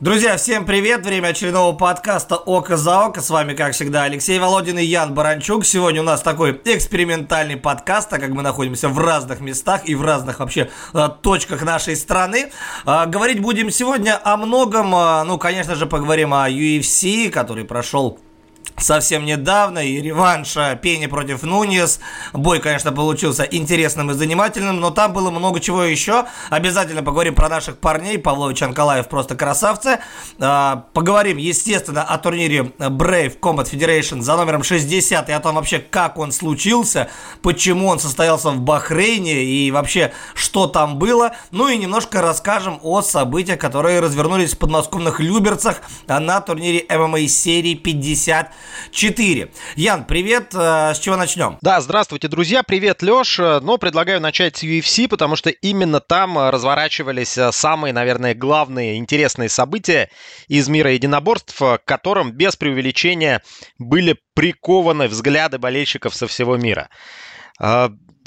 Друзья, 0.00 0.38
всем 0.38 0.64
привет! 0.64 1.04
Время 1.04 1.28
очередного 1.28 1.76
подкаста 1.76 2.36
«Око 2.36 2.78
за 2.78 3.00
око». 3.04 3.20
С 3.20 3.28
вами, 3.28 3.52
как 3.52 3.74
всегда, 3.74 4.04
Алексей 4.04 4.38
Володин 4.38 4.78
и 4.78 4.82
Ян 4.82 5.12
Баранчук. 5.12 5.66
Сегодня 5.66 6.00
у 6.00 6.04
нас 6.04 6.22
такой 6.22 6.58
экспериментальный 6.64 7.58
подкаст, 7.58 8.08
так 8.08 8.18
как 8.18 8.30
мы 8.30 8.40
находимся 8.40 8.88
в 8.88 8.98
разных 8.98 9.40
местах 9.40 9.82
и 9.84 9.94
в 9.94 10.00
разных 10.00 10.38
вообще 10.38 10.70
э, 10.94 11.08
точках 11.20 11.60
нашей 11.64 11.96
страны. 11.96 12.50
Э, 12.86 13.04
говорить 13.04 13.42
будем 13.42 13.68
сегодня 13.70 14.18
о 14.24 14.38
многом. 14.38 14.94
Э, 14.94 15.22
ну, 15.24 15.36
конечно 15.36 15.74
же, 15.74 15.84
поговорим 15.84 16.32
о 16.32 16.48
UFC, 16.48 17.28
который 17.28 17.66
прошел 17.66 18.18
совсем 18.80 19.24
недавно, 19.24 19.78
и 19.78 20.00
реванш 20.00 20.56
Пени 20.80 21.06
против 21.06 21.42
Нуньес. 21.42 22.00
Бой, 22.32 22.60
конечно, 22.60 22.92
получился 22.92 23.44
интересным 23.44 24.10
и 24.10 24.14
занимательным, 24.14 24.80
но 24.80 24.90
там 24.90 25.12
было 25.12 25.30
много 25.30 25.60
чего 25.60 25.84
еще. 25.84 26.26
Обязательно 26.50 27.02
поговорим 27.02 27.34
про 27.34 27.48
наших 27.48 27.78
парней. 27.78 28.18
Павлович 28.18 28.62
Анкалаев 28.62 29.08
просто 29.08 29.36
красавцы. 29.36 29.98
А, 30.38 30.86
поговорим, 30.92 31.36
естественно, 31.36 32.02
о 32.02 32.18
турнире 32.18 32.72
Brave 32.78 33.38
Combat 33.38 33.70
Federation 33.70 34.20
за 34.20 34.36
номером 34.36 34.62
60 34.62 35.28
и 35.28 35.32
о 35.32 35.40
том 35.40 35.56
вообще, 35.56 35.78
как 35.78 36.18
он 36.18 36.32
случился, 36.32 37.08
почему 37.42 37.88
он 37.88 37.98
состоялся 37.98 38.50
в 38.50 38.60
Бахрейне 38.60 39.44
и 39.44 39.70
вообще, 39.70 40.12
что 40.34 40.66
там 40.66 40.98
было. 40.98 41.32
Ну 41.50 41.68
и 41.68 41.76
немножко 41.76 42.22
расскажем 42.22 42.78
о 42.82 43.02
событиях, 43.02 43.58
которые 43.58 44.00
развернулись 44.00 44.54
в 44.54 44.58
подмосковных 44.58 45.20
Люберцах 45.20 45.82
на 46.06 46.40
турнире 46.40 46.84
MMA 46.88 47.26
серии 47.26 47.74
50 47.74 48.50
4. 48.92 49.50
Ян, 49.76 50.04
привет. 50.04 50.54
Э, 50.54 50.92
с 50.94 50.98
чего 50.98 51.16
начнем? 51.16 51.58
Да, 51.60 51.80
здравствуйте, 51.80 52.28
друзья. 52.28 52.62
Привет, 52.62 53.02
Леш. 53.02 53.38
Э, 53.38 53.60
но 53.60 53.78
предлагаю 53.78 54.20
начать 54.20 54.56
с 54.56 54.64
UFC, 54.64 55.08
потому 55.08 55.36
что 55.36 55.50
именно 55.50 56.00
там 56.00 56.38
э, 56.38 56.50
разворачивались 56.50 57.38
самые, 57.52 57.92
наверное, 57.92 58.34
главные 58.34 58.96
интересные 58.96 59.48
события 59.48 60.10
из 60.48 60.68
мира 60.68 60.92
единоборств, 60.92 61.56
к 61.58 61.80
которым 61.84 62.32
без 62.32 62.56
преувеличения 62.56 63.42
были 63.78 64.18
прикованы 64.34 65.08
взгляды 65.08 65.58
болельщиков 65.58 66.14
со 66.14 66.26
всего 66.26 66.56
мира. 66.56 66.88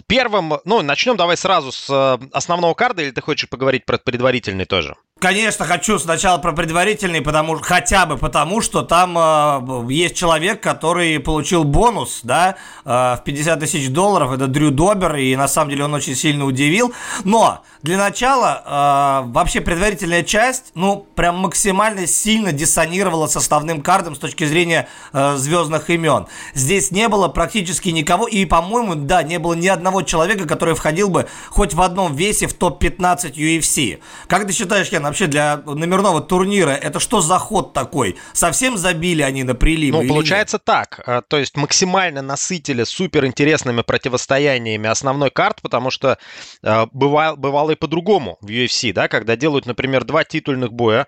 Первым, 0.08 0.54
ну, 0.66 0.82
начнем 0.82 1.18
давай 1.18 1.38
сразу 1.38 1.72
с 1.72 2.20
основного 2.34 2.74
карда, 2.74 3.02
или 3.02 3.12
ты 3.12 3.22
хочешь 3.22 3.50
поговорить 3.50 3.86
про 3.86 3.98
предварительный 3.98 4.66
тоже? 4.66 4.96
Конечно, 5.24 5.64
хочу 5.64 6.00
сначала 6.00 6.38
про 6.38 6.52
предварительный, 6.52 7.22
потому 7.22 7.58
хотя 7.62 8.06
бы 8.06 8.18
потому, 8.18 8.60
что 8.60 8.82
там 8.82 9.18
э, 9.18 9.86
есть 9.90 10.18
человек, 10.18 10.62
который 10.62 11.18
получил 11.22 11.64
бонус, 11.64 12.20
да, 12.24 12.58
э, 12.84 12.90
в 12.90 13.22
50 13.24 13.62
тысяч 13.62 13.88
долларов. 13.88 14.34
Это 14.34 14.48
Дрю 14.48 14.70
Добер, 14.70 15.16
и 15.16 15.34
на 15.38 15.48
самом 15.48 15.70
деле 15.70 15.86
он 15.86 15.94
очень 15.94 16.18
сильно 16.18 16.44
удивил. 16.44 16.94
Но 17.24 17.64
для 17.84 17.98
начала 17.98 19.24
э, 19.26 19.32
вообще 19.32 19.62
предварительная 19.62 20.24
часть, 20.24 20.74
ну, 20.76 21.08
прям 21.16 21.38
максимально 21.38 22.06
сильно 22.06 22.52
диссонировала 22.52 23.28
с 23.28 23.38
основным 23.38 23.82
картом 23.82 24.16
с 24.16 24.20
точки 24.20 24.44
зрения 24.44 24.90
э, 25.14 25.38
звездных 25.38 25.90
имен. 25.90 26.28
Здесь 26.54 26.92
не 26.92 27.08
было 27.08 27.30
практически 27.30 27.88
никого, 27.88 28.28
и, 28.28 28.44
по-моему, 28.44 28.96
да, 28.96 29.24
не 29.24 29.40
было 29.40 29.54
ни 29.54 29.68
одного 29.70 30.02
человека, 30.02 30.46
который 30.46 30.76
входил 30.76 31.08
бы 31.08 31.28
хоть 31.50 31.74
в 31.74 31.82
одном 31.82 32.14
весе 32.14 32.48
в 32.48 32.54
топ-15 32.56 33.36
UFC. 33.36 34.00
Как 34.28 34.46
ты 34.46 34.52
считаешь, 34.52 34.90
Ян, 34.90 35.13
вообще 35.14 35.28
для 35.28 35.58
номерного 35.58 36.22
турнира, 36.22 36.72
это 36.72 37.00
что 37.00 37.22
за 37.22 37.38
ход 37.38 37.72
такой? 37.74 38.18
Совсем 38.34 38.78
забили 38.78 39.22
они 39.22 39.44
на 39.44 39.54
прилив? 39.54 39.94
Ну, 39.94 40.08
получается 40.08 40.56
нет? 40.58 40.66
так. 40.66 41.04
Э, 41.06 41.22
то 41.28 41.38
есть 41.38 41.56
максимально 41.56 42.24
насытили 42.24 42.84
супер 42.84 43.26
интересными 43.26 43.84
противостояниями 43.84 44.90
основной 44.90 45.30
карт, 45.30 45.62
потому 45.62 45.92
что 45.92 46.18
э, 46.64 46.86
бывало, 46.92 47.36
бывало 47.36 47.72
и 47.72 47.76
по-другому 47.76 48.38
в 48.42 48.48
UFC, 48.48 48.92
да, 48.92 49.08
когда 49.08 49.36
делают, 49.36 49.68
например, 49.68 50.04
два 50.04 50.24
титульных 50.24 50.74
боя, 50.74 51.06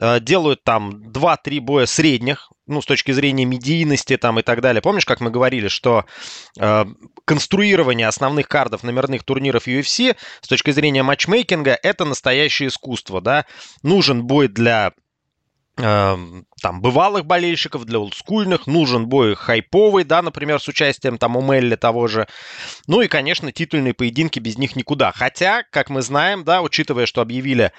э, 0.00 0.18
делают 0.18 0.64
там 0.64 0.90
2-3 1.12 1.60
боя 1.60 1.86
средних, 1.86 2.50
ну, 2.66 2.80
с 2.80 2.86
точки 2.86 3.12
зрения 3.12 3.44
медийности 3.44 4.16
там 4.16 4.38
и 4.38 4.42
так 4.42 4.60
далее. 4.60 4.80
Помнишь, 4.82 5.04
как 5.04 5.20
мы 5.20 5.30
говорили, 5.30 5.68
что 5.68 6.04
э, 6.58 6.84
конструирование 7.24 8.08
основных 8.08 8.48
кардов 8.48 8.82
номерных 8.82 9.22
турниров 9.22 9.66
UFC 9.66 10.16
с 10.40 10.48
точки 10.48 10.70
зрения 10.70 11.02
матчмейкинга 11.02 11.78
это 11.82 12.04
настоящее 12.04 12.68
искусство, 12.68 13.20
да? 13.20 13.44
Нужен 13.82 14.24
бой 14.24 14.48
для 14.48 14.92
там 15.76 16.46
бывалых 16.80 17.26
болельщиков, 17.26 17.84
для 17.84 17.98
олдскульных, 17.98 18.66
нужен 18.66 19.06
бой 19.06 19.34
хайповый, 19.34 20.04
да, 20.04 20.22
например, 20.22 20.60
с 20.60 20.68
участием 20.68 21.18
там 21.18 21.36
у 21.36 21.42
Мелли 21.42 21.74
того 21.74 22.06
же. 22.06 22.28
Ну 22.86 23.00
и, 23.00 23.08
конечно, 23.08 23.50
титульные 23.50 23.92
поединки 23.92 24.38
без 24.38 24.56
них 24.56 24.76
никуда. 24.76 25.10
Хотя, 25.12 25.64
как 25.64 25.90
мы 25.90 26.02
знаем, 26.02 26.44
да, 26.44 26.62
учитывая, 26.62 27.06
что 27.06 27.22
объявили 27.22 27.72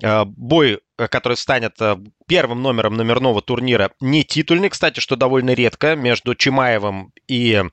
э, 0.00 0.24
бой, 0.24 0.80
э, 0.96 1.08
который 1.08 1.36
станет 1.36 1.74
э, 1.80 1.96
первым 2.28 2.62
номером 2.62 2.94
номерного 2.96 3.42
турнира, 3.42 3.90
не 4.00 4.22
титульный, 4.22 4.68
кстати, 4.68 5.00
что 5.00 5.16
довольно 5.16 5.52
редко, 5.52 5.96
между 5.96 6.36
Чимаевым 6.36 7.12
и 7.26 7.64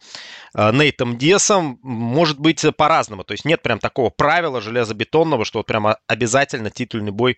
э, 0.56 0.72
Нейтом 0.72 1.20
Десом, 1.20 1.78
может 1.84 2.40
быть 2.40 2.66
по-разному. 2.76 3.24
То 3.24 3.34
есть 3.34 3.46
нет 3.46 3.62
прям 3.62 3.78
такого 3.78 4.10
правила 4.10 4.60
железобетонного, 4.60 5.46
что 5.46 5.60
вот 5.60 5.68
прямо 5.68 6.00
обязательно 6.08 6.72
титульный 6.72 7.12
бой 7.12 7.38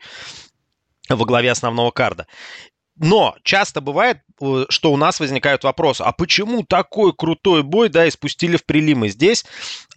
во 1.10 1.26
главе 1.26 1.52
основного 1.52 1.92
карда. 1.92 2.28
Но 3.00 3.36
часто 3.44 3.80
бывает, 3.80 4.20
э, 4.42 4.66
что 4.70 4.92
у 4.92 4.98
нас 4.98 5.20
возникают 5.20 5.64
вопросы, 5.64 6.02
а 6.02 6.12
почему 6.12 6.64
такой 6.64 7.14
крутой 7.14 7.64
бой, 7.64 7.90
да, 7.90 8.08
испустили 8.08 8.58
в 8.58 8.66
прилимы? 8.66 9.10
Здесь 9.10 9.46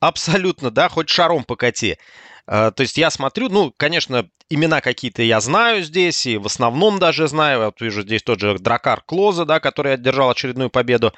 абсолютно, 0.00 0.70
да, 0.70 0.88
хоть 0.88 1.08
шаром 1.08 1.42
покати. 1.44 1.98
Э, 2.46 2.70
то 2.74 2.82
есть 2.82 2.96
я 2.96 3.10
смотрю, 3.10 3.48
ну, 3.48 3.74
конечно, 3.76 4.28
имена 4.48 4.80
какие-то 4.80 5.22
я 5.22 5.40
знаю 5.40 5.82
здесь, 5.82 6.26
и 6.26 6.36
в 6.36 6.46
основном 6.46 7.00
даже 7.00 7.26
знаю. 7.26 7.64
Вот 7.66 7.80
вижу 7.80 8.02
здесь 8.02 8.22
тот 8.22 8.38
же 8.38 8.56
Дракар 8.58 9.02
Клоза, 9.02 9.44
да, 9.44 9.58
который 9.58 9.94
одержал 9.94 10.30
очередную 10.30 10.70
победу 10.70 11.12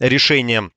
решением 0.00 0.72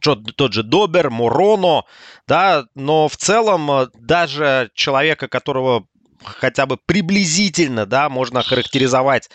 тот 0.00 0.52
же 0.52 0.62
Добер, 0.62 1.10
Муроно, 1.10 1.84
да, 2.26 2.66
но 2.74 3.08
в 3.08 3.16
целом 3.16 3.70
э, 3.70 3.88
даже 3.94 4.70
человека, 4.74 5.28
которого 5.28 5.86
хотя 6.26 6.66
бы 6.66 6.76
приблизительно, 6.76 7.86
да, 7.86 8.08
можно 8.08 8.42
характеризовать 8.42 9.30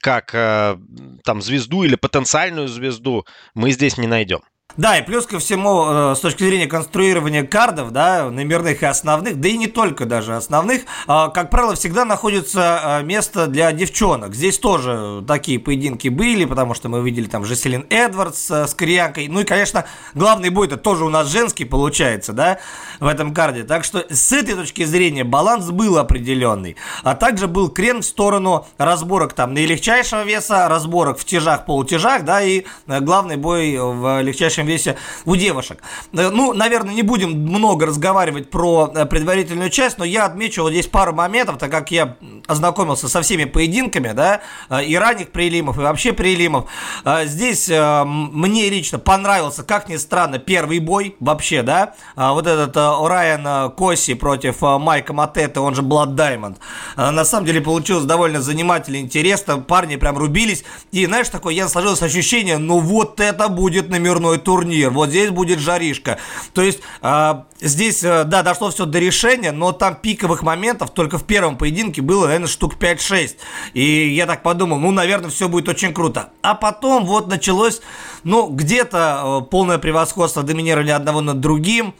как 0.00 0.34
э, 0.34 0.76
там 1.22 1.42
звезду 1.42 1.84
или 1.84 1.96
потенциальную 1.96 2.68
звезду, 2.68 3.26
мы 3.54 3.70
здесь 3.70 3.98
не 3.98 4.06
найдем. 4.06 4.40
Да, 4.76 4.98
и 4.98 5.02
плюс 5.02 5.26
ко 5.26 5.38
всему, 5.38 5.84
э, 5.86 6.14
с 6.16 6.20
точки 6.20 6.42
зрения 6.42 6.66
конструирования 6.66 7.44
кардов, 7.44 7.92
да, 7.92 8.28
номерных 8.28 8.82
и 8.82 8.86
основных, 8.86 9.40
да 9.40 9.48
и 9.48 9.56
не 9.56 9.68
только 9.68 10.04
даже 10.04 10.34
основных, 10.34 10.82
э, 10.82 10.84
как 11.06 11.50
правило, 11.50 11.76
всегда 11.76 12.04
находится 12.04 12.80
э, 12.82 13.02
место 13.04 13.46
для 13.46 13.70
девчонок. 13.70 14.34
Здесь 14.34 14.58
тоже 14.58 15.24
такие 15.28 15.60
поединки 15.60 16.08
были, 16.08 16.44
потому 16.44 16.74
что 16.74 16.88
мы 16.88 17.02
видели 17.02 17.26
там 17.26 17.44
Жеселин 17.44 17.86
Эдвардс 17.88 18.50
с 18.50 18.74
Корианкой. 18.74 19.28
Ну 19.28 19.40
и, 19.40 19.44
конечно, 19.44 19.84
главный 20.14 20.50
бой 20.50 20.66
это 20.66 20.76
тоже 20.76 21.04
у 21.04 21.08
нас 21.08 21.28
женский 21.28 21.64
получается, 21.64 22.32
да, 22.32 22.58
в 22.98 23.06
этом 23.06 23.32
карде. 23.32 23.62
Так 23.62 23.84
что 23.84 24.04
с 24.10 24.32
этой 24.32 24.56
точки 24.56 24.84
зрения 24.84 25.22
баланс 25.22 25.70
был 25.70 25.98
определенный. 25.98 26.74
А 27.04 27.14
также 27.14 27.46
был 27.46 27.68
крен 27.68 28.02
в 28.02 28.04
сторону 28.04 28.66
разборок 28.78 29.34
там 29.34 29.54
наилегчайшего 29.54 30.24
веса, 30.24 30.68
разборок 30.68 31.18
в 31.18 31.24
тяжах, 31.24 31.64
полутяжах, 31.64 32.24
да, 32.24 32.42
и 32.42 32.64
главный 32.86 33.36
бой 33.36 33.76
в 33.78 34.20
легчайшем 34.20 34.63
общем 34.64 34.66
весе 34.66 34.96
у 35.24 35.36
девушек. 35.36 35.78
Э, 36.12 36.30
ну, 36.30 36.52
наверное, 36.52 36.94
не 36.94 37.02
будем 37.02 37.30
много 37.30 37.86
разговаривать 37.86 38.50
про 38.50 38.90
э, 38.94 39.06
предварительную 39.06 39.70
часть, 39.70 39.98
но 39.98 40.04
я 40.04 40.24
отмечу 40.26 40.62
вот 40.62 40.72
здесь 40.72 40.86
пару 40.86 41.12
моментов, 41.14 41.58
так 41.58 41.70
как 41.70 41.90
я 41.90 42.16
ознакомился 42.46 43.08
со 43.08 43.22
всеми 43.22 43.44
поединками, 43.44 44.12
да, 44.12 44.40
э, 44.70 44.84
и 44.84 44.96
ранних 44.96 45.30
прилимов, 45.30 45.78
и 45.78 45.80
вообще 45.80 46.12
прилимов. 46.12 46.70
Здесь 47.24 47.68
мне 47.68 48.68
лично 48.68 48.98
понравился, 48.98 49.62
как 49.62 49.88
ни 49.88 49.96
странно, 49.96 50.38
первый 50.38 50.78
бой 50.78 51.16
вообще, 51.20 51.62
да, 51.62 51.94
вот 52.16 52.46
этот 52.46 52.76
Райан 52.76 53.72
Коси 53.72 54.14
против 54.14 54.60
Майка 54.60 55.12
Матета, 55.12 55.60
он 55.60 55.74
же 55.74 55.82
Blood 55.82 56.14
Diamond. 56.14 56.56
На 56.96 57.24
самом 57.24 57.46
деле 57.46 57.60
получилось 57.60 58.04
довольно 58.04 58.40
занимательно, 58.40 58.96
интересно, 58.96 59.58
парни 59.58 59.96
прям 59.96 60.16
рубились, 60.16 60.64
и 60.92 61.06
знаешь, 61.06 61.28
такое, 61.28 61.54
я 61.54 61.68
сложилось 61.68 62.02
ощущение, 62.02 62.58
ну 62.58 62.78
вот 62.78 63.20
это 63.20 63.48
будет 63.48 63.90
номерной 63.90 64.38
турнир, 64.54 64.90
вот 64.90 65.08
здесь 65.08 65.30
будет 65.30 65.58
жаришка. 65.58 66.18
То 66.52 66.62
есть 66.62 66.78
э, 67.02 67.34
здесь, 67.60 68.04
э, 68.04 68.22
да, 68.22 68.44
дошло 68.44 68.70
все 68.70 68.86
до 68.86 69.00
решения, 69.00 69.50
но 69.50 69.72
там 69.72 69.96
пиковых 69.96 70.44
моментов 70.44 70.90
только 70.90 71.18
в 71.18 71.24
первом 71.24 71.58
поединке 71.58 72.02
было, 72.02 72.26
наверное, 72.26 72.46
штук 72.46 72.76
5-6. 72.78 73.36
И 73.72 74.14
я 74.14 74.26
так 74.26 74.44
подумал, 74.44 74.78
ну, 74.78 74.92
наверное, 74.92 75.30
все 75.30 75.48
будет 75.48 75.68
очень 75.68 75.92
круто. 75.92 76.30
А 76.42 76.54
потом 76.54 77.04
вот 77.04 77.26
началось, 77.26 77.80
ну, 78.22 78.46
где-то 78.46 79.40
э, 79.42 79.50
полное 79.50 79.78
превосходство 79.78 80.44
доминирования 80.44 80.94
одного 80.94 81.20
над 81.20 81.40
другим, 81.40 81.94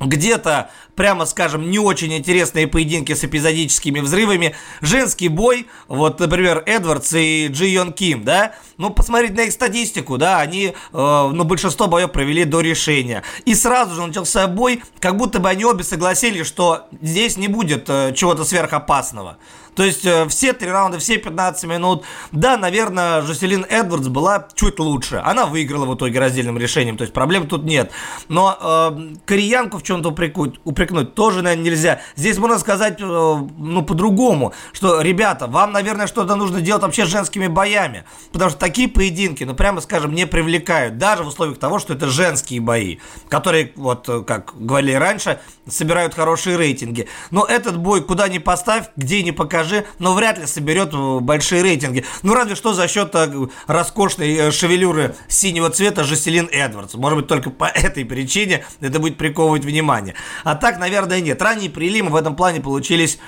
где-то, 0.00 0.70
прямо 0.94 1.26
скажем, 1.26 1.70
не 1.70 1.78
очень 1.78 2.12
интересные 2.14 2.66
поединки 2.66 3.14
с 3.14 3.24
эпизодическими 3.24 4.00
взрывами. 4.00 4.54
Женский 4.80 5.28
бой, 5.28 5.66
вот, 5.88 6.20
например, 6.20 6.62
Эдвардс 6.66 7.12
и 7.14 7.48
Джи 7.48 7.66
Йон 7.66 7.92
Ким, 7.92 8.24
да, 8.24 8.52
ну, 8.76 8.90
посмотреть 8.90 9.34
на 9.36 9.42
их 9.42 9.52
статистику, 9.52 10.18
да, 10.18 10.40
они, 10.40 10.66
э, 10.66 10.72
ну, 10.92 11.44
большинство 11.44 11.86
боев 11.86 12.12
провели 12.12 12.44
до 12.44 12.60
решения. 12.60 13.22
И 13.44 13.54
сразу 13.54 13.94
же 13.94 14.06
начался 14.06 14.46
бой, 14.46 14.82
как 15.00 15.16
будто 15.16 15.40
бы 15.40 15.48
они 15.48 15.64
обе 15.64 15.84
согласились, 15.84 16.46
что 16.46 16.86
здесь 17.02 17.36
не 17.36 17.48
будет 17.48 17.88
э, 17.88 18.12
чего-то 18.14 18.44
сверхопасного. 18.44 19.38
То 19.78 19.84
есть 19.84 20.04
э, 20.04 20.26
все 20.26 20.54
три 20.54 20.68
раунда, 20.68 20.98
все 20.98 21.18
15 21.18 21.70
минут. 21.70 22.02
Да, 22.32 22.56
наверное, 22.56 23.22
Жуселин 23.22 23.64
Эдвардс 23.68 24.08
была 24.08 24.48
чуть 24.56 24.80
лучше. 24.80 25.22
Она 25.24 25.46
выиграла 25.46 25.86
в 25.86 25.94
итоге 25.94 26.18
раздельным 26.18 26.58
решением, 26.58 26.96
то 26.96 27.02
есть 27.02 27.14
проблем 27.14 27.46
тут 27.46 27.62
нет. 27.62 27.92
Но 28.26 28.58
э, 28.60 29.14
кореянку 29.24 29.78
в 29.78 29.84
чем-то 29.84 30.08
упрекнуть, 30.08 30.58
упрекнуть 30.64 31.14
тоже, 31.14 31.42
наверное, 31.42 31.64
нельзя. 31.64 32.00
Здесь 32.16 32.38
можно 32.38 32.58
сказать, 32.58 33.00
э, 33.00 33.04
ну, 33.04 33.84
по-другому, 33.84 34.52
что, 34.72 35.00
ребята, 35.00 35.46
вам, 35.46 35.70
наверное, 35.70 36.08
что-то 36.08 36.34
нужно 36.34 36.60
делать 36.60 36.82
вообще 36.82 37.06
с 37.06 37.08
женскими 37.08 37.46
боями. 37.46 38.02
Потому 38.32 38.50
что 38.50 38.58
такие 38.58 38.88
поединки, 38.88 39.44
ну, 39.44 39.54
прямо 39.54 39.80
скажем, 39.80 40.12
не 40.12 40.26
привлекают. 40.26 40.98
Даже 40.98 41.22
в 41.22 41.28
условиях 41.28 41.60
того, 41.60 41.78
что 41.78 41.94
это 41.94 42.08
женские 42.08 42.60
бои, 42.60 42.98
которые, 43.28 43.72
вот, 43.76 44.08
э, 44.08 44.22
как 44.22 44.54
говорили 44.56 44.96
раньше, 44.96 45.38
собирают 45.68 46.14
хорошие 46.14 46.56
рейтинги. 46.56 47.06
Но 47.30 47.44
этот 47.44 47.78
бой 47.78 48.02
куда 48.02 48.26
ни 48.26 48.38
поставь, 48.38 48.88
где 48.96 49.22
ни 49.22 49.30
покажи, 49.30 49.67
покажи, 49.68 49.86
но 49.98 50.14
вряд 50.14 50.38
ли 50.38 50.46
соберет 50.46 50.92
э, 50.92 51.18
большие 51.20 51.62
рейтинги. 51.62 52.04
Ну, 52.22 52.34
разве 52.34 52.54
что 52.54 52.72
за 52.72 52.88
счет 52.88 53.14
э, 53.14 53.46
роскошной 53.66 54.34
э, 54.34 54.50
шевелюры 54.50 55.14
синего 55.28 55.70
цвета 55.70 56.04
Жеселин 56.04 56.48
Эдвардс. 56.50 56.94
Может 56.94 57.18
быть, 57.18 57.26
только 57.28 57.50
по 57.50 57.64
этой 57.74 58.04
причине 58.04 58.64
это 58.80 58.98
будет 58.98 59.16
приковывать 59.16 59.64
внимание. 59.64 60.14
А 60.44 60.54
так, 60.54 60.78
наверное, 60.78 61.20
нет. 61.20 61.40
Ранние 61.42 61.70
прилимы 61.70 62.10
в 62.10 62.16
этом 62.16 62.36
плане 62.36 62.60
получились 62.60 63.18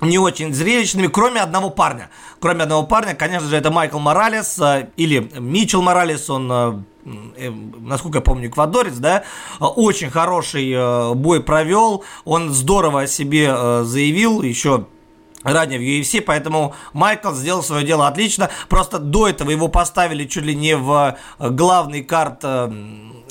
не 0.00 0.18
очень 0.18 0.52
зрелищными, 0.52 1.06
кроме 1.06 1.40
одного 1.40 1.70
парня. 1.70 2.10
Кроме 2.40 2.64
одного 2.64 2.84
парня, 2.86 3.14
конечно 3.14 3.48
же, 3.48 3.56
это 3.56 3.70
Майкл 3.70 3.98
Моралес 3.98 4.60
или 4.96 5.30
Мичел 5.38 5.82
Моралес, 5.82 6.28
он 6.28 6.84
насколько 7.04 8.18
я 8.18 8.22
помню, 8.22 8.48
эквадорец, 8.48 8.94
да, 8.94 9.24
очень 9.60 10.10
хороший 10.10 11.14
бой 11.14 11.42
провел, 11.42 12.02
он 12.24 12.50
здорово 12.50 13.02
о 13.02 13.06
себе 13.06 13.84
заявил, 13.84 14.40
еще 14.40 14.86
ранее 15.44 15.78
в 15.78 15.82
UFC, 15.82 16.20
поэтому 16.20 16.74
Майкл 16.92 17.32
сделал 17.32 17.62
свое 17.62 17.86
дело 17.86 18.08
отлично. 18.08 18.50
Просто 18.68 18.98
до 18.98 19.28
этого 19.28 19.50
его 19.50 19.68
поставили 19.68 20.24
чуть 20.24 20.44
ли 20.44 20.54
не 20.54 20.76
в 20.76 21.16
э, 21.38 21.50
главный 21.50 22.02
карт 22.02 22.40
э, 22.42 22.72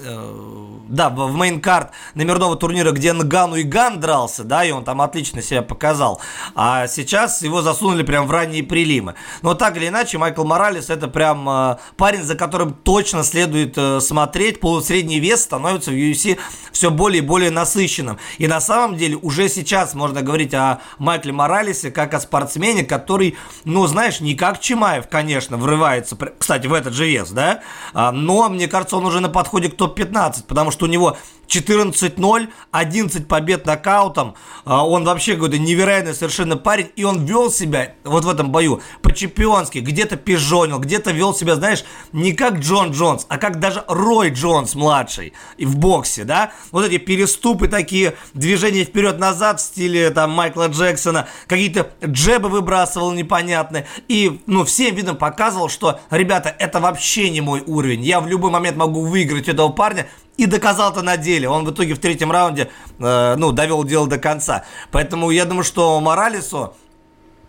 э, 0.01 0.63
да, 0.94 1.10
в 1.10 1.36
main 1.36 1.63
card 1.63 1.92
номерного 2.13 2.56
турнира, 2.56 2.92
где 2.92 3.13
Нгану 3.13 3.56
и 3.56 3.63
Ган 3.63 4.00
дрался, 4.00 4.44
да, 4.44 4.63
и 4.63 4.71
он 4.71 4.83
там 4.83 5.01
отлично 5.01 5.42
себя 5.42 5.62
показал. 5.62 6.21
А 6.56 6.88
сейчас 6.88 7.42
его 7.42 7.62
засунули 7.62 8.04
прям 8.04 8.27
в 8.27 8.31
ранние 8.31 8.63
прилимы. 8.63 9.15
Но 9.42 9.56
так 9.56 9.75
или 9.77 9.88
иначе, 9.88 10.18
Майкл 10.18 10.44
Моралес 10.44 10.89
это 10.89 11.07
прям 11.07 11.50
э, 11.50 11.77
парень, 11.98 12.24
за 12.24 12.36
которым 12.36 12.74
точно 12.74 13.24
следует 13.24 13.77
э, 13.77 14.00
смотреть. 14.01 14.60
Полусредний 14.60 15.19
вес 15.19 15.42
становится 15.44 15.92
в 15.92 15.94
UFC 15.94 16.38
все 16.74 16.92
более 16.92 17.20
и 17.20 17.25
более 17.25 17.52
насыщенным. 17.52 18.20
И 18.38 18.48
на 18.48 18.60
самом 18.60 18.98
деле 18.98 19.16
уже 19.16 19.48
сейчас 19.48 19.94
можно 19.94 20.22
говорить 20.22 20.54
о 20.54 20.81
Майкле 20.98 21.31
Моралесе 21.31 21.92
как 21.92 22.14
о 22.14 22.20
спортсмене, 22.20 22.84
который, 22.84 23.38
ну, 23.64 23.88
знаешь, 23.88 24.20
не 24.20 24.36
как 24.36 24.60
Чимаев, 24.60 25.08
конечно, 25.08 25.56
врывается, 25.56 26.18
кстати, 26.38 26.68
в 26.68 26.74
этот 26.74 26.94
же 26.94 27.08
вес, 27.08 27.30
да, 27.30 27.62
а, 27.94 28.12
но, 28.12 28.50
мне 28.50 28.68
кажется, 28.68 28.98
он 28.98 29.06
уже 29.06 29.22
на 29.22 29.30
подходе 29.30 29.70
к 29.70 29.78
топ-15, 29.78 30.46
потому 30.48 30.72
что 30.72 30.86
у 30.86 30.90
него 30.90 31.18
14-0, 31.53 32.50
11 32.71 33.27
побед 33.27 33.65
нокаутом. 33.65 34.35
А, 34.65 34.88
он 34.88 35.03
вообще 35.03 35.33
какой-то 35.33 35.57
невероятный 35.57 36.13
совершенно 36.13 36.57
парень. 36.57 36.89
И 36.95 37.03
он 37.03 37.25
вел 37.25 37.51
себя 37.51 37.94
вот 38.03 38.25
в 38.25 38.29
этом 38.29 38.51
бою 38.51 38.81
по-чемпионски. 39.01 39.79
Где-то 39.79 40.17
пижонил, 40.17 40.79
где-то 40.79 41.11
вел 41.11 41.33
себя, 41.33 41.55
знаешь, 41.55 41.83
не 42.11 42.33
как 42.33 42.59
Джон 42.59 42.91
Джонс, 42.91 43.25
а 43.29 43.38
как 43.38 43.59
даже 43.59 43.83
Рой 43.88 44.31
Джонс 44.31 44.75
младший 44.75 45.33
и 45.57 45.65
в 45.65 45.77
боксе, 45.77 46.23
да? 46.23 46.51
Вот 46.71 46.85
эти 46.85 46.97
переступы 46.97 47.67
такие, 47.67 48.15
движения 48.33 48.83
вперед-назад 48.83 49.59
в 49.59 49.63
стиле 49.63 50.09
там 50.09 50.31
Майкла 50.31 50.67
Джексона, 50.67 51.27
какие-то 51.47 51.91
джебы 52.05 52.50
выбрасывал 52.50 53.11
непонятные. 53.11 53.85
И, 54.07 54.41
ну, 54.47 54.63
всем 54.63 54.95
видом 54.95 55.17
показывал, 55.17 55.69
что, 55.69 56.00
ребята, 56.09 56.55
это 56.57 56.79
вообще 56.79 57.29
не 57.29 57.41
мой 57.41 57.61
уровень. 57.65 58.01
Я 58.03 58.19
в 58.19 58.27
любой 58.27 58.51
момент 58.51 58.77
могу 58.77 59.01
выиграть 59.01 59.47
этого 59.47 59.69
парня, 59.69 60.07
и 60.38 60.45
доказал 60.45 60.91
это 60.91 61.01
на 61.01 61.18
деле. 61.18 61.50
Он 61.50 61.65
в 61.65 61.71
итоге 61.71 61.94
в 61.94 62.00
третьем 62.00 62.31
раунде, 62.31 62.69
э, 63.00 63.35
ну, 63.38 63.51
довел 63.51 63.83
дело 63.83 64.07
до 64.07 64.18
конца. 64.18 64.63
Поэтому 64.91 65.30
я 65.31 65.45
думаю, 65.45 65.63
что 65.63 66.00
Моралесу 66.00 66.75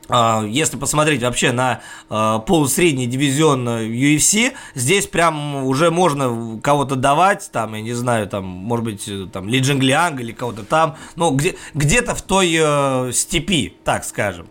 если 0.09 0.77
посмотреть 0.77 1.23
вообще 1.23 1.53
на 1.53 1.81
э, 2.11 2.39
полусредний 2.47 3.07
дивизион 3.07 3.69
UFC, 3.69 4.53
здесь 4.75 5.07
прям 5.07 5.65
уже 5.65 5.91
можно 5.91 6.61
кого-то 6.63 6.97
давать, 6.97 7.49
там, 7.53 7.75
я 7.75 7.81
не 7.81 7.93
знаю, 7.93 8.29
там, 8.29 8.45
может 8.45 8.85
быть, 8.85 9.09
там, 9.33 9.49
Ли 9.49 9.61
Джинглианг 9.61 10.21
или 10.21 10.33
кого-то 10.33 10.65
там, 10.65 10.97
ну, 11.17 11.31
где, 11.31 11.57
где-то 11.75 12.15
в 12.15 12.23
той 12.23 12.55
э, 12.61 13.13
степи, 13.13 13.77
так 13.85 14.05
скажем. 14.05 14.49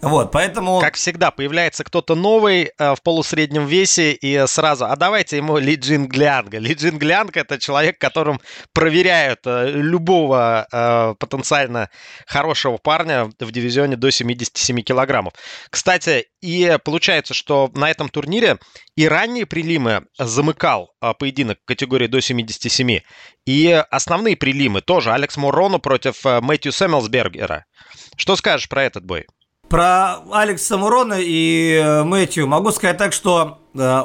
Вот, 0.00 0.30
поэтому... 0.32 0.80
Как 0.80 0.94
всегда, 0.94 1.30
появляется 1.30 1.84
кто-то 1.84 2.14
новый 2.14 2.72
э, 2.76 2.94
в 2.94 3.02
полусреднем 3.02 3.66
весе 3.66 4.12
и 4.12 4.46
сразу, 4.46 4.86
а 4.86 4.96
давайте 4.96 5.36
ему 5.36 5.58
Ли 5.58 5.76
Джинглианга. 5.76 6.58
Ли 6.58 6.74
Джинглианг– 6.74 7.36
это 7.36 7.58
человек, 7.58 7.98
которым 7.98 8.40
проверяют 8.72 9.40
э, 9.44 9.70
любого 9.72 10.66
э, 10.70 11.14
потенциально 11.18 11.90
хорошего 12.26 12.78
парня 12.78 13.30
в 13.38 13.52
дивизионе 13.52 13.96
до 13.96 14.10
77 14.10 14.82
килограммов. 14.88 15.34
Кстати, 15.70 16.26
и 16.40 16.78
получается, 16.84 17.34
что 17.34 17.70
на 17.74 17.90
этом 17.90 18.08
турнире 18.08 18.58
и 18.96 19.06
ранние 19.06 19.46
прилимы 19.46 20.06
замыкал 20.18 20.90
а, 21.00 21.12
поединок 21.12 21.58
категории 21.64 22.06
до 22.06 22.20
77, 22.20 23.00
и 23.46 23.84
основные 23.90 24.36
прилимы 24.36 24.80
тоже 24.80 25.12
Алекс 25.12 25.36
Мурону 25.36 25.78
против 25.78 26.24
а, 26.24 26.40
Мэтью 26.40 26.72
Сэммелсбергера. 26.72 27.64
Что 28.16 28.36
скажешь 28.36 28.68
про 28.68 28.84
этот 28.84 29.04
бой? 29.04 29.26
Про 29.68 30.22
Алекса 30.32 30.78
Мурона 30.78 31.16
и 31.18 31.74
э, 31.74 32.02
Мэтью 32.02 32.46
могу 32.46 32.70
сказать 32.70 32.96
так, 32.96 33.12
что 33.12 33.58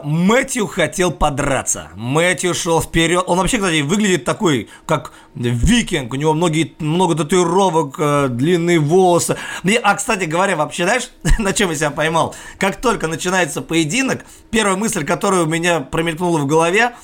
Мэтью 0.03 0.67
хотел 0.67 1.11
подраться. 1.11 1.89
Мэтью 1.95 2.53
шел 2.53 2.81
вперед. 2.81 3.23
Он 3.27 3.37
вообще, 3.37 3.57
кстати, 3.57 3.81
выглядит 3.81 4.25
такой, 4.25 4.69
как 4.85 5.13
викинг. 5.35 6.13
У 6.13 6.15
него 6.15 6.33
многие, 6.33 6.75
много 6.79 7.15
татуировок, 7.15 7.95
э, 7.97 8.27
длинные 8.29 8.79
волосы. 8.79 9.37
Мне, 9.63 9.77
а, 9.77 9.95
кстати 9.95 10.25
говоря, 10.25 10.55
вообще, 10.55 10.83
знаешь, 10.83 11.09
на 11.39 11.53
чем 11.53 11.69
я 11.71 11.75
себя 11.75 11.91
поймал? 11.91 12.35
Как 12.57 12.77
только 12.77 13.07
начинается 13.07 13.61
поединок, 13.61 14.25
первая 14.51 14.75
мысль, 14.75 15.03
которая 15.03 15.43
у 15.43 15.47
меня 15.47 15.79
промелькнула 15.79 16.39
в 16.39 16.45
голове– 16.45 16.93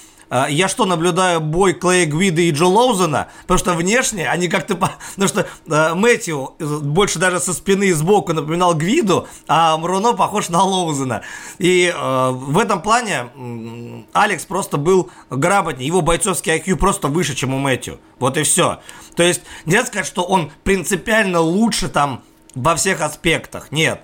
я 0.50 0.68
что, 0.68 0.86
наблюдаю 0.86 1.42
бой 1.42 1.74
Клея 1.74 2.06
Гвида 2.06 2.42
и 2.42 2.52
Джо 2.52 2.66
Лоузена? 2.66 3.30
Потому 3.42 3.58
что 3.58 3.74
внешне 3.74 4.30
они 4.30 4.48
как-то... 4.48 4.76
Потому 5.16 5.28
что 5.28 5.48
э, 5.68 5.94
Мэтью 5.96 6.54
больше 6.60 7.20
даже 7.20 7.40
со 7.40 7.54
спины 7.54 7.86
и 7.86 7.94
сбоку 7.94 8.34
напоминал 8.34 8.76
Гвиду, 8.76 9.28
а 9.48 9.78
Мруно 9.78 10.14
похож 10.14 10.50
на 10.50 10.64
Лоузена. 10.64 11.24
И 11.58 11.94
э, 11.96 12.30
в 12.32 12.58
этом 12.58 12.82
плане 12.82 13.30
э, 13.36 14.04
Алекс 14.14 14.46
просто 14.46 14.78
был 14.78 15.10
грамотнее. 15.30 15.88
Его 15.88 16.02
бойцовский 16.02 16.56
IQ 16.58 16.76
просто 16.76 17.08
выше, 17.08 17.36
чем 17.36 17.54
у 17.54 17.58
Мэтью. 17.58 18.00
Вот 18.20 18.38
и 18.38 18.44
все. 18.44 18.80
То 19.16 19.24
есть 19.24 19.42
нельзя 19.66 19.86
сказать, 19.86 20.06
что 20.06 20.24
он 20.24 20.52
принципиально 20.64 21.40
лучше 21.40 21.90
там 21.90 22.22
во 22.56 22.76
всех 22.76 23.02
аспектах. 23.02 23.72
Нет 23.72 24.02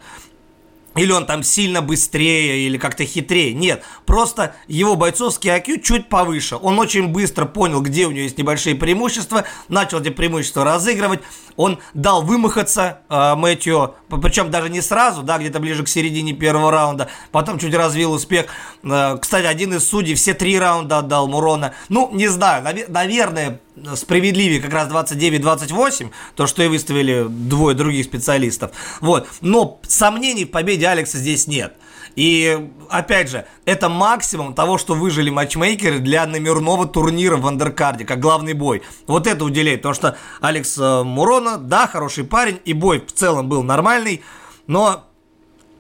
или 0.95 1.11
он 1.11 1.25
там 1.25 1.43
сильно 1.43 1.81
быстрее, 1.81 2.65
или 2.67 2.77
как-то 2.77 3.05
хитрее. 3.05 3.53
Нет, 3.53 3.83
просто 4.05 4.55
его 4.67 4.95
бойцовский 4.95 5.49
IQ 5.51 5.81
чуть 5.81 6.09
повыше. 6.09 6.55
Он 6.55 6.79
очень 6.79 7.07
быстро 7.09 7.45
понял, 7.45 7.81
где 7.81 8.05
у 8.07 8.11
него 8.11 8.23
есть 8.23 8.37
небольшие 8.37 8.75
преимущества, 8.75 9.45
начал 9.67 9.99
эти 9.99 10.09
преимущества 10.09 10.63
разыгрывать. 10.63 11.21
Он 11.57 11.79
дал 11.93 12.21
вымахаться 12.21 12.99
э, 13.09 13.35
Мэтью, 13.35 13.95
причем 14.09 14.51
даже 14.51 14.69
не 14.69 14.81
сразу, 14.81 15.23
да, 15.23 15.37
где-то 15.37 15.59
ближе 15.59 15.83
к 15.83 15.87
середине 15.87 16.33
первого 16.33 16.71
раунда. 16.71 17.09
Потом 17.31 17.59
чуть 17.59 17.73
развил 17.73 18.11
успех. 18.11 18.47
Э, 18.83 19.17
кстати, 19.21 19.45
один 19.45 19.73
из 19.73 19.87
судей 19.87 20.15
все 20.15 20.33
три 20.33 20.59
раунда 20.59 20.99
отдал 20.99 21.27
Мурона. 21.27 21.73
Ну, 21.89 22.09
не 22.11 22.27
знаю, 22.27 22.63
нав- 22.63 22.89
наверное, 22.89 23.61
справедливее 23.95 24.61
как 24.61 24.73
раз 24.73 24.89
29-28, 24.89 26.11
то, 26.35 26.47
что 26.47 26.63
и 26.63 26.67
выставили 26.67 27.25
двое 27.27 27.75
других 27.75 28.05
специалистов. 28.05 28.71
Вот. 29.01 29.27
Но 29.41 29.79
сомнений 29.87 30.45
в 30.45 30.51
победе 30.51 30.87
Алекса 30.87 31.17
здесь 31.17 31.47
нет. 31.47 31.73
И, 32.15 32.69
опять 32.89 33.29
же, 33.29 33.45
это 33.65 33.89
максимум 33.89 34.53
того, 34.53 34.77
что 34.77 34.95
выжили 34.95 35.29
матчмейкеры 35.29 35.99
для 35.99 36.25
номерного 36.25 36.87
турнира 36.87 37.35
в 37.35 37.45
андеркарде, 37.45 38.05
как 38.05 38.19
главный 38.19 38.53
бой. 38.53 38.83
Вот 39.05 39.27
это 39.27 39.43
уделяет, 39.43 39.81
потому 39.81 39.95
что 39.95 40.17
Алекс 40.39 40.77
э, 40.77 41.03
Мурона, 41.03 41.57
да, 41.57 41.87
хороший 41.87 42.23
парень, 42.23 42.59
и 42.63 42.71
бой 42.71 43.03
в 43.05 43.11
целом 43.11 43.49
был 43.49 43.63
нормальный, 43.63 44.21
но 44.65 45.03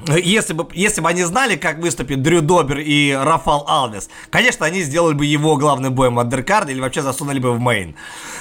если 0.07 0.53
бы, 0.53 0.67
если 0.73 1.01
бы 1.01 1.09
они 1.09 1.23
знали, 1.23 1.55
как 1.55 1.79
выступит 1.79 2.21
Дрю 2.21 2.41
Добер 2.41 2.79
и 2.79 3.11
Рафал 3.11 3.65
Алвес, 3.67 4.09
конечно, 4.29 4.65
они 4.65 4.81
сделали 4.81 5.13
бы 5.13 5.25
его 5.25 5.55
главным 5.57 5.93
боем 5.93 6.19
андеркарда 6.19 6.71
или 6.71 6.79
вообще 6.79 7.01
засунули 7.01 7.39
бы 7.39 7.53
в 7.53 7.59
мейн. 7.59 7.95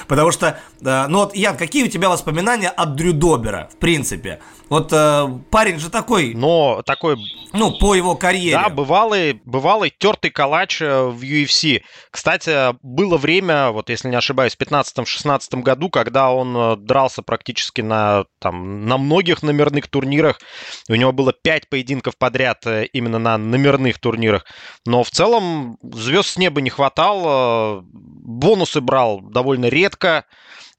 Потому 0.07 0.31
что, 0.31 0.59
э, 0.81 1.07
ну 1.07 1.19
вот, 1.19 1.35
Ян, 1.35 1.57
какие 1.57 1.85
у 1.85 1.87
тебя 1.87 2.09
воспоминания 2.09 2.69
от 2.69 2.95
Дрю 2.95 3.13
Добера, 3.13 3.69
в 3.73 3.77
принципе? 3.77 4.39
Вот 4.69 4.91
э, 4.91 5.27
парень 5.51 5.79
же 5.79 5.89
такой... 5.89 6.33
Но 6.33 6.81
такой... 6.83 7.17
Ну, 7.53 7.77
по 7.77 7.95
его 7.95 8.15
карьере. 8.15 8.57
Да, 8.57 8.69
бывалый, 8.69 9.39
бывалый 9.45 9.93
тертый 9.95 10.31
калач 10.31 10.81
э, 10.81 11.03
в 11.03 11.21
UFC. 11.21 11.81
Кстати, 12.09 12.75
было 12.81 13.17
время, 13.17 13.69
вот 13.69 13.89
если 13.89 14.09
не 14.09 14.15
ошибаюсь, 14.15 14.55
в 14.55 14.61
15-16 14.61 15.61
году, 15.61 15.89
когда 15.89 16.31
он 16.31 16.55
э, 16.57 16.75
дрался 16.77 17.21
практически 17.21 17.81
на, 17.81 18.25
там, 18.39 18.85
на 18.85 18.97
многих 18.97 19.43
номерных 19.43 19.87
турнирах. 19.87 20.39
У 20.89 20.95
него 20.95 21.11
было 21.11 21.31
5 21.45 21.69
поединков 21.69 22.17
подряд 22.17 22.65
э, 22.65 22.85
именно 22.85 23.19
на 23.19 23.37
номерных 23.37 23.99
турнирах. 23.99 24.45
Но 24.83 25.03
в 25.03 25.11
целом 25.11 25.77
звезд 25.83 26.29
с 26.29 26.37
неба 26.37 26.59
не 26.59 26.71
хватало. 26.71 27.83
Бонусы 27.83 28.81
брал 28.81 29.21
довольно 29.21 29.67
редко. 29.67 30.25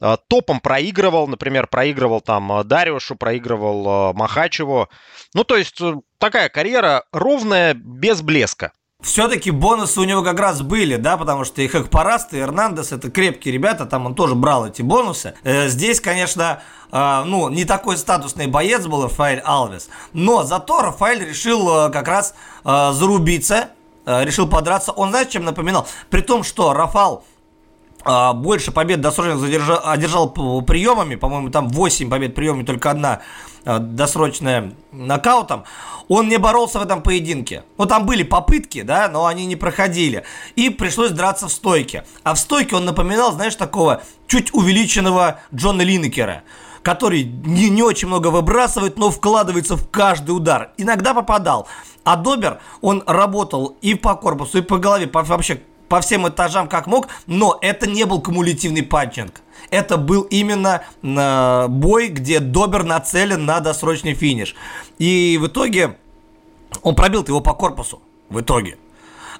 Э, 0.01 0.17
топом 0.27 0.59
проигрывал, 0.59 1.29
например, 1.29 1.69
проигрывал 1.69 2.21
там 2.21 2.53
э, 2.53 2.65
Дариушу, 2.65 3.15
проигрывал 3.15 4.13
Махачеву. 4.15 4.89
Ну, 5.35 5.45
то 5.45 5.57
есть 5.57 5.81
такая 6.19 6.49
карьера 6.49 7.05
ровная, 7.13 7.73
без 7.73 8.21
блеска. 8.23 8.73
Все-таки 9.07 9.53
бонусы 9.53 10.01
у 10.01 10.05
него 10.05 10.23
как 10.25 10.41
раз 10.41 10.63
были, 10.63 10.97
да, 10.97 11.17
потому 11.17 11.45
что 11.45 11.63
и 11.63 11.69
Хакпараст, 11.69 12.35
и 12.35 12.39
Эрнандес 12.39 12.91
это 12.91 13.09
крепкие 13.09 13.55
ребята, 13.55 13.87
там 13.87 14.05
он 14.05 14.17
тоже 14.17 14.35
брал 14.35 14.67
эти 14.67 14.83
бонусы. 14.83 15.35
Здесь, 15.45 16.01
конечно, 16.01 16.61
ну, 16.91 17.49
не 17.49 17.65
такой 17.65 17.99
статусный 17.99 18.49
боец 18.49 18.85
был 18.87 19.05
Рафаэль 19.05 19.41
Алвес, 19.45 19.89
но 20.13 20.43
зато 20.43 20.83
Рафаэль 20.83 21.25
решил 21.25 21.91
как 21.93 22.09
раз 22.09 22.35
зарубиться, 22.65 23.69
решил 24.05 24.49
подраться. 24.49 24.91
Он, 24.91 25.11
знаете, 25.11 25.33
чем 25.33 25.45
напоминал? 25.45 25.87
При 26.11 26.21
том, 26.21 26.43
что 26.43 26.73
Рафал 26.73 27.25
больше 28.35 28.73
побед 28.73 29.01
досрочно 29.01 29.39
задержал, 29.39 29.81
одержал 29.85 30.31
приемами, 30.31 31.17
по-моему, 31.17 31.51
там 31.51 31.69
8 31.69 32.09
побед 32.09 32.35
приемами, 32.35 32.65
только 32.65 32.91
одна 32.91 33.21
а, 33.67 33.81
досрочная 33.81 34.73
нокаутом, 34.93 35.65
он 36.07 36.29
не 36.29 36.39
боролся 36.39 36.79
в 36.79 36.83
этом 36.83 37.03
поединке. 37.03 37.65
Ну, 37.79 37.87
там 37.87 38.07
были 38.07 38.23
попытки, 38.23 38.83
да, 38.83 39.09
но 39.09 39.27
они 39.27 39.45
не 39.45 39.57
проходили. 39.57 40.23
И 40.55 40.71
пришлось 40.71 41.11
драться 41.11 41.49
в 41.49 41.53
стойке. 41.53 42.05
А 42.23 42.35
в 42.35 42.39
стойке 42.39 42.77
он 42.77 42.85
напоминал, 42.85 43.33
знаешь, 43.33 43.57
такого 43.57 44.03
чуть 44.29 44.55
увеличенного 44.55 45.41
Джона 45.55 45.83
Линнекера 45.83 46.43
который 46.83 47.25
не, 47.25 47.69
не 47.69 47.83
очень 47.83 48.07
много 48.07 48.29
выбрасывает, 48.29 48.97
но 48.97 49.11
вкладывается 49.11 49.75
в 49.75 49.91
каждый 49.91 50.31
удар. 50.31 50.71
Иногда 50.77 51.15
попадал. 51.15 51.67
А 52.05 52.15
Добер, 52.15 52.61
он 52.81 53.03
работал 53.09 53.77
и 53.81 53.97
по 53.97 54.15
корпусу, 54.15 54.59
и 54.59 54.61
по 54.61 54.79
голове, 54.79 55.09
по, 55.09 55.25
вообще 55.25 55.63
по 55.89 56.01
всем 56.01 56.29
этажам 56.29 56.69
как 56.69 56.87
мог, 56.87 57.09
но 57.27 57.59
это 57.61 57.89
не 57.89 58.05
был 58.05 58.21
кумулятивный 58.21 58.83
патчинг. 58.83 59.43
Это 59.71 59.97
был 59.97 60.23
именно 60.23 60.83
э, 61.03 61.67
бой, 61.69 62.09
где 62.09 62.41
Добер 62.41 62.85
нацелен 62.85 63.45
на 63.45 63.61
досрочный 63.61 64.15
финиш. 64.15 64.55
И 64.99 65.39
в 65.41 65.49
итоге 65.49 65.97
он 66.83 66.95
пробил 66.95 67.25
его 67.27 67.41
по 67.41 67.55
корпусу. 67.55 68.01
В 68.29 68.41
итоге. 68.41 68.79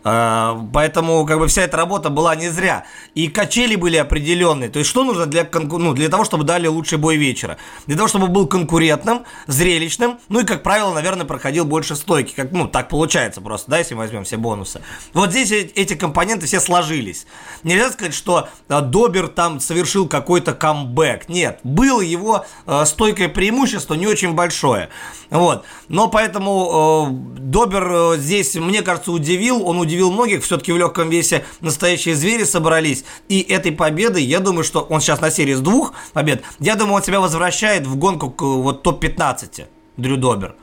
А, 0.09 0.65
поэтому 0.73 1.27
как 1.27 1.41
бы 1.41 1.49
вся 1.49 1.63
эта 1.63 1.77
работа 1.77 2.11
была 2.11 2.37
не 2.37 2.49
зря. 2.49 2.85
И 3.17 3.27
качели 3.27 3.75
были 3.75 3.97
определенные. 3.97 4.71
То 4.71 4.79
есть 4.79 4.89
что 4.89 5.03
нужно 5.03 5.27
для, 5.27 5.43
конку... 5.43 5.79
ну, 5.79 5.95
для 5.95 6.09
того, 6.09 6.25
чтобы 6.25 6.45
дали 6.45 6.69
лучший 6.69 6.97
бой 6.97 7.17
вечера? 7.17 7.57
Для 7.87 7.97
того, 7.97 8.07
чтобы 8.07 8.29
был 8.29 8.47
конкурентным, 8.47 9.25
зрелищным, 9.49 10.21
ну 10.29 10.41
и, 10.41 10.45
как 10.45 10.63
правило, 10.63 10.95
наверное, 10.95 11.27
проходил 11.27 11.65
больше 11.65 11.97
стойки. 11.97 12.35
Как, 12.37 12.53
ну, 12.53 12.69
так 12.69 12.89
получается 12.89 13.41
просто, 13.41 13.69
да, 13.73 13.79
если 13.79 13.95
мы 13.95 14.03
возьмем 14.03 14.23
все 14.23 14.37
бонусы. 14.37 14.81
Вот 15.13 15.33
здесь 15.33 15.51
эти 15.51 15.95
компоненты 15.95 16.47
все 16.47 16.61
сложились. 16.61 17.27
Нельзя 17.65 17.91
сказать, 17.91 18.15
что 18.15 18.49
а, 18.69 18.83
Добер 18.83 19.27
там 19.27 19.59
совершил 19.59 20.07
какой-то 20.07 20.53
камбэк. 20.53 21.29
Нет, 21.29 21.59
было 21.65 22.01
его 22.01 22.47
э, 22.67 22.85
стойкое 22.85 23.29
преимущество 23.29 23.95
не 23.95 24.07
очень 24.07 24.35
большое. 24.35 24.89
Вот. 25.31 25.65
Но 25.89 26.07
поэтому 26.07 27.09
Добер 27.39 28.19
здесь, 28.19 28.55
мне 28.55 28.83
кажется, 28.83 29.11
удивил. 29.11 29.67
Он 29.67 29.81
удивил 29.81 29.96
многих. 30.03 30.45
Все-таки 30.45 30.73
в 30.73 30.79
легком 30.79 31.09
весе 31.11 31.45
настоящие 31.61 32.15
звери 32.15 32.45
собрались. 32.45 33.05
И 33.29 33.41
этой 33.41 33.73
победой, 33.73 34.23
я 34.23 34.41
думаю, 34.41 34.65
что 34.65 34.81
он 34.81 35.01
сейчас 35.01 35.21
на 35.21 35.31
серии 35.31 35.55
с 35.55 35.61
двух 35.61 35.93
побед. 36.13 36.43
Я 36.59 36.77
думаю, 36.77 36.97
он 36.97 37.03
себя 37.03 37.21
возвращает 37.21 37.87
в 37.87 37.97
гонку 37.97 38.31
к 38.31 38.43
вот 38.43 38.83
топ-15. 38.83 39.67
Дрю 39.97 40.17
Добер. 40.17 40.57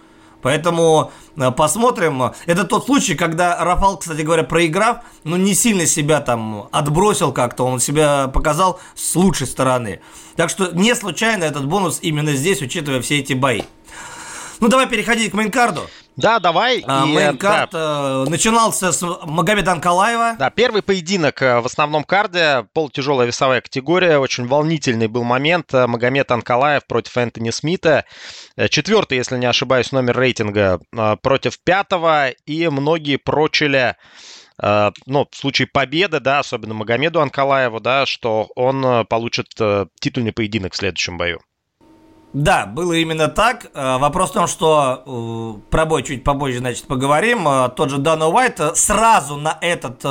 Поэтому 0.44 1.12
э, 1.38 1.52
посмотрим. 1.52 2.34
Это 2.46 2.66
тот 2.66 2.86
случай, 2.86 3.16
когда 3.16 3.64
Рафал, 3.64 3.98
кстати 3.98 4.22
говоря, 4.22 4.44
проиграв, 4.44 4.98
ну 5.24 5.38
не 5.38 5.56
сильно 5.56 5.86
себя 5.86 6.20
там 6.20 6.68
отбросил 6.72 7.32
как-то, 7.32 7.64
он 7.64 7.80
себя 7.80 8.28
показал 8.28 8.80
с 8.94 9.16
лучшей 9.16 9.48
стороны. 9.48 10.02
Так 10.36 10.50
что 10.50 10.72
не 10.74 10.94
случайно 10.96 11.46
этот 11.46 11.66
бонус 11.66 12.00
именно 12.02 12.34
здесь, 12.34 12.62
учитывая 12.62 13.02
все 13.02 13.20
эти 13.20 13.34
бои. 13.34 13.62
Ну, 14.60 14.68
давай 14.68 14.88
переходить 14.88 15.32
к 15.32 15.34
мейнкарду. 15.34 15.90
Да, 16.16 16.40
давай. 16.40 16.84
А, 16.86 17.06
мейнкард 17.06 17.72
да. 17.72 18.24
Э, 18.26 18.30
начинался 18.30 18.92
с 18.92 19.02
Магомеда 19.02 19.72
Анкалаева. 19.72 20.36
Да, 20.38 20.50
первый 20.52 20.84
поединок 20.84 21.42
э, 21.42 21.60
в 21.60 21.66
основном 21.66 22.04
карде, 22.04 22.68
полутяжелая 22.74 23.28
весовая 23.28 23.62
категория, 23.62 24.20
очень 24.20 24.46
волнительный 24.46 25.08
был 25.08 25.24
момент. 25.24 25.74
Э, 25.74 25.88
Магомед 25.88 26.30
Анкалаев 26.32 26.86
против 26.86 27.18
Энтони 27.18 27.50
Смита. 27.50 28.06
Четвертый, 28.70 29.18
если 29.18 29.38
не 29.38 29.48
ошибаюсь, 29.48 29.92
номер 29.92 30.18
рейтинга 30.18 30.80
против 31.22 31.60
пятого. 31.64 32.30
И 32.46 32.68
многие 32.68 33.18
прочили 33.18 33.96
ну, 34.62 35.28
в 35.32 35.36
случае 35.36 35.68
победы, 35.68 36.20
да, 36.20 36.40
особенно 36.40 36.76
Магомеду 36.76 37.22
Анкалаеву, 37.22 37.80
да, 37.80 38.06
что 38.06 38.50
он 38.56 39.06
получит 39.08 39.48
титульный 40.00 40.32
поединок 40.32 40.74
в 40.74 40.78
следующем 40.78 41.18
бою. 41.18 41.40
Да, 42.34 42.66
было 42.66 42.94
именно 42.94 43.28
так. 43.28 43.68
Э, 43.76 44.00
вопрос 44.00 44.32
в 44.32 44.34
том, 44.34 44.48
что 44.48 45.04
э, 45.06 45.70
про 45.70 45.86
бой 45.86 46.02
чуть 46.02 46.24
попозже, 46.24 46.58
значит, 46.58 46.88
поговорим. 46.88 47.48
Э, 47.48 47.70
тот 47.70 47.92
же 47.92 48.00
Дана 48.00 48.28
Уайт 48.28 48.60
сразу 48.76 49.38
на 49.38 49.58
этот 49.62 50.02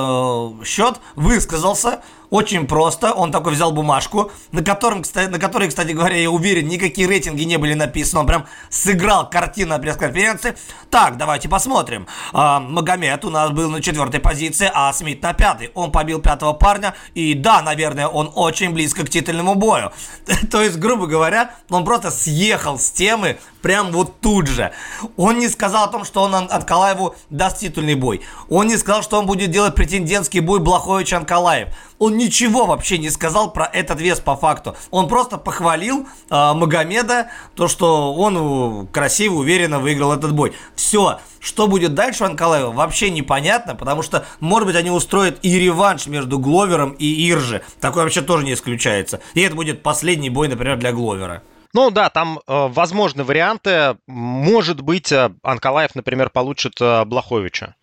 счет 0.64 1.00
высказался 1.16 2.00
очень 2.32 2.66
просто. 2.66 3.12
Он 3.12 3.30
такой 3.30 3.52
взял 3.52 3.72
бумажку, 3.72 4.32
на, 4.52 4.64
котором, 4.64 5.02
кстати, 5.02 5.28
на 5.28 5.38
которой, 5.38 5.68
кстати 5.68 5.92
говоря, 5.92 6.16
я 6.16 6.30
уверен, 6.30 6.66
никакие 6.66 7.06
рейтинги 7.06 7.42
не 7.42 7.58
были 7.58 7.74
написаны. 7.74 8.20
Он 8.20 8.26
прям 8.26 8.46
сыграл 8.70 9.28
картину 9.28 9.72
на 9.72 9.78
пресс-конференции. 9.78 10.56
Так, 10.88 11.18
давайте 11.18 11.50
посмотрим. 11.50 12.06
А, 12.32 12.58
Магомед 12.58 13.26
у 13.26 13.30
нас 13.30 13.50
был 13.50 13.68
на 13.68 13.82
четвертой 13.82 14.18
позиции, 14.18 14.70
а 14.72 14.90
Смит 14.94 15.22
на 15.22 15.34
пятой. 15.34 15.72
Он 15.74 15.92
побил 15.92 16.22
пятого 16.22 16.54
парня. 16.54 16.94
И 17.12 17.34
да, 17.34 17.60
наверное, 17.60 18.08
он 18.08 18.32
очень 18.34 18.70
близко 18.70 19.04
к 19.04 19.10
титульному 19.10 19.54
бою. 19.54 19.92
То 20.50 20.62
есть, 20.62 20.78
грубо 20.78 21.06
говоря, 21.06 21.54
он 21.68 21.84
просто 21.84 22.10
съехал 22.10 22.78
с 22.78 22.90
темы 22.90 23.36
прям 23.62 23.92
вот 23.92 24.20
тут 24.20 24.48
же. 24.48 24.72
Он 25.16 25.38
не 25.38 25.48
сказал 25.48 25.84
о 25.84 25.88
том, 25.88 26.04
что 26.04 26.22
он 26.22 26.34
Анкалаеву 26.34 27.14
даст 27.30 27.60
титульный 27.60 27.94
бой. 27.94 28.20
Он 28.50 28.66
не 28.66 28.76
сказал, 28.76 29.02
что 29.02 29.18
он 29.18 29.26
будет 29.26 29.50
делать 29.50 29.74
претендентский 29.74 30.40
бой 30.40 30.58
Блахович-Анкалаев. 30.60 31.68
Он 31.98 32.16
ничего 32.16 32.66
вообще 32.66 32.98
не 32.98 33.10
сказал 33.10 33.52
про 33.52 33.64
этот 33.64 34.00
вес 34.00 34.18
по 34.18 34.34
факту. 34.36 34.76
Он 34.90 35.06
просто 35.08 35.38
похвалил 35.38 36.08
э, 36.30 36.52
Магомеда, 36.52 37.30
то, 37.54 37.68
что 37.68 38.12
он 38.12 38.88
красиво, 38.88 39.34
уверенно 39.34 39.78
выиграл 39.78 40.12
этот 40.12 40.32
бой. 40.32 40.52
Все. 40.74 41.20
Что 41.38 41.66
будет 41.66 41.94
дальше 41.94 42.22
у 42.22 42.26
Анкалаева, 42.26 42.70
вообще 42.70 43.10
непонятно, 43.10 43.74
потому 43.74 44.02
что, 44.02 44.24
может 44.38 44.66
быть, 44.66 44.76
они 44.76 44.90
устроят 44.90 45.38
и 45.42 45.58
реванш 45.58 46.06
между 46.06 46.38
Гловером 46.38 46.92
и 46.92 47.30
Иржи. 47.30 47.62
Такое 47.80 48.04
вообще 48.04 48.22
тоже 48.22 48.44
не 48.44 48.54
исключается. 48.54 49.20
И 49.34 49.40
это 49.40 49.56
будет 49.56 49.82
последний 49.82 50.30
бой, 50.30 50.48
например, 50.48 50.76
для 50.76 50.92
Гловера. 50.92 51.42
Ну 51.74 51.90
да, 51.90 52.10
там 52.10 52.38
э, 52.38 52.42
возможны 52.46 53.24
варианты. 53.24 53.96
Может 54.06 54.80
быть, 54.82 55.10
э, 55.12 55.30
Анкалаев, 55.42 55.94
например, 55.94 56.30
получит 56.30 56.80
э, 56.80 57.04
Блаховича 57.04 57.74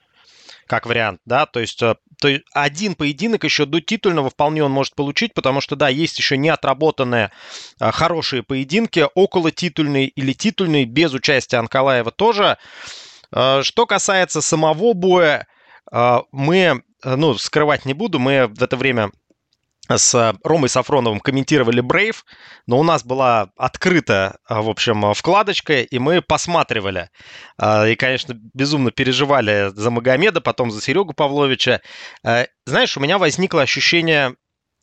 как 0.69 0.85
вариант, 0.85 1.19
да, 1.25 1.47
то 1.47 1.59
есть, 1.59 1.81
э, 1.81 1.95
то 2.21 2.27
есть 2.27 2.43
один 2.53 2.93
поединок 2.93 3.43
еще 3.43 3.65
до 3.65 3.81
титульного 3.81 4.29
вполне 4.29 4.63
он 4.63 4.71
может 4.71 4.93
получить, 4.93 5.33
потому 5.33 5.61
что, 5.61 5.75
да, 5.75 5.89
есть 5.89 6.17
еще 6.19 6.37
не 6.37 6.49
отработанные 6.49 7.31
э, 7.81 7.91
хорошие 7.91 8.43
поединки, 8.43 9.07
около 9.15 9.51
титульный 9.51 10.05
или 10.05 10.31
титульный, 10.31 10.85
без 10.85 11.11
участия 11.13 11.57
Анкалаева 11.57 12.11
тоже. 12.11 12.59
Э, 13.31 13.61
что 13.63 13.87
касается 13.87 14.41
самого 14.41 14.93
боя, 14.93 15.47
мы, 16.31 16.83
ну, 17.03 17.33
скрывать 17.33 17.85
не 17.85 17.95
буду, 17.95 18.19
мы 18.19 18.45
в 18.45 18.61
это 18.61 18.77
время 18.77 19.09
с 19.89 20.37
Ромой 20.43 20.69
Сафроновым 20.69 21.19
комментировали 21.19 21.81
Брейв, 21.81 22.23
но 22.67 22.77
у 22.79 22.83
нас 22.83 23.03
была 23.03 23.49
открыта, 23.57 24.37
в 24.47 24.69
общем, 24.69 25.13
вкладочка, 25.13 25.81
и 25.81 25.99
мы 25.99 26.21
посматривали. 26.21 27.09
И, 27.59 27.95
конечно, 27.97 28.35
безумно 28.53 28.91
переживали 28.91 29.71
за 29.73 29.89
Магомеда, 29.89 30.41
потом 30.41 30.69
за 30.69 30.79
Серегу 30.81 31.13
Павловича. 31.13 31.81
Знаешь, 32.65 32.97
у 32.97 32.99
меня 32.99 33.17
возникло 33.17 33.63
ощущение, 33.63 34.35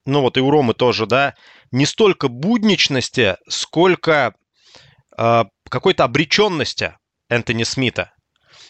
ну 0.05 0.23
вот 0.23 0.37
и 0.37 0.41
у 0.41 0.51
Ромы 0.51 0.75
тоже, 0.75 1.07
да, 1.07 1.35
не 1.71 1.87
столько 1.87 2.29
будничности, 2.29 3.37
сколько 3.49 4.35
какой-то 5.17 6.05
обреченности 6.05 6.97
Энтони 7.29 7.63
Смита. 7.63 8.13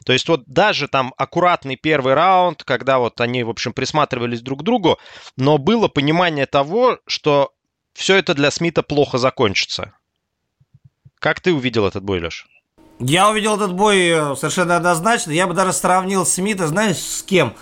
То 0.05 0.13
есть 0.13 0.29
вот 0.29 0.45
даже 0.47 0.89
там 0.89 1.15
аккуратный 1.17 1.77
первый 1.77 2.15
раунд, 2.15 2.65
когда 2.65 2.99
вот 2.99 3.21
они, 3.21 3.43
в 3.45 3.51
общем, 3.51 3.73
присматривались 3.73 4.43
друг 4.43 4.61
к 4.61 4.63
другу, 4.63 4.99
но 5.37 5.59
было 5.59 5.89
понимание 5.89 6.47
того, 6.47 6.99
что 7.07 7.53
все 7.95 8.17
это 8.17 8.35
для 8.35 8.51
Смита 8.51 8.83
плохо 8.83 9.19
закончится. 9.19 9.93
Как 11.19 11.41
ты 11.41 11.53
увидел 11.53 11.87
этот 11.87 12.05
бой, 12.05 12.21
Леш? 12.21 12.47
Я 12.99 13.31
увидел 13.31 13.57
этот 13.57 13.75
бой 13.75 14.09
э, 14.09 14.37
совершенно 14.37 14.77
однозначно. 14.77 15.31
Я 15.31 15.47
бы 15.47 15.55
даже 15.55 15.73
сравнил 15.73 16.25
Смита, 16.25 16.67
знаешь, 16.67 16.99
с 16.99 17.23
кем? 17.23 17.55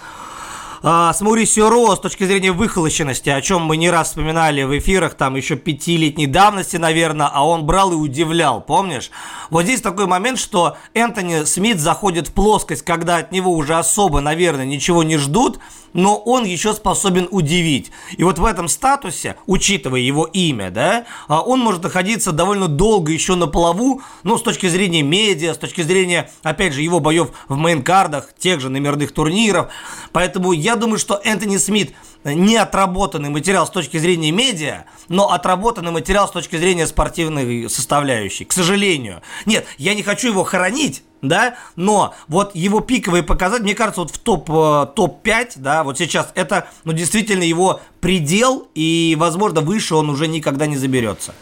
А, 0.87 1.15
с 1.15 1.23
Маурисио 1.23 1.71
Ро 1.71 1.97
с 1.97 1.99
точки 1.99 2.25
зрения 2.25 2.53
выхолощенности, 2.53 3.31
о 3.31 3.41
чем 3.41 3.63
мы 3.63 3.79
не 3.79 3.89
раз 3.89 4.09
вспоминали 4.09 4.65
в 4.65 4.79
эфирах, 4.79 5.15
там 5.15 5.35
еще 5.35 5.57
пятилетней 5.57 6.27
давности, 6.27 6.77
наверное, 6.77 7.31
а 7.33 7.47
он 7.47 7.65
брал 7.65 7.93
и 7.93 7.95
удивлял, 7.95 8.61
помнишь? 8.61 9.11
Вот 9.49 9.63
здесь 9.63 9.81
такой 9.81 10.07
момент, 10.07 10.39
что 10.39 10.77
Энтони 10.93 11.45
Смит 11.45 11.81
заходит 11.81 12.29
в 12.29 12.35
плоскость, 12.35 12.83
когда 12.83 13.17
от 13.17 13.33
него 13.33 13.55
уже 13.55 13.77
особо, 13.77 14.21
наверное, 14.21 14.67
ничего 14.67 15.03
не 15.03 15.17
ждут, 15.17 15.59
но 15.95 16.17
он 16.17 16.45
еще 16.45 16.75
способен 16.75 17.29
удивить. 17.31 17.91
И 18.19 18.25
вот 18.25 18.39
в 18.39 18.45
этом 18.45 18.69
статусе, 18.69 19.37
учитывая 19.47 20.01
его 20.01 20.27
имя, 20.27 20.71
да, 20.71 21.07
а, 21.29 21.41
он 21.41 21.61
может 21.61 21.85
находиться 21.85 22.33
довольно 22.33 22.69
долго 22.69 23.11
еще 23.11 23.37
на 23.37 23.47
плаву, 23.47 24.03
ну, 24.23 24.37
с 24.37 24.43
точки 24.43 24.67
зрения 24.67 25.03
медиа, 25.03 25.55
с 25.55 25.59
точки 25.59 25.81
зрения, 25.81 26.31
опять 26.43 26.75
же, 26.75 26.83
его 26.83 27.01
боев 27.01 27.31
в 27.49 27.57
мейнкардах, 27.57 28.35
тех 28.37 28.61
же 28.61 28.69
номерных 28.69 29.13
турниров. 29.13 29.73
Поэтому 30.13 30.53
я 30.53 30.74
думаю, 30.77 30.99
что 30.99 31.21
Энтони 31.23 31.57
Смит 31.57 31.95
не 32.25 32.57
отработанный 32.57 33.29
материал 33.29 33.67
с 33.67 33.71
точки 33.71 33.99
зрения 33.99 34.31
медиа, 34.31 34.85
но 35.09 35.31
отработанный 35.31 35.91
материал 35.91 36.29
с 36.29 36.31
точки 36.31 36.57
зрения 36.57 36.87
спортивной 36.87 37.69
составляющей. 37.69 38.45
К 38.45 38.53
сожалению. 38.53 39.23
Нет, 39.47 39.67
я 39.79 39.95
не 39.95 40.03
хочу 40.03 40.29
его 40.29 40.45
хоронить, 40.45 41.03
да, 41.23 41.57
но 41.77 42.15
вот 42.29 42.55
его 42.55 42.81
пиковые 42.81 43.23
показатели, 43.23 43.65
мне 43.65 43.75
кажется, 43.75 44.03
вот 44.03 44.11
в 44.11 44.19
топ, 44.19 44.51
э, 44.51 44.87
топ-5, 44.95 45.53
да, 45.57 45.85
вот 45.85 45.99
сейчас 45.99 46.31
это, 46.35 46.69
ну, 46.85 46.93
действительно 46.93 47.43
его 47.43 47.81
предел, 48.01 48.69
и, 48.75 49.17
возможно, 49.19 49.61
выше 49.61 49.95
он 49.95 50.11
уже 50.11 50.29
никогда 50.29 50.67
не 50.67 50.77
заберется. 50.77 51.35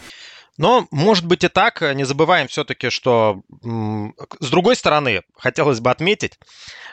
Но, 0.58 0.86
может 0.90 1.26
быть 1.26 1.44
и 1.44 1.48
так, 1.48 1.80
не 1.94 2.04
забываем 2.04 2.46
все-таки, 2.46 2.90
что, 2.90 3.42
с 3.62 4.50
другой 4.50 4.76
стороны, 4.76 5.22
хотелось 5.36 5.80
бы 5.80 5.90
отметить, 5.90 6.38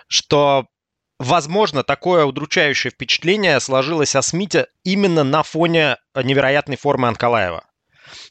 что 0.08 0.68
Возможно, 1.20 1.84
такое 1.84 2.24
удручающее 2.24 2.92
впечатление 2.92 3.60
сложилось 3.60 4.16
о 4.16 4.22
Смите 4.22 4.68
именно 4.86 5.26
на 5.26 5.44
фоне 5.44 5.98
невероятной 6.16 6.78
формы 6.78 7.10
Анкалаева. 7.10 7.66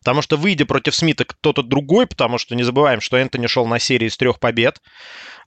Потому 0.00 0.22
что, 0.22 0.36
выйдя 0.36 0.64
против 0.64 0.94
Смита 0.94 1.24
кто-то 1.24 1.62
другой, 1.62 2.06
потому 2.06 2.38
что 2.38 2.54
не 2.54 2.62
забываем, 2.62 3.00
что 3.00 3.16
Энтони 3.16 3.46
шел 3.46 3.66
на 3.66 3.78
серии 3.78 4.08
из 4.08 4.16
трех 4.16 4.40
побед, 4.40 4.80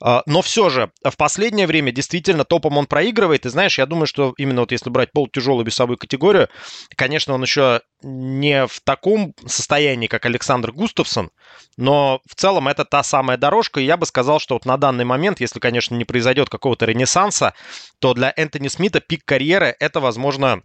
но 0.02 0.42
все 0.42 0.70
же 0.70 0.92
в 1.04 1.16
последнее 1.16 1.68
время 1.68 1.92
действительно 1.92 2.44
топом 2.44 2.78
он 2.78 2.88
проигрывает. 2.88 3.46
И 3.46 3.50
знаешь, 3.50 3.78
я 3.78 3.86
думаю, 3.86 4.08
что 4.08 4.34
именно 4.38 4.62
вот 4.62 4.72
если 4.72 4.90
брать 4.90 5.12
полутяжелую 5.12 5.66
весовую 5.66 5.98
категорию, 5.98 6.50
конечно, 6.96 7.34
он 7.34 7.44
еще 7.44 7.82
не 8.02 8.66
в 8.66 8.82
таком 8.82 9.36
состоянии, 9.46 10.08
как 10.08 10.26
Александр 10.26 10.72
Густавсон, 10.72 11.30
но 11.78 12.22
в 12.28 12.36
целом 12.36 12.68
это 12.68 12.84
та 12.86 13.04
самая 13.04 13.38
дорожка. 13.38 13.80
И 13.80 13.86
я 13.86 13.98
бы 13.98 14.06
сказал, 14.06 14.40
что 14.40 14.56
вот 14.56 14.66
на 14.66 14.78
данный 14.78 15.06
момент, 15.06 15.40
если, 15.40 15.60
конечно, 15.60 15.96
не 15.96 16.06
произойдет 16.06 16.50
какого-то 16.50 16.86
ренессанса, 16.86 17.54
то 18.00 18.14
для 18.14 18.34
Энтони 18.36 18.68
Смита 18.68 19.00
пик 19.00 19.24
карьеры 19.24 19.76
это, 19.80 20.00
возможно, 20.00 20.64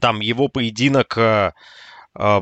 там 0.00 0.20
его 0.20 0.48
поединок 0.48 1.16
э, 1.18 1.52
э, 2.18 2.40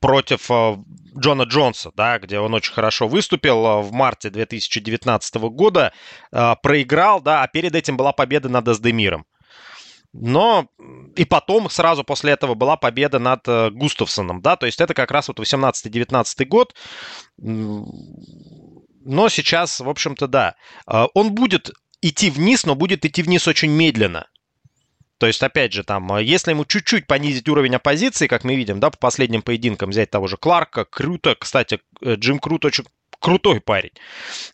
против 0.00 0.50
э, 0.50 0.76
Джона 1.18 1.42
Джонса, 1.44 1.92
да, 1.96 2.18
где 2.18 2.38
он 2.38 2.54
очень 2.54 2.72
хорошо 2.72 3.08
выступил 3.08 3.66
э, 3.66 3.82
в 3.82 3.92
марте 3.92 4.30
2019 4.30 5.34
года, 5.36 5.92
э, 6.32 6.54
проиграл, 6.62 7.20
да, 7.20 7.42
а 7.42 7.48
перед 7.48 7.74
этим 7.74 7.96
была 7.96 8.12
победа 8.12 8.48
над 8.48 8.68
Аздемиром. 8.68 9.26
Но 10.12 10.68
и 11.16 11.24
потом 11.24 11.68
сразу 11.68 12.04
после 12.04 12.32
этого 12.32 12.54
была 12.54 12.76
победа 12.76 13.18
над 13.18 13.48
Густавсоном, 13.72 14.42
да, 14.42 14.54
то 14.54 14.66
есть 14.66 14.80
это 14.80 14.94
как 14.94 15.10
раз 15.10 15.26
вот 15.26 15.40
18-19 15.40 16.44
год. 16.44 16.72
Но 17.36 19.28
сейчас, 19.28 19.80
в 19.80 19.88
общем-то, 19.88 20.28
да. 20.28 20.54
Он 20.86 21.34
будет 21.34 21.72
идти 22.00 22.30
вниз, 22.30 22.64
но 22.64 22.76
будет 22.76 23.04
идти 23.04 23.22
вниз 23.24 23.48
очень 23.48 23.72
медленно. 23.72 24.28
То 25.18 25.26
есть, 25.26 25.42
опять 25.42 25.72
же, 25.72 25.84
там, 25.84 26.12
э, 26.14 26.22
если 26.22 26.50
ему 26.50 26.64
чуть-чуть 26.64 27.06
понизить 27.06 27.48
уровень 27.48 27.76
оппозиции, 27.76 28.26
как 28.26 28.44
мы 28.44 28.56
видим, 28.56 28.80
да, 28.80 28.90
по 28.90 28.98
последним 28.98 29.42
поединкам 29.42 29.90
взять 29.90 30.10
того 30.10 30.26
же 30.26 30.36
Кларка, 30.36 30.84
Круто, 30.84 31.36
кстати, 31.38 31.80
э, 32.02 32.14
Джим 32.16 32.38
Крут 32.38 32.64
очень 32.64 32.84
крутой 33.20 33.60
парень. 33.60 33.92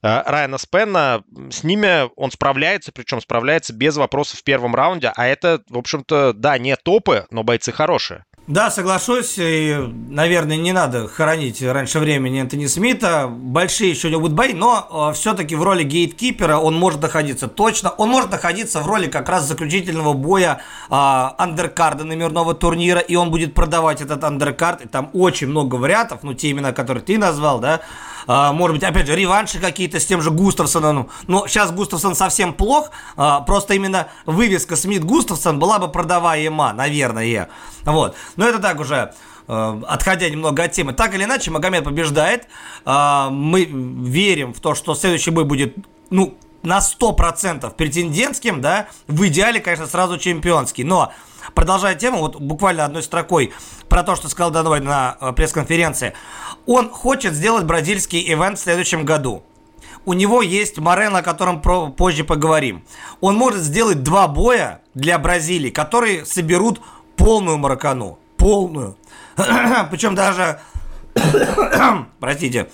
Э, 0.03 0.23
Райана 0.27 0.59
Спенна, 0.59 1.25
с 1.51 1.65
ними 1.65 2.09
он 2.17 2.31
справляется, 2.31 2.93
причем 2.93 3.21
справляется 3.21 3.73
без 3.73 3.97
вопросов 3.97 4.41
в 4.41 4.45
первом 4.45 4.75
раунде, 4.75 5.13
а 5.17 5.27
это, 5.27 5.63
в 5.69 5.79
общем-то, 5.79 6.35
да, 6.35 6.57
не 6.59 6.77
топы, 6.77 7.27
но 7.31 7.43
бойцы 7.43 7.73
хорошие. 7.73 8.25
Да, 8.51 8.69
соглашусь. 8.69 9.35
И, 9.39 9.77
наверное, 10.09 10.57
не 10.57 10.73
надо 10.73 11.07
хоронить 11.07 11.63
раньше 11.63 12.01
времени 12.01 12.41
Энтони 12.41 12.67
Смита. 12.67 13.29
Большие 13.29 13.91
еще 13.91 14.11
не 14.11 14.17
будут 14.17 14.33
бои, 14.33 14.55
но 14.55 15.11
э, 15.11 15.15
все-таки 15.15 15.55
в 15.55 15.63
роли 15.63 15.85
гейткипера 15.85 16.57
он 16.57 16.77
может 16.77 17.01
находиться 17.01 17.47
точно. 17.47 17.91
Он 17.91 18.09
может 18.09 18.33
находиться 18.33 18.81
в 18.81 18.89
роли 18.89 19.07
как 19.07 19.29
раз 19.29 19.45
заключительного 19.45 20.15
боя 20.15 20.63
э, 20.91 20.91
андеркарда 20.91 22.03
номерного 22.03 22.55
турнира, 22.55 22.99
и 22.99 23.15
он 23.15 23.31
будет 23.31 23.55
продавать 23.55 24.01
этот 24.01 24.25
андеркард. 24.25 24.81
И 24.81 24.89
там 24.89 25.11
очень 25.13 25.47
много 25.47 25.77
вариантов, 25.77 26.25
ну, 26.25 26.35
те 26.35 26.51
имена, 26.51 26.73
которые 26.73 27.05
ты 27.05 27.19
назвал, 27.19 27.61
да, 27.61 27.83
а, 28.27 28.53
может 28.53 28.77
быть, 28.77 28.85
опять 28.85 29.07
же, 29.07 29.17
реванши 29.17 29.59
какие-то 29.59 30.01
с 30.01 30.07
тем 30.07 30.21
же 30.23 30.31
Густавсоном. 30.31 31.09
Но 31.27 31.47
сейчас 31.47 31.73
Густавсон 31.73 32.15
совсем 32.15 32.53
плох, 32.53 32.91
а, 33.17 33.41
просто 33.41 33.75
именно 33.75 34.09
вывеска 34.27 34.77
Смит-Густавсон 34.77 35.59
была 35.59 35.79
бы 35.79 35.89
продаваема, 35.89 36.73
наверное. 36.73 37.49
Вот. 37.85 38.15
Но 38.37 38.49
это 38.49 38.59
так 38.59 38.81
уже 38.81 39.15
а, 39.49 39.81
отходя 39.89 40.29
немного 40.29 40.65
от 40.65 40.73
темы. 40.73 40.93
Так 40.93 41.15
или 41.15 41.25
иначе, 41.25 41.51
Магомед 41.51 41.85
побеждает. 41.85 42.47
Мы 42.85 43.65
верим 43.65 44.55
в 44.55 44.61
то, 44.61 44.75
что 44.75 44.95
следующий 44.95 45.31
бой 45.31 45.45
будет, 45.45 45.77
ну, 46.11 46.39
на 46.63 46.79
100% 46.79 47.75
претендентским, 47.75 48.61
да, 48.61 48.89
в 49.07 49.27
идеале, 49.27 49.61
конечно, 49.61 49.87
сразу 49.87 50.19
чемпионский. 50.19 50.85
Но 50.85 51.13
Продолжая 51.55 51.95
тему, 51.95 52.19
вот 52.19 52.37
буквально 52.37 52.85
одной 52.85 53.03
строкой 53.03 53.53
про 53.89 54.03
то, 54.03 54.15
что 54.15 54.29
сказал 54.29 54.51
Даной 54.51 54.81
на 54.81 55.17
э, 55.21 55.33
пресс-конференции. 55.33 56.15
Он 56.67 56.91
хочет 56.91 57.35
сделать 57.35 57.65
бразильский 57.65 58.21
ивент 58.33 58.59
в 58.59 58.63
следующем 58.63 59.05
году. 59.05 59.43
У 60.05 60.13
него 60.15 60.43
есть 60.43 60.79
Морен, 60.79 61.15
о 61.17 61.23
котором 61.23 61.61
позже 61.61 62.25
поговорим. 62.25 62.85
Он 63.21 63.37
может 63.37 63.61
сделать 63.61 64.03
два 64.03 64.29
боя 64.29 64.81
для 64.95 65.19
Бразилии, 65.19 65.71
которые 65.71 66.25
соберут 66.25 66.81
полную 67.17 67.59
маракану. 67.59 68.19
Полную. 68.37 68.97
Причем 69.91 70.15
даже... 70.15 70.61
Простите. 72.21 72.71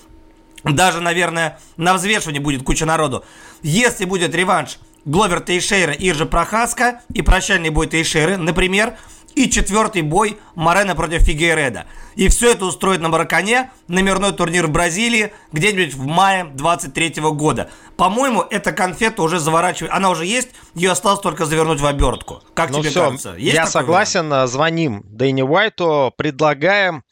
Даже, 0.72 1.00
наверное, 1.00 1.59
на 1.76 1.94
взвешивании 1.94 2.40
будет 2.40 2.62
куча 2.62 2.87
народу. 2.87 3.24
Если 3.62 4.05
будет 4.05 4.35
реванш 4.35 4.79
Гловер 5.05 5.40
Тейшейра 5.40 5.92
и 5.92 6.09
Иржа 6.09 6.26
Прохаска 6.26 7.00
и 7.14 7.22
прощальный 7.22 7.70
бой 7.70 7.87
Тейшейры, 7.87 8.37
например, 8.37 8.96
и 9.37 9.50
четвертый 9.50 10.02
бой 10.02 10.38
Морена 10.55 10.96
против 10.96 11.22
Фигейреда. 11.22 11.85
И 12.16 12.29
все 12.29 12.52
это 12.52 12.64
устроит 12.64 13.00
на 13.02 13.11
Маракане 13.11 13.70
номерной 13.87 14.33
турнир 14.33 14.66
в 14.66 14.70
Бразилии 14.70 15.33
где-нибудь 15.52 15.94
в 15.94 16.07
мае 16.07 16.46
23 16.46 17.20
года. 17.33 17.70
По-моему, 17.96 18.42
эта 18.50 18.72
конфета 18.72 19.22
уже 19.22 19.38
заворачивает. 19.38 19.92
Она 19.92 20.11
уже 20.11 20.24
есть, 20.24 20.48
ее 20.74 20.90
осталось 20.90 21.20
только 21.20 21.44
завернуть 21.44 21.81
в 21.81 21.87
обертку. 21.87 22.42
Как 22.55 22.70
ну 22.70 22.81
тебе 22.81 22.90
все, 22.90 23.05
кажется? 23.05 23.35
Есть 23.37 23.55
я 23.55 23.66
согласен, 23.66 24.31
вариант? 24.31 24.50
звоним 24.50 25.02
Дэнни 25.05 25.42
Уайту, 25.42 26.14
предлагаем 26.16 27.05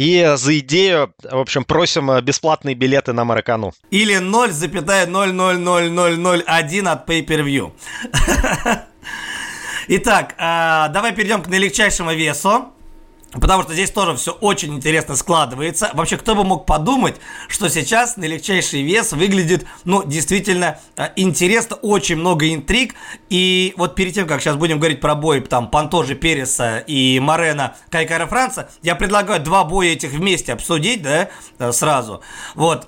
и 0.00 0.32
за 0.36 0.58
идею, 0.60 1.12
в 1.22 1.38
общем, 1.38 1.64
просим 1.64 2.10
э, 2.10 2.22
бесплатные 2.22 2.74
билеты 2.74 3.12
на 3.12 3.26
Маракану. 3.26 3.74
Или 3.90 4.16
0,00001 4.16 6.88
от 6.88 7.06
Pay-Per-View. 7.06 7.70
Итак, 9.88 10.34
э, 10.38 10.88
давай 10.90 11.12
перейдем 11.12 11.42
к 11.42 11.48
наилегчайшему 11.48 12.14
весу. 12.14 12.72
Потому 13.32 13.62
что 13.62 13.74
здесь 13.74 13.90
тоже 13.90 14.16
все 14.16 14.32
очень 14.32 14.74
интересно 14.74 15.14
складывается. 15.14 15.90
Вообще, 15.94 16.16
кто 16.16 16.34
бы 16.34 16.42
мог 16.42 16.66
подумать, 16.66 17.16
что 17.46 17.68
сейчас 17.68 18.16
на 18.16 18.24
легчайший 18.24 18.82
вес 18.82 19.12
выглядит, 19.12 19.66
ну, 19.84 20.02
действительно 20.02 20.80
э, 20.96 21.10
интересно, 21.14 21.76
очень 21.76 22.16
много 22.16 22.52
интриг. 22.52 22.94
И 23.28 23.72
вот 23.76 23.94
перед 23.94 24.14
тем, 24.14 24.26
как 24.26 24.40
сейчас 24.40 24.56
будем 24.56 24.78
говорить 24.78 25.00
про 25.00 25.14
бой 25.14 25.40
там 25.42 25.70
Пантожи 25.70 26.16
Переса 26.16 26.78
и 26.78 27.20
Марена 27.20 27.76
Кайкара 27.88 28.26
Франца, 28.26 28.68
я 28.82 28.96
предлагаю 28.96 29.40
два 29.40 29.62
боя 29.62 29.92
этих 29.92 30.10
вместе 30.10 30.52
обсудить, 30.52 31.02
да, 31.02 31.30
э, 31.60 31.70
сразу. 31.72 32.22
Вот, 32.56 32.86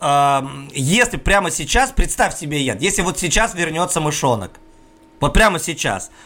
если 0.73 1.17
прямо 1.19 1.51
сейчас, 1.51 1.93
представь 1.93 2.37
себе, 2.37 2.61
Ян, 2.63 2.79
если 2.79 3.03
вот 3.03 3.19
сейчас 3.19 3.55
вернется 3.55 4.01
мышонок, 4.01 4.53
вот 5.21 5.33
прямо 5.33 5.61
сейчас– 5.61 6.11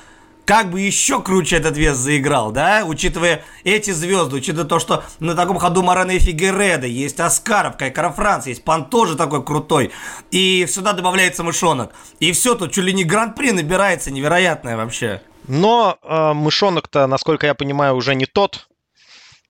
как 0.47 0.71
бы 0.71 0.81
еще 0.81 1.21
круче 1.21 1.57
этот 1.57 1.77
вес 1.77 1.97
заиграл, 1.97 2.53
да, 2.53 2.85
учитывая 2.87 3.45
эти 3.65 3.91
звезды, 3.91 4.37
учитывая 4.37 4.65
то, 4.65 4.79
что 4.79 5.05
на 5.19 5.35
таком 5.35 5.59
ходу 5.59 5.83
Морена 5.83 6.13
и 6.13 6.19
Фигереда, 6.21 6.87
есть 6.87 7.19
Аскаров, 7.19 7.77
Кайкара 7.77 8.13
Франц, 8.13 8.47
есть 8.47 8.65
Пан 8.65 8.89
тоже 8.89 9.17
такой 9.17 9.45
крутой, 9.45 9.91
и 10.31 10.67
сюда 10.71 10.93
добавляется 10.93 11.43
мышонок, 11.43 11.93
и 12.21 12.33
все, 12.33 12.55
тут 12.55 12.73
чуть 12.73 12.85
ли 12.85 12.95
не 12.95 13.05
гран-при 13.05 13.51
набирается, 13.51 14.13
невероятное 14.13 14.77
вообще. 14.77 15.21
Но 15.49 15.99
э, 16.03 16.33
мышонок-то, 16.33 17.07
насколько 17.09 17.47
я 17.47 17.55
понимаю, 17.55 17.97
уже 17.97 18.15
не 18.15 18.27
тот, 18.27 18.69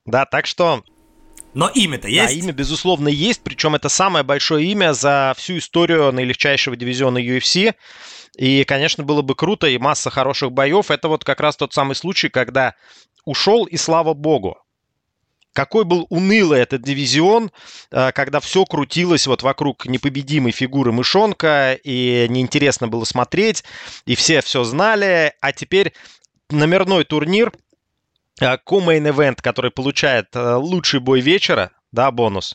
да, 0.06 0.24
так 0.24 0.46
что 0.46 0.82
но 1.52 1.68
имя-то 1.68 2.06
есть? 2.06 2.34
Да, 2.34 2.38
имя, 2.38 2.52
безусловно, 2.52 3.08
есть. 3.08 3.40
Причем 3.42 3.74
это 3.74 3.88
самое 3.88 4.22
большое 4.22 4.66
имя 4.66 4.92
за 4.92 5.32
всю 5.38 5.56
историю 5.56 6.12
наилегчайшего 6.12 6.76
дивизиона 6.76 7.16
UFC. 7.16 7.74
И, 8.36 8.64
конечно, 8.64 9.02
было 9.02 9.22
бы 9.22 9.34
круто 9.34 9.66
и 9.66 9.78
масса 9.78 10.10
хороших 10.10 10.52
боев. 10.52 10.90
Это 10.90 11.08
вот 11.08 11.24
как 11.24 11.40
раз 11.40 11.56
тот 11.56 11.72
самый 11.72 11.94
случай, 11.94 12.28
когда 12.28 12.74
ушел 13.24 13.64
и 13.64 13.76
слава 13.76 14.14
богу. 14.14 14.58
Какой 15.54 15.86
был 15.86 16.06
унылый 16.10 16.60
этот 16.60 16.82
дивизион, 16.82 17.50
э, 17.90 18.12
когда 18.12 18.40
все 18.40 18.66
крутилось 18.66 19.26
вот 19.26 19.42
вокруг 19.42 19.86
непобедимой 19.86 20.52
фигуры 20.52 20.92
мышонка, 20.92 21.78
и 21.82 22.26
неинтересно 22.28 22.88
было 22.88 23.04
смотреть, 23.04 23.64
и 24.04 24.14
все 24.16 24.42
все 24.42 24.64
знали. 24.64 25.32
А 25.40 25.52
теперь 25.52 25.94
номерной 26.50 27.04
турнир, 27.04 27.52
Co-Main 28.38 29.10
Event, 29.10 29.36
который 29.40 29.70
получает 29.70 30.26
э, 30.34 30.56
лучший 30.56 31.00
бой 31.00 31.20
вечера, 31.20 31.70
да, 31.90 32.10
бонус. 32.10 32.54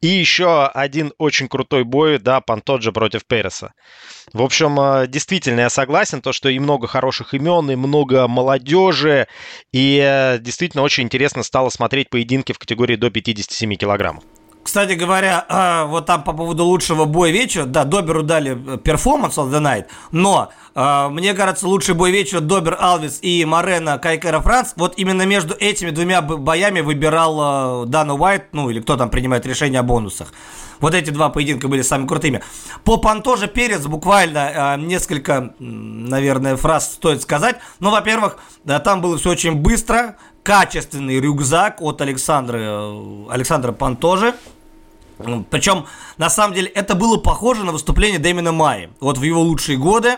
И 0.00 0.06
еще 0.06 0.66
один 0.66 1.12
очень 1.18 1.48
крутой 1.48 1.82
бой, 1.82 2.18
да, 2.18 2.40
Пантоджа 2.40 2.92
против 2.92 3.26
Переса. 3.26 3.72
В 4.32 4.42
общем, 4.42 4.78
э, 4.78 5.06
действительно, 5.08 5.60
я 5.62 5.70
согласен, 5.70 6.22
то, 6.22 6.32
что 6.32 6.48
и 6.48 6.58
много 6.60 6.86
хороших 6.86 7.34
имен, 7.34 7.68
и 7.70 7.74
много 7.74 8.28
молодежи, 8.28 9.26
и 9.72 10.00
э, 10.00 10.38
действительно 10.38 10.84
очень 10.84 11.04
интересно 11.04 11.42
стало 11.42 11.70
смотреть 11.70 12.10
поединки 12.10 12.52
в 12.52 12.58
категории 12.58 12.94
до 12.94 13.10
57 13.10 13.74
килограммов. 13.74 14.22
Кстати 14.68 14.92
говоря, 14.92 15.46
а, 15.48 15.86
вот 15.86 16.04
там 16.04 16.22
по 16.22 16.34
поводу 16.34 16.64
лучшего 16.64 17.06
боя 17.06 17.30
вечера, 17.30 17.64
да, 17.64 17.84
Доберу 17.84 18.22
дали 18.22 18.74
э, 18.74 18.76
перформанс 18.76 19.38
of 19.38 19.50
the 19.50 19.62
night, 19.62 19.86
но 20.12 20.50
а, 20.74 21.08
мне 21.08 21.32
кажется, 21.32 21.66
лучший 21.66 21.94
бой 21.94 22.10
вечера 22.10 22.40
Добер 22.40 22.76
Алвис 22.78 23.18
и 23.22 23.46
Морена 23.46 23.96
Кайкера 23.96 24.40
Франц, 24.40 24.74
вот 24.76 24.92
именно 24.98 25.22
между 25.22 25.54
этими 25.54 25.88
двумя 25.88 26.20
боями 26.20 26.82
выбирал 26.82 27.86
Дана 27.86 28.12
Уайт, 28.12 28.52
ну 28.52 28.68
или 28.68 28.80
кто 28.80 28.98
там 28.98 29.08
принимает 29.08 29.46
решение 29.46 29.80
о 29.80 29.82
бонусах. 29.82 30.34
Вот 30.80 30.92
эти 30.92 31.08
два 31.08 31.30
поединка 31.30 31.66
были 31.66 31.80
самыми 31.80 32.06
крутыми. 32.06 32.42
По 32.84 32.98
Пантоже 32.98 33.48
Перец 33.48 33.86
буквально 33.86 34.76
э, 34.76 34.80
несколько, 34.80 35.54
наверное, 35.58 36.58
фраз 36.58 36.92
стоит 36.92 37.22
сказать. 37.22 37.56
Ну, 37.80 37.90
во-первых, 37.90 38.36
да, 38.64 38.80
там 38.80 39.00
было 39.00 39.16
все 39.16 39.30
очень 39.30 39.54
быстро, 39.54 40.16
качественный 40.42 41.20
рюкзак 41.20 41.80
от 41.80 42.02
Александра, 42.02 42.92
Александра 43.30 43.72
Пантожи. 43.72 44.34
Причем, 45.50 45.86
на 46.16 46.30
самом 46.30 46.54
деле, 46.54 46.68
это 46.68 46.94
было 46.94 47.16
похоже 47.16 47.64
на 47.64 47.72
выступление 47.72 48.18
Дэмина 48.18 48.52
Майи. 48.52 48.90
Вот 49.00 49.18
в 49.18 49.22
его 49.22 49.42
лучшие 49.42 49.76
годы, 49.76 50.16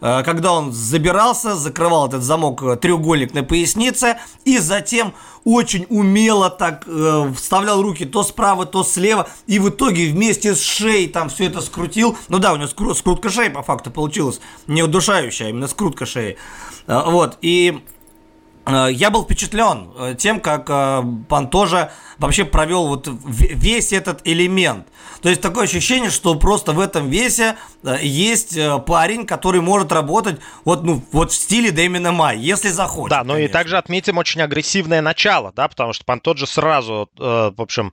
э, 0.00 0.22
когда 0.22 0.52
он 0.52 0.72
забирался, 0.72 1.56
закрывал 1.56 2.06
этот 2.06 2.22
замок 2.22 2.62
э, 2.62 2.76
треугольник 2.76 3.34
на 3.34 3.42
пояснице, 3.42 4.18
и 4.44 4.58
затем 4.58 5.12
очень 5.44 5.86
умело 5.88 6.50
так 6.50 6.84
э, 6.86 7.32
вставлял 7.36 7.82
руки 7.82 8.04
то 8.04 8.22
справа, 8.22 8.66
то 8.66 8.84
слева, 8.84 9.28
и 9.46 9.58
в 9.58 9.70
итоге 9.70 10.10
вместе 10.10 10.54
с 10.54 10.62
шеей 10.62 11.08
там 11.08 11.28
все 11.30 11.46
это 11.46 11.60
скрутил. 11.60 12.16
Ну 12.28 12.38
да, 12.38 12.52
у 12.52 12.56
него 12.56 12.68
скру- 12.68 12.94
скрутка 12.94 13.30
шеи 13.30 13.48
по 13.48 13.62
факту 13.62 13.90
получилась, 13.90 14.40
не 14.66 14.82
удушающая, 14.82 15.48
а 15.48 15.50
именно 15.50 15.68
скрутка 15.68 16.06
шеи. 16.06 16.36
Э, 16.86 17.02
вот, 17.06 17.38
и 17.42 17.82
я 18.90 19.10
был 19.10 19.24
впечатлен 19.24 19.90
э, 19.96 20.14
тем, 20.18 20.40
как 20.40 20.68
э, 20.68 21.02
Пантожа 21.28 21.92
вообще 22.18 22.44
провел 22.44 22.88
вот 22.88 23.08
весь 23.08 23.92
этот 23.92 24.20
элемент. 24.24 24.86
То 25.22 25.28
есть 25.28 25.40
такое 25.40 25.64
ощущение, 25.64 26.10
что 26.10 26.34
просто 26.34 26.72
в 26.72 26.80
этом 26.80 27.10
весе 27.10 27.56
есть 28.00 28.58
парень, 28.86 29.26
который 29.26 29.60
может 29.60 29.90
работать 29.92 30.40
вот, 30.64 30.84
ну, 30.84 31.02
вот 31.12 31.32
в 31.32 31.34
стиле 31.34 31.70
Дэмина 31.70 32.12
Май, 32.12 32.38
если 32.38 32.68
захочет. 32.68 33.10
Да, 33.10 33.24
но 33.24 33.34
конечно. 33.34 33.50
и 33.50 33.52
также 33.52 33.78
отметим 33.78 34.18
очень 34.18 34.42
агрессивное 34.42 35.00
начало, 35.00 35.52
да, 35.54 35.68
потому 35.68 35.92
что 35.92 36.04
Пантоджа 36.04 36.46
сразу, 36.46 37.08
в 37.16 37.60
общем, 37.60 37.92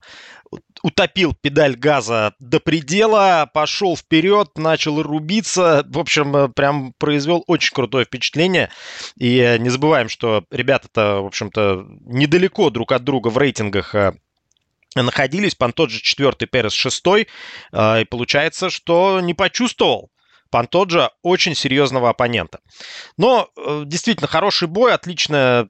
утопил 0.86 1.34
педаль 1.34 1.76
газа 1.76 2.36
до 2.38 2.60
предела, 2.60 3.50
пошел 3.52 3.98
вперед, 3.98 4.52
начал 4.56 5.02
рубиться. 5.02 5.84
В 5.90 5.98
общем, 5.98 6.36
э, 6.36 6.50
прям 6.50 6.94
произвел 7.00 7.44
очень 7.48 7.74
крутое 7.74 8.06
впечатление. 8.06 8.70
И 9.18 9.40
э, 9.40 9.58
не 9.58 9.70
забываем, 9.70 10.10
что 10.10 10.46
ребята-то, 10.52 11.22
в 11.22 11.26
общем-то, 11.26 11.88
недалеко 12.06 12.70
друг 12.70 12.92
от 12.92 13.04
друга 13.04 13.30
в 13.30 13.38
рейтингах 13.40 13.96
э, 13.96 14.14
находились. 14.96 15.56
Пан 15.56 15.74
тот 15.74 15.90
же 15.90 16.02
четвертый, 16.02 16.46
Перес 16.46 16.74
шестой. 16.74 17.30
И 17.74 18.06
получается, 18.08 18.70
что 18.70 19.20
не 19.22 19.34
почувствовал 19.34 20.12
Пантоджа 20.50 21.12
очень 21.22 21.56
серьезного 21.56 22.10
оппонента. 22.10 22.60
Но 23.18 23.50
э, 23.58 23.84
действительно 23.86 24.28
хороший 24.28 24.68
бой, 24.68 24.94
отличная, 24.94 25.68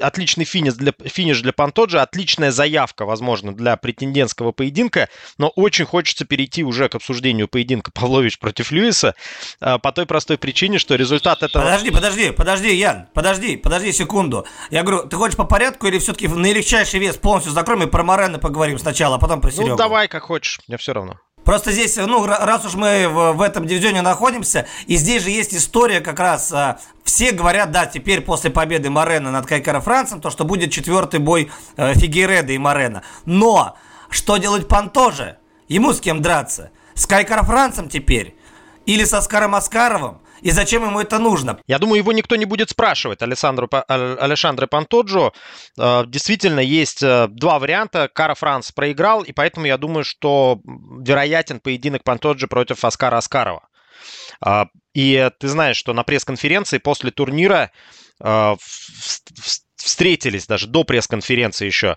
отличный 0.00 0.44
финиш 0.44 0.74
для, 0.74 0.92
финиш 1.04 1.40
для 1.42 1.52
Пантоджа, 1.52 2.02
отличная 2.02 2.50
заявка, 2.50 3.04
возможно, 3.04 3.54
для 3.54 3.76
претендентского 3.76 4.52
поединка, 4.52 5.08
но 5.38 5.48
очень 5.48 5.84
хочется 5.84 6.24
перейти 6.24 6.64
уже 6.64 6.88
к 6.88 6.94
обсуждению 6.94 7.48
поединка 7.48 7.90
Павлович 7.94 8.38
против 8.38 8.70
Льюиса 8.70 9.14
э, 9.60 9.78
по 9.78 9.92
той 9.92 10.06
простой 10.06 10.38
причине, 10.38 10.78
что 10.78 10.94
результат 10.94 11.42
этого... 11.42 11.64
Подожди, 11.64 11.90
подожди, 11.90 12.30
подожди, 12.30 12.74
Ян, 12.74 13.08
подожди, 13.14 13.56
подожди 13.56 13.92
секунду. 13.92 14.46
Я 14.70 14.82
говорю, 14.82 15.08
ты 15.08 15.16
хочешь 15.16 15.36
по 15.36 15.44
порядку 15.44 15.86
или 15.86 15.98
все-таки 15.98 16.26
в 16.26 16.36
наилегчайший 16.36 17.00
вес 17.00 17.16
полностью 17.16 17.52
закроем 17.52 17.82
и 17.84 17.86
про 17.86 18.02
Морена 18.02 18.38
поговорим 18.38 18.78
сначала, 18.78 19.16
а 19.16 19.18
потом 19.18 19.40
про 19.40 19.50
Серегу? 19.50 19.70
Ну, 19.70 19.76
давай 19.76 20.08
как 20.08 20.24
хочешь, 20.24 20.60
мне 20.68 20.76
все 20.76 20.92
равно. 20.92 21.20
Просто 21.46 21.70
здесь, 21.70 21.96
ну, 21.96 22.26
раз 22.26 22.64
уж 22.64 22.74
мы 22.74 23.06
в, 23.08 23.34
в 23.34 23.40
этом 23.40 23.68
дивизионе 23.68 24.02
находимся, 24.02 24.66
и 24.88 24.96
здесь 24.96 25.22
же 25.22 25.30
есть 25.30 25.54
история 25.54 26.00
как 26.00 26.18
раз, 26.18 26.50
а, 26.52 26.80
все 27.04 27.30
говорят, 27.30 27.70
да, 27.70 27.86
теперь 27.86 28.20
после 28.20 28.50
победы 28.50 28.90
Морена 28.90 29.30
над 29.30 29.46
Кайкара 29.46 29.80
Францем, 29.80 30.20
то, 30.20 30.28
что 30.28 30.44
будет 30.44 30.72
четвертый 30.72 31.20
бой 31.20 31.52
а, 31.76 31.94
Фигереда 31.94 32.52
и 32.52 32.58
Морена. 32.58 33.04
Но, 33.26 33.76
что 34.10 34.38
делать 34.38 34.66
Пантоже? 34.66 35.38
Ему 35.68 35.92
с 35.92 36.00
кем 36.00 36.20
драться? 36.20 36.72
С 36.94 37.06
Кайкара 37.06 37.44
Францем 37.44 37.88
теперь? 37.88 38.36
Или 38.84 39.04
со 39.04 39.20
Скаром 39.20 39.54
Аскаровым? 39.54 40.18
И 40.42 40.50
зачем 40.50 40.84
ему 40.84 41.00
это 41.00 41.18
нужно? 41.18 41.58
Я 41.66 41.78
думаю, 41.78 41.98
его 41.98 42.12
никто 42.12 42.36
не 42.36 42.44
будет 42.44 42.70
спрашивать, 42.70 43.22
Александру, 43.22 43.68
Алешандре 43.88 44.66
Пантоджо. 44.66 45.32
Э, 45.78 46.04
действительно, 46.06 46.60
есть 46.60 47.02
э, 47.02 47.28
два 47.28 47.58
варианта. 47.58 48.08
Кара 48.12 48.34
Франц 48.34 48.72
проиграл, 48.72 49.22
и 49.22 49.32
поэтому 49.32 49.66
я 49.66 49.78
думаю, 49.78 50.04
что 50.04 50.60
вероятен 50.64 51.60
поединок 51.60 52.04
Пантоджо 52.04 52.46
против 52.46 52.84
Аскара 52.84 53.16
Аскарова. 53.16 53.68
Э, 54.44 54.64
и 54.94 55.30
ты 55.38 55.48
знаешь, 55.48 55.76
что 55.76 55.92
на 55.92 56.04
пресс-конференции 56.04 56.78
после 56.78 57.10
турнира 57.10 57.70
встретились 59.76 60.46
даже 60.46 60.66
до 60.66 60.84
пресс-конференции 60.84 61.66
еще 61.66 61.96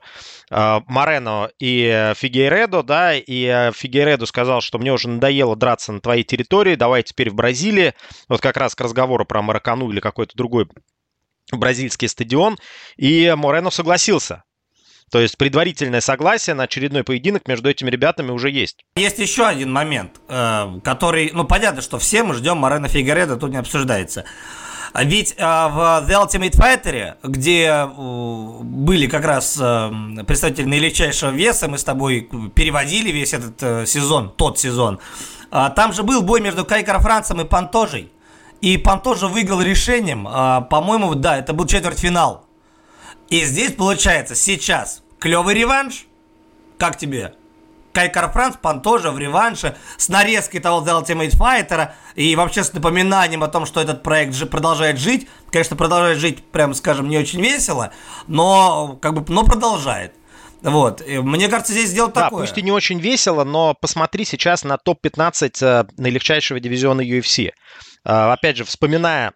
э, 0.49 0.79
Морено 0.87 1.49
и 1.59 2.13
Фигейредо, 2.15 2.83
да, 2.83 3.15
и 3.15 3.45
э, 3.45 3.71
Фигейредо 3.73 4.25
сказал, 4.25 4.61
что 4.61 4.79
мне 4.79 4.91
уже 4.91 5.09
надоело 5.09 5.55
драться 5.55 5.91
на 5.91 6.01
твоей 6.01 6.23
территории, 6.23 6.75
давай 6.75 7.03
теперь 7.03 7.29
в 7.29 7.35
Бразилии, 7.35 7.93
вот 8.27 8.41
как 8.41 8.57
раз 8.57 8.75
к 8.75 8.81
разговору 8.81 9.25
про 9.25 9.41
Маракану 9.41 9.89
или 9.89 9.99
какой-то 9.99 10.35
другой 10.35 10.67
бразильский 11.51 12.07
стадион, 12.07 12.57
и 12.97 13.33
Морено 13.35 13.71
согласился. 13.71 14.43
То 15.11 15.19
есть 15.19 15.37
предварительное 15.37 16.01
согласие 16.01 16.53
на 16.53 16.63
очередной 16.63 17.03
поединок 17.03 17.47
между 17.47 17.69
этими 17.69 17.89
ребятами 17.89 18.29
уже 18.31 18.51
есть. 18.51 18.85
Есть 18.95 19.17
еще 19.17 19.47
один 19.47 19.71
момент, 19.71 20.19
э, 20.27 20.79
который, 20.83 21.31
ну 21.33 21.45
понятно, 21.45 21.81
что 21.81 21.97
все 21.97 22.23
мы 22.23 22.35
ждем 22.35 22.57
Морено 22.57 22.87
Фигередо, 22.87 23.35
тут 23.37 23.49
не 23.49 23.57
обсуждается. 23.57 24.25
А 24.91 25.03
ведь 25.03 25.35
а, 25.37 25.69
в 25.69 26.09
The 26.09 26.25
Ultimate 26.25 26.55
Fighter, 26.55 27.15
где 27.23 27.85
были 28.63 29.07
как 29.07 29.23
раз 29.23 29.57
а, 29.59 29.91
представители 30.25 30.65
наилегчайшего 30.65 31.29
веса, 31.31 31.67
мы 31.67 31.77
с 31.77 31.83
тобой 31.83 32.29
переводили 32.55 33.11
весь 33.11 33.33
этот 33.33 33.61
а, 33.61 33.85
сезон, 33.85 34.33
тот 34.35 34.57
сезон, 34.57 34.99
а, 35.51 35.69
там 35.69 35.93
же 35.93 36.03
был 36.03 36.21
бой 36.21 36.41
между 36.41 36.65
Кайкар 36.65 36.99
Францем 36.99 37.41
и 37.41 37.45
Пантожей. 37.45 38.11
И 38.61 38.77
Пантожа 38.77 39.27
выиграл 39.27 39.61
решением, 39.61 40.27
а, 40.29 40.61
по-моему, 40.61 41.15
да, 41.15 41.37
это 41.37 41.53
был 41.53 41.65
четвертьфинал. 41.65 42.45
И 43.29 43.43
здесь 43.45 43.73
получается 43.73 44.35
сейчас 44.35 45.01
клевый 45.19 45.55
реванш. 45.55 46.05
Как 46.77 46.97
тебе? 46.97 47.35
Кайкар 47.99 48.31
Франц, 48.31 48.55
Пантожа 48.61 49.11
в 49.11 49.19
реванше 49.19 49.75
с 49.97 50.07
нарезкой 50.07 50.61
того 50.61 50.85
The 50.85 51.01
Ultimate 51.01 51.37
Fighter 51.37 51.91
и 52.15 52.33
вообще 52.37 52.63
с 52.63 52.71
напоминанием 52.71 53.43
о 53.43 53.49
том, 53.49 53.65
что 53.65 53.81
этот 53.81 54.03
проект 54.03 54.33
же 54.33 54.45
продолжает 54.45 54.97
жить. 54.97 55.27
Конечно, 55.51 55.75
продолжает 55.75 56.17
жить, 56.17 56.41
прям 56.45 56.73
скажем, 56.73 57.09
не 57.09 57.17
очень 57.17 57.41
весело, 57.41 57.91
но 58.27 58.97
как 59.01 59.15
бы, 59.15 59.33
но 59.33 59.43
продолжает. 59.43 60.13
Вот. 60.61 61.05
Мне 61.05 61.49
кажется, 61.49 61.73
здесь 61.73 61.89
сделать 61.89 62.13
да, 62.13 62.25
такое. 62.25 62.45
пусть 62.45 62.57
и 62.57 62.61
не 62.61 62.71
очень 62.71 62.99
весело, 62.99 63.43
но 63.43 63.75
посмотри 63.79 64.23
сейчас 64.23 64.63
на 64.63 64.77
топ-15 64.77 65.51
э, 65.61 65.85
наилегчайшего 65.97 66.61
дивизиона 66.61 67.01
UFC. 67.01 67.49
Э, 68.05 68.31
опять 68.31 68.55
же, 68.55 68.63
вспоминая 68.63 69.33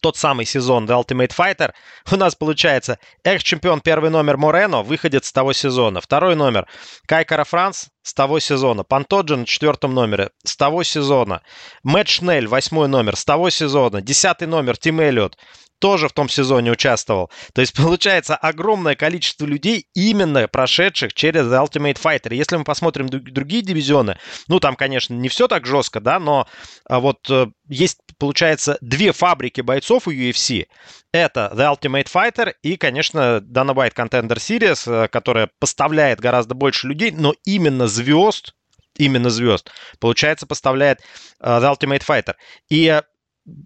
тот 0.00 0.16
самый 0.16 0.46
сезон 0.46 0.86
The 0.86 1.02
Ultimate 1.02 1.32
Fighter, 1.36 1.72
у 2.10 2.16
нас 2.16 2.34
получается 2.34 2.98
экс-чемпион 3.24 3.80
первый 3.80 4.10
номер 4.10 4.36
Морено, 4.36 4.82
выходит 4.82 5.24
с 5.24 5.32
того 5.32 5.52
сезона. 5.52 6.00
Второй 6.00 6.36
номер 6.36 6.66
Кайкара 7.06 7.44
Франс 7.44 7.88
с 8.02 8.14
того 8.14 8.40
сезона. 8.40 8.84
Пантоджи 8.84 9.36
на 9.36 9.46
четвертом 9.46 9.94
номере 9.94 10.30
с 10.44 10.56
того 10.56 10.82
сезона. 10.82 11.42
Мэтт 11.82 12.08
Шнель, 12.08 12.46
восьмой 12.46 12.88
номер, 12.88 13.16
с 13.16 13.24
того 13.24 13.50
сезона. 13.50 14.02
Десятый 14.02 14.48
номер 14.48 14.76
Тим 14.76 15.00
Эллиот 15.00 15.36
тоже 15.82 16.08
в 16.08 16.12
том 16.12 16.28
сезоне 16.28 16.70
участвовал. 16.70 17.28
То 17.52 17.60
есть 17.60 17.74
получается 17.76 18.36
огромное 18.36 18.94
количество 18.94 19.44
людей, 19.44 19.88
именно 19.94 20.46
прошедших 20.46 21.12
через 21.12 21.46
Ultimate 21.46 22.00
Fighter. 22.00 22.32
Если 22.32 22.56
мы 22.56 22.62
посмотрим 22.62 23.08
другие 23.08 23.62
дивизионы, 23.62 24.16
ну 24.46 24.60
там, 24.60 24.76
конечно, 24.76 25.12
не 25.12 25.28
все 25.28 25.48
так 25.48 25.66
жестко, 25.66 26.00
да, 26.00 26.20
но 26.20 26.46
а, 26.88 27.00
вот 27.00 27.28
э, 27.28 27.48
есть, 27.68 27.98
получается, 28.16 28.78
две 28.80 29.10
фабрики 29.10 29.60
бойцов 29.60 30.06
у 30.06 30.12
UFC. 30.12 30.66
Это 31.12 31.52
The 31.52 31.76
Ultimate 31.76 32.08
Fighter 32.08 32.54
и, 32.62 32.76
конечно, 32.76 33.42
Dana 33.42 33.74
White 33.74 33.94
Contender 33.94 34.36
Series, 34.36 34.88
э, 34.88 35.08
которая 35.08 35.50
поставляет 35.58 36.20
гораздо 36.20 36.54
больше 36.54 36.86
людей, 36.86 37.10
но 37.10 37.34
именно 37.44 37.88
звезд, 37.88 38.54
именно 38.96 39.30
звезд, 39.30 39.68
получается, 39.98 40.46
поставляет 40.46 41.00
э, 41.40 41.44
The 41.44 41.76
Ultimate 41.76 42.04
Fighter. 42.06 42.34
И 42.70 43.02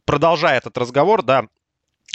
продолжая 0.06 0.56
этот 0.56 0.78
разговор, 0.78 1.22
да, 1.22 1.44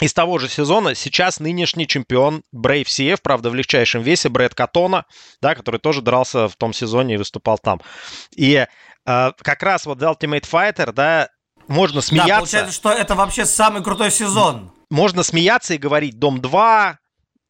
из 0.01 0.13
того 0.13 0.39
же 0.39 0.49
сезона 0.49 0.95
сейчас 0.95 1.39
нынешний 1.39 1.87
чемпион 1.87 2.43
Брейв 2.51 2.87
CF, 2.87 3.19
правда, 3.21 3.49
в 3.49 3.55
легчайшем 3.55 4.01
весе, 4.01 4.29
Брэд 4.29 4.55
Катона, 4.55 5.05
да, 5.41 5.55
который 5.55 5.79
тоже 5.79 6.01
дрался 6.01 6.47
в 6.47 6.55
том 6.55 6.73
сезоне 6.73 7.13
и 7.13 7.17
выступал 7.17 7.59
там. 7.59 7.81
И 8.35 8.55
э, 8.55 8.65
как 9.05 9.63
раз 9.63 9.85
вот 9.85 9.99
The 10.01 10.11
Ultimate 10.11 10.49
Fighter, 10.49 10.91
да, 10.91 11.29
можно 11.67 12.01
смеяться. 12.01 12.29
Да, 12.29 12.37
получается, 12.39 12.73
что 12.73 12.91
это 12.91 13.13
вообще 13.13 13.45
самый 13.45 13.83
крутой 13.83 14.09
сезон. 14.11 14.73
Можно 14.89 15.21
смеяться 15.23 15.75
и 15.75 15.77
говорить 15.77 16.19
«Дом 16.19 16.39
2», 16.41 16.95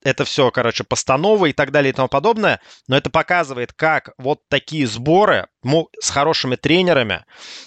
это 0.03 0.25
все, 0.25 0.51
короче, 0.51 0.83
постанова 0.83 1.45
и 1.45 1.53
так 1.53 1.71
далее 1.71 1.91
и 1.91 1.93
тому 1.93 2.07
подобное, 2.07 2.59
но 2.87 2.97
это 2.97 3.09
показывает, 3.09 3.71
как 3.71 4.13
вот 4.17 4.39
такие 4.49 4.87
сборы 4.87 5.47
с 6.01 6.09
хорошими 6.09 6.55
тренерами, 6.55 7.23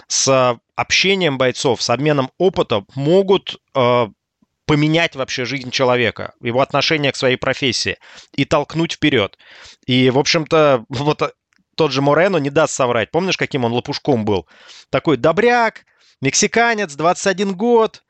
с 0.09 0.59
общением 0.75 1.39
бойцов, 1.39 1.81
с 1.81 1.89
обменом 1.91 2.31
опыта 2.37 2.85
могут 2.97 3.57
э, 3.75 4.09
поменять 4.67 5.17
вообще 5.17 5.45
жизнь 5.45 5.71
человека, 5.71 6.35
его 6.41 6.61
отношение 6.61 7.13
к 7.13 7.17
своей 7.17 7.37
профессии 7.37 7.99
и 8.33 8.45
толкнуть 8.45 8.93
вперед. 8.93 9.39
И, 9.87 10.11
в 10.11 10.19
общем-то, 10.19 10.85
вот 10.89 11.35
тот 11.77 11.93
же 11.93 12.03
Морено 12.03 12.39
не 12.39 12.51
даст 12.51 12.75
соврать. 12.75 13.11
Помнишь, 13.11 13.37
каким 13.37 13.65
он 13.65 13.73
лопушком 13.73 14.25
был? 14.25 14.47
Такой 14.91 15.17
добряк, 15.17 15.85
мексиканец, 16.21 16.95
21 16.95 17.55
год, 17.55 18.03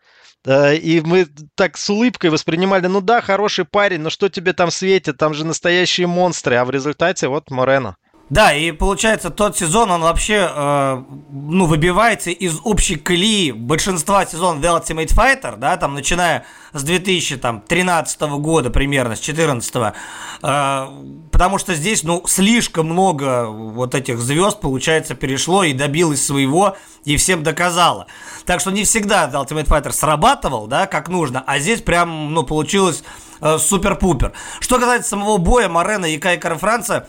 и 0.47 1.03
мы 1.05 1.27
так 1.55 1.79
с 1.79 1.88
улыбкой 1.88 2.29
воспринимали, 2.29 2.87
ну 2.87 3.01
да, 3.01 3.23
хороший 3.23 3.64
парень, 3.64 4.01
но 4.01 4.11
что 4.11 4.29
тебе 4.29 4.53
там 4.53 4.71
светит, 4.71 5.17
там 5.17 5.33
же 5.33 5.47
настоящие 5.47 6.07
монстры, 6.07 6.57
а 6.57 6.64
в 6.64 6.71
результате 6.71 7.29
вот 7.29 7.51
Морено. 7.51 7.97
Да, 8.30 8.54
и 8.54 8.72
получается, 8.72 9.28
тот 9.28 9.56
сезон, 9.56 9.90
он 9.90 10.00
вообще, 10.00 10.50
э, 10.50 11.02
ну, 11.30 11.66
выбивается 11.66 12.30
из 12.30 12.58
общей 12.64 12.96
колеи 12.96 13.52
большинства 13.52 14.24
сезонов 14.24 14.64
The 14.64 14.80
Ultimate 14.80 15.14
Fighter, 15.14 15.56
да, 15.58 15.76
там, 15.76 15.94
начиная 15.94 16.46
с 16.72 16.82
2013 16.82 18.20
года 18.38 18.70
примерно, 18.70 19.14
с 19.14 19.20
2014, 19.20 19.94
э, 20.42 20.87
потому 21.32 21.58
что 21.58 21.74
здесь, 21.74 22.02
ну, 22.02 22.22
слишком 22.26 22.87
много 22.87 23.44
вот 23.46 23.94
этих 23.94 24.18
звезд, 24.18 24.58
получается, 24.58 25.14
перешло 25.14 25.62
и 25.62 25.74
добилось 25.74 26.24
своего, 26.24 26.78
и 27.04 27.18
всем 27.18 27.42
доказало. 27.42 28.06
Так 28.46 28.60
что 28.60 28.70
не 28.70 28.84
всегда 28.84 29.28
The 29.28 29.44
Ultimate 29.44 29.66
Fighter 29.66 29.92
срабатывал, 29.92 30.66
да, 30.66 30.87
как 30.87 31.10
нужно, 31.10 31.44
а 31.46 31.58
здесь 31.58 31.82
прям, 31.82 32.32
ну, 32.32 32.42
получилось 32.42 33.04
э, 33.42 33.58
супер-пупер. 33.58 34.32
Что 34.60 34.78
касается 34.78 35.10
самого 35.10 35.37
боя 35.37 35.68
Морена 35.68 36.06
и 36.06 36.16
Кайкара 36.16 36.56
Франца, 36.56 37.06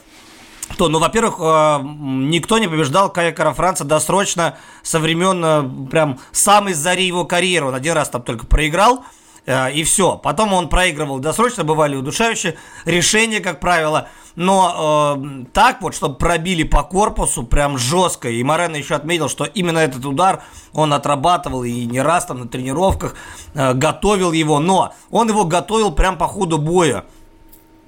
то, 0.77 0.89
ну, 0.89 0.99
во-первых, 0.99 1.35
э, 1.39 1.79
никто 1.83 2.57
не 2.57 2.67
побеждал 2.67 3.11
Кая 3.11 3.31
Кара 3.31 3.53
Франца 3.53 3.83
досрочно 3.83 4.57
со 4.83 4.99
времен 4.99 5.43
э, 5.45 5.89
прям 5.89 6.19
самой 6.31 6.73
зари 6.73 7.05
его 7.05 7.25
карьеры. 7.25 7.67
Он 7.67 7.75
один 7.75 7.93
раз 7.93 8.09
там 8.09 8.23
только 8.23 8.45
проиграл, 8.45 9.05
э, 9.45 9.71
и 9.71 9.83
все. 9.83 10.17
Потом 10.17 10.53
он 10.53 10.67
проигрывал 10.67 11.19
досрочно, 11.19 11.63
бывали 11.63 11.95
удушающие 11.95 12.57
решения, 12.85 13.39
как 13.39 13.59
правило. 13.59 14.09
Но 14.35 15.15
э, 15.17 15.45
так 15.53 15.81
вот, 15.81 15.95
чтобы 15.95 16.15
пробили 16.15 16.63
по 16.63 16.83
корпусу 16.83 17.43
прям 17.43 17.77
жестко. 17.77 18.29
И 18.29 18.43
Морено 18.43 18.75
еще 18.75 18.95
отметил, 18.95 19.29
что 19.29 19.45
именно 19.45 19.79
этот 19.79 20.05
удар 20.05 20.43
он 20.73 20.93
отрабатывал 20.93 21.63
и 21.63 21.85
не 21.85 22.01
раз 22.01 22.25
там 22.25 22.39
на 22.39 22.47
тренировках 22.47 23.15
э, 23.53 23.73
готовил 23.73 24.33
его. 24.33 24.59
Но 24.59 24.93
он 25.09 25.29
его 25.29 25.45
готовил 25.45 25.91
прям 25.91 26.17
по 26.17 26.27
ходу 26.27 26.57
боя. 26.57 27.05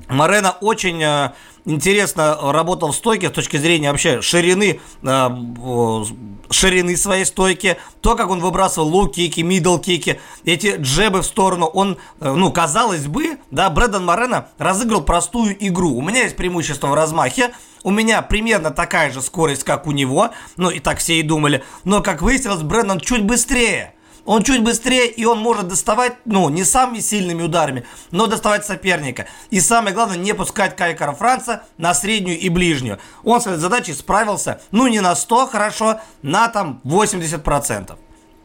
Морено 0.10 0.56
очень 0.62 1.02
э, 1.04 1.32
интересно 1.66 2.38
работал 2.42 2.92
в 2.92 2.96
стойке 2.96 3.30
с 3.30 3.32
точки 3.32 3.58
зрения 3.58 3.92
вообще 3.92 4.22
ширины, 4.22 4.80
э, 5.04 5.30
ширины 6.50 6.96
своей 6.96 7.26
стойки, 7.26 7.78
то, 8.02 8.16
как 8.16 8.30
он 8.30 8.40
выбрасывал 8.40 8.90
лоу-кики, 8.90 9.42
мидл-кики, 9.42 10.20
эти 10.46 10.78
джебы 10.78 11.22
в 11.22 11.26
сторону, 11.26 11.66
он, 11.66 11.98
э, 12.22 12.32
ну, 12.32 12.52
казалось 12.52 13.08
бы, 13.08 13.38
да, 13.52 13.70
Брэдон 13.70 14.06
Морено 14.06 14.48
разыграл 14.58 15.02
простую 15.02 15.56
игру. 15.68 15.96
У 15.96 16.02
меня 16.02 16.24
есть 16.24 16.38
преимущество 16.38 16.88
в 16.88 16.94
размахе, 16.94 17.52
у 17.84 17.92
меня 17.92 18.22
примерно 18.22 18.72
такая 18.72 19.12
же 19.12 19.22
скорость, 19.22 19.64
как 19.64 19.88
у 19.88 19.92
него, 19.92 20.30
ну, 20.56 20.70
и 20.70 20.80
так 20.80 21.00
все 21.00 21.20
и 21.20 21.24
думали, 21.24 21.64
но, 21.84 22.02
как 22.02 22.22
выяснилось, 22.22 22.62
Брэдон 22.62 23.02
чуть 23.02 23.24
быстрее. 23.24 23.94
Он 24.28 24.44
чуть 24.44 24.62
быстрее, 24.62 25.08
и 25.10 25.24
он 25.24 25.40
может 25.40 25.70
доставать, 25.70 26.18
ну, 26.26 26.50
не 26.50 26.66
самыми 26.66 27.00
сильными 27.00 27.44
ударами, 27.44 27.86
но 28.12 28.28
доставать 28.28 28.66
соперника. 28.66 29.26
И 29.52 29.62
самое 29.62 29.96
главное, 29.96 30.18
не 30.18 30.36
пускать 30.36 30.76
Кайкара 30.76 31.14
Франца 31.14 31.64
на 31.78 31.94
среднюю 31.94 32.38
и 32.38 32.50
ближнюю. 32.50 33.00
Он 33.24 33.40
с 33.40 33.48
этой 33.48 33.58
задачей 33.58 33.94
справился, 33.94 34.60
ну, 34.72 34.88
не 34.88 35.00
на 35.00 35.16
100, 35.16 35.48
хорошо, 35.48 36.02
на 36.24 36.50
там 36.50 36.82
80%. 36.84 37.98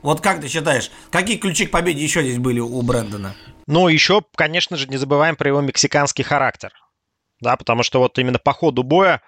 Вот 0.02 0.20
как 0.20 0.40
ты 0.40 0.46
считаешь, 0.46 0.92
какие 1.10 1.36
ключи 1.36 1.66
к 1.66 1.72
победе 1.72 2.00
еще 2.00 2.22
здесь 2.22 2.38
были 2.38 2.60
у 2.60 2.80
Брэндона? 2.82 3.34
Ну, 3.66 3.88
еще, 3.88 4.22
конечно 4.36 4.76
же, 4.76 4.86
не 4.86 4.98
забываем 4.98 5.34
про 5.34 5.48
его 5.48 5.60
мексиканский 5.62 6.22
характер. 6.22 6.72
Да, 7.42 7.56
потому 7.56 7.82
что 7.82 7.98
вот 7.98 8.18
именно 8.18 8.38
по 8.38 8.52
ходу 8.52 8.82
боя 8.82 9.20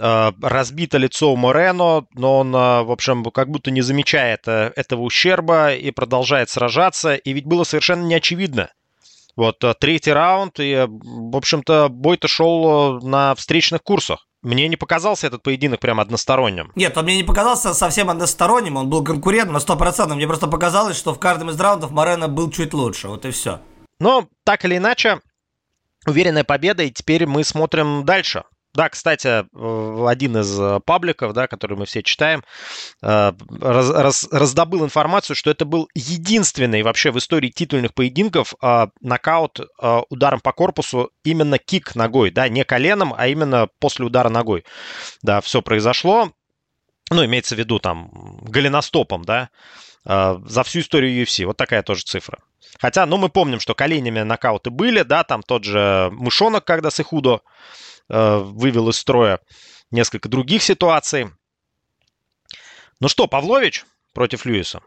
Э, 0.00 0.30
разбито 0.40 0.96
лицо 0.96 1.32
у 1.32 1.36
Морено, 1.36 2.06
но 2.14 2.38
он, 2.38 2.54
э, 2.54 2.82
в 2.82 2.92
общем, 2.92 3.24
как 3.24 3.50
будто 3.50 3.70
не 3.70 3.80
замечает 3.80 4.46
э, 4.46 4.72
этого 4.76 5.02
ущерба 5.02 5.74
и 5.74 5.90
продолжает 5.90 6.50
сражаться. 6.50 7.14
И 7.14 7.32
ведь 7.32 7.46
было 7.46 7.64
совершенно 7.64 8.04
неочевидно. 8.04 8.70
Вот 9.36 9.62
третий 9.78 10.12
раунд, 10.12 10.58
и, 10.58 10.86
в 10.88 11.36
общем-то, 11.36 11.88
бой-то 11.88 12.26
шел 12.26 13.00
на 13.00 13.36
встречных 13.36 13.84
курсах. 13.84 14.26
Мне 14.42 14.66
не 14.66 14.76
показался 14.76 15.28
этот 15.28 15.44
поединок 15.44 15.78
прям 15.78 16.00
односторонним. 16.00 16.72
Нет, 16.74 16.96
он 16.98 17.04
мне 17.04 17.16
не 17.16 17.22
показался 17.22 17.72
совсем 17.72 18.10
односторонним, 18.10 18.76
он 18.76 18.90
был 18.90 19.04
конкурентом 19.04 19.54
на 19.54 19.58
100%. 19.58 20.14
Мне 20.14 20.26
просто 20.26 20.48
показалось, 20.48 20.96
что 20.96 21.14
в 21.14 21.20
каждом 21.20 21.50
из 21.50 21.60
раундов 21.60 21.92
Морено 21.92 22.26
был 22.26 22.50
чуть 22.50 22.74
лучше, 22.74 23.06
вот 23.06 23.24
и 23.26 23.30
все. 23.30 23.60
Но, 24.00 24.26
так 24.44 24.64
или 24.64 24.76
иначе, 24.76 25.20
уверенная 26.08 26.44
победа, 26.44 26.82
и 26.82 26.90
теперь 26.90 27.26
мы 27.26 27.44
смотрим 27.44 28.04
дальше. 28.04 28.44
Да, 28.74 28.90
кстати, 28.90 29.44
один 30.08 30.36
из 30.36 30.60
э, 30.60 30.78
пабликов, 30.84 31.32
да, 31.32 31.48
который 31.48 31.76
мы 31.76 31.86
все 31.86 32.02
читаем, 32.02 32.44
э, 33.02 33.32
раз, 33.60 33.90
раз, 33.90 34.28
раздобыл 34.30 34.84
информацию, 34.84 35.34
что 35.34 35.50
это 35.50 35.64
был 35.64 35.88
единственный 35.94 36.82
вообще 36.82 37.10
в 37.10 37.18
истории 37.18 37.48
титульных 37.48 37.94
поединков 37.94 38.54
нокаут 39.00 39.60
ударом 40.10 40.40
по 40.40 40.52
корпусу, 40.52 41.10
именно 41.24 41.58
кик 41.58 41.94
ногой, 41.96 42.30
да, 42.30 42.48
не 42.48 42.62
коленом, 42.64 43.14
а 43.16 43.26
именно 43.26 43.68
после 43.80 44.04
удара 44.04 44.28
ногой. 44.28 44.64
Да, 45.22 45.40
все 45.40 45.62
произошло. 45.62 46.30
Ну, 47.10 47.24
имеется 47.24 47.54
в 47.54 47.58
виду 47.58 47.78
там 47.78 48.10
голеностопом, 48.42 49.24
да, 49.24 49.48
за 50.08 50.62
всю 50.64 50.80
историю 50.80 51.22
UFC. 51.22 51.44
Вот 51.44 51.56
такая 51.56 51.82
тоже 51.82 52.02
цифра. 52.02 52.38
Хотя, 52.80 53.04
ну, 53.06 53.18
мы 53.18 53.28
помним, 53.28 53.60
что 53.60 53.74
коленями 53.74 54.20
нокауты 54.22 54.70
были, 54.70 55.02
да, 55.02 55.22
там 55.22 55.42
тот 55.42 55.64
же 55.64 56.08
Мышонок, 56.12 56.64
когда 56.64 56.90
с 56.90 56.98
Ихудо 56.98 57.42
Э, 58.08 58.38
вывел 58.38 58.88
из 58.88 58.96
строя 58.96 59.40
несколько 59.90 60.28
других 60.28 60.62
ситуаций. 60.62 61.30
Ну 63.00 63.08
что, 63.08 63.26
Павлович 63.26 63.84
против 64.14 64.46
Льюиса? 64.46 64.80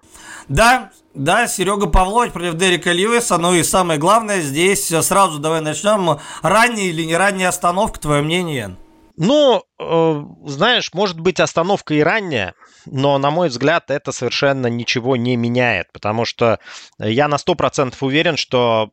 Да, 0.48 0.92
да, 1.14 1.48
Серега 1.48 1.88
Павлович 1.88 2.34
против 2.34 2.56
Дерека 2.56 2.92
Льюиса. 2.92 3.38
Ну 3.38 3.54
и 3.54 3.64
самое 3.64 4.00
главное, 4.00 4.42
здесь 4.42 4.92
э, 4.92 5.02
сразу 5.04 5.38
давай 5.38 5.62
начнем. 5.62 6.20
Ранняя 6.42 6.88
или 6.88 7.04
не 7.04 7.16
ранняя 7.16 7.50
остановка, 7.50 8.00
твое 8.00 8.24
мнение? 8.24 8.76
Ну, 9.18 9.64
э, 9.80 10.24
знаешь, 10.46 10.94
может 10.94 11.20
быть 11.20 11.40
остановка 11.40 11.94
и 11.94 12.02
ранняя, 12.02 12.54
но, 12.86 13.18
на 13.18 13.32
мой 13.32 13.50
взгляд, 13.50 13.92
это 13.92 14.12
совершенно 14.12 14.68
ничего 14.68 15.16
не 15.16 15.36
меняет, 15.36 15.92
потому 15.92 16.26
что 16.26 16.60
я 17.00 17.28
на 17.28 17.38
100% 17.38 17.96
уверен, 18.02 18.38
что 18.38 18.92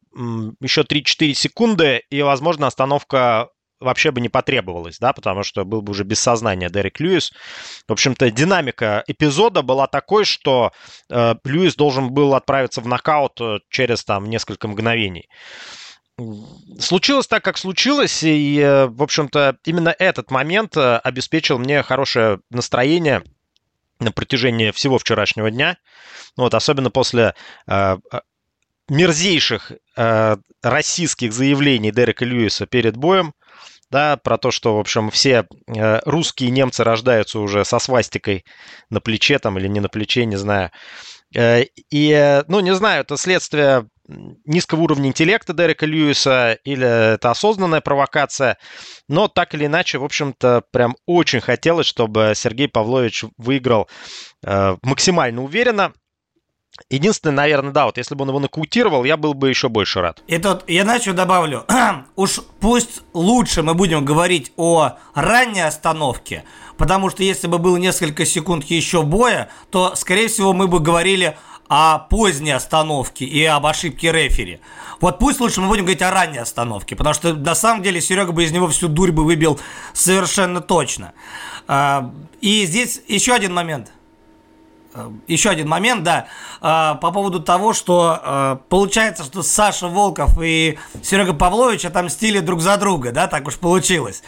еще 0.61 0.83
3-4 0.83 1.35
секунды, 1.35 2.03
и, 2.11 2.23
возможно, 2.23 2.67
остановка 2.67 3.51
вообще 3.81 4.11
бы 4.11 4.21
не 4.21 4.29
потребовалось, 4.29 4.99
да, 4.99 5.13
потому 5.13 5.43
что 5.43 5.65
был 5.65 5.83
бы 5.83 5.93
уже 5.93 6.05
без 6.05 6.21
сознания 6.21 6.69
Дерек 6.69 7.01
Льюис. 7.01 7.33
В 7.87 7.93
общем-то, 7.93 8.31
динамика 8.31 9.05
эпизода 9.07 9.63
была 9.63 9.87
такой, 9.87 10.25
что 10.25 10.73
э, 11.11 11.35
Льюис 11.45 11.77
должен 11.77 12.11
был 12.11 12.35
отправиться 12.35 12.81
в 12.81 12.89
нокаут 12.89 13.41
э, 13.41 13.59
через 13.71 14.05
там 14.05 14.27
несколько 14.27 14.69
мгновений. 14.69 15.29
Случилось 16.81 17.29
так, 17.29 17.45
как 17.45 17.59
случилось, 17.59 18.23
и, 18.25 18.59
э, 18.59 18.87
в 18.87 19.03
общем-то, 19.03 19.57
именно 19.65 19.95
этот 19.97 20.31
момент 20.33 20.77
э, 20.77 20.97
обеспечил 20.99 21.59
мне 21.59 21.83
хорошее 21.83 22.41
настроение 22.51 23.23
на 24.01 24.11
протяжении 24.11 24.73
всего 24.73 24.99
вчерашнего 24.99 25.51
дня. 25.51 25.77
Ну 26.37 26.45
вот, 26.45 26.55
особенно 26.55 26.91
после 26.91 27.35
э, 27.69 27.97
мерзейших 28.89 29.73
э, 29.97 30.37
российских 30.63 31.33
заявлений 31.33 31.93
Дерека 31.93 32.25
Льюиса 32.25 32.67
перед 32.67 32.97
боем, 32.97 33.33
да, 33.91 34.17
про 34.17 34.39
то, 34.39 34.51
что, 34.51 34.77
в 34.77 34.81
общем, 34.81 35.11
все 35.11 35.47
э, 35.67 36.01
русские 36.05 36.51
немцы 36.51 36.85
рождаются 36.85 37.39
уже 37.39 37.65
со 37.65 37.79
свастикой 37.79 38.45
на 38.91 39.01
плече 39.01 39.39
там 39.39 39.57
или 39.59 39.69
не 39.69 39.81
на 39.81 39.89
плече, 39.89 40.27
не 40.27 40.37
знаю. 40.37 40.73
Э, 41.35 41.63
и, 41.91 42.11
э, 42.11 42.43
ну, 42.49 42.61
не 42.61 42.75
знаю, 42.75 43.03
это 43.03 43.17
следствие 43.17 43.87
низкого 44.09 44.81
уровня 44.81 45.09
интеллекта 45.09 45.53
Дерека 45.53 45.87
Льюиса 45.87 46.59
или 46.65 47.15
это 47.15 47.31
осознанная 47.31 47.81
провокация. 47.81 48.59
Но 49.09 49.29
так 49.29 49.55
или 49.55 49.67
иначе, 49.67 49.99
в 49.99 50.05
общем-то, 50.05 50.65
прям 50.71 50.97
очень 51.07 51.41
хотелось, 51.41 51.87
чтобы 51.87 52.33
Сергей 52.35 52.69
Павлович 52.69 53.25
выиграл 53.37 53.89
э, 54.45 54.77
максимально 54.83 55.43
уверенно. 55.43 55.93
Единственное, 56.91 57.35
наверное, 57.35 57.73
да, 57.73 57.87
вот 57.87 57.99
если 57.99 58.15
бы 58.15 58.23
он 58.23 58.29
его 58.29 58.39
нокаутировал, 58.39 59.05
я 59.05 59.17
был 59.17 59.35
бы 59.35 59.49
еще 59.49 59.69
больше 59.69 60.01
рад. 60.01 60.23
И 60.29 60.39
тут 60.39 60.63
я 60.69 60.85
начал 60.85 61.13
добавлю, 61.13 61.65
уж 62.17 62.41
пусть 62.61 63.03
лучше 63.13 63.63
мы 63.63 63.75
будем 63.75 64.05
говорить 64.05 64.53
о 64.57 64.93
ранней 65.15 65.67
остановке, 65.67 66.45
потому 66.77 67.11
что 67.11 67.23
если 67.25 67.49
бы 67.49 67.59
было 67.59 67.77
несколько 67.77 68.25
секунд 68.25 68.65
еще 68.65 69.03
боя, 69.03 69.51
то, 69.71 69.97
скорее 69.97 70.29
всего, 70.29 70.53
мы 70.53 70.69
бы 70.69 70.79
говорили 70.79 71.37
о 71.69 71.99
поздней 71.99 72.53
остановке 72.53 73.25
и 73.25 73.45
об 73.45 73.67
ошибке 73.67 74.11
рефери. 74.11 74.61
Вот 75.01 75.19
пусть 75.19 75.39
лучше 75.41 75.61
мы 75.61 75.69
будем 75.69 75.85
говорить 75.85 76.03
о 76.03 76.11
ранней 76.11 76.39
остановке, 76.39 76.97
потому 76.97 77.15
что 77.15 77.35
на 77.35 77.55
самом 77.55 77.83
деле 77.83 78.01
Серега 78.01 78.33
бы 78.33 78.45
из 78.45 78.53
него 78.53 78.69
всю 78.69 78.89
дурь 78.89 79.13
бы 79.13 79.25
выбил 79.25 79.61
совершенно 79.93 80.61
точно. 80.61 81.13
А, 81.67 82.13
и 82.41 82.65
здесь 82.67 83.01
еще 83.07 83.35
один 83.35 83.55
момент. 83.55 83.93
А, 84.95 85.13
еще 85.29 85.51
один 85.51 85.69
момент, 85.69 86.03
да, 86.03 86.27
а, 86.61 86.95
по 86.95 87.13
поводу 87.13 87.41
того, 87.41 87.75
что 87.75 88.61
получается, 88.69 89.25
что 89.25 89.43
Саша 89.43 89.87
Волков 89.89 90.39
и 90.43 90.79
Серега 91.03 91.35
Павлович 91.35 91.85
отомстили 91.85 92.41
друг 92.41 92.61
за 92.61 92.77
друга, 92.79 93.13
да, 93.13 93.29
так 93.29 93.47
уж 93.47 93.57
получилось. 93.57 94.23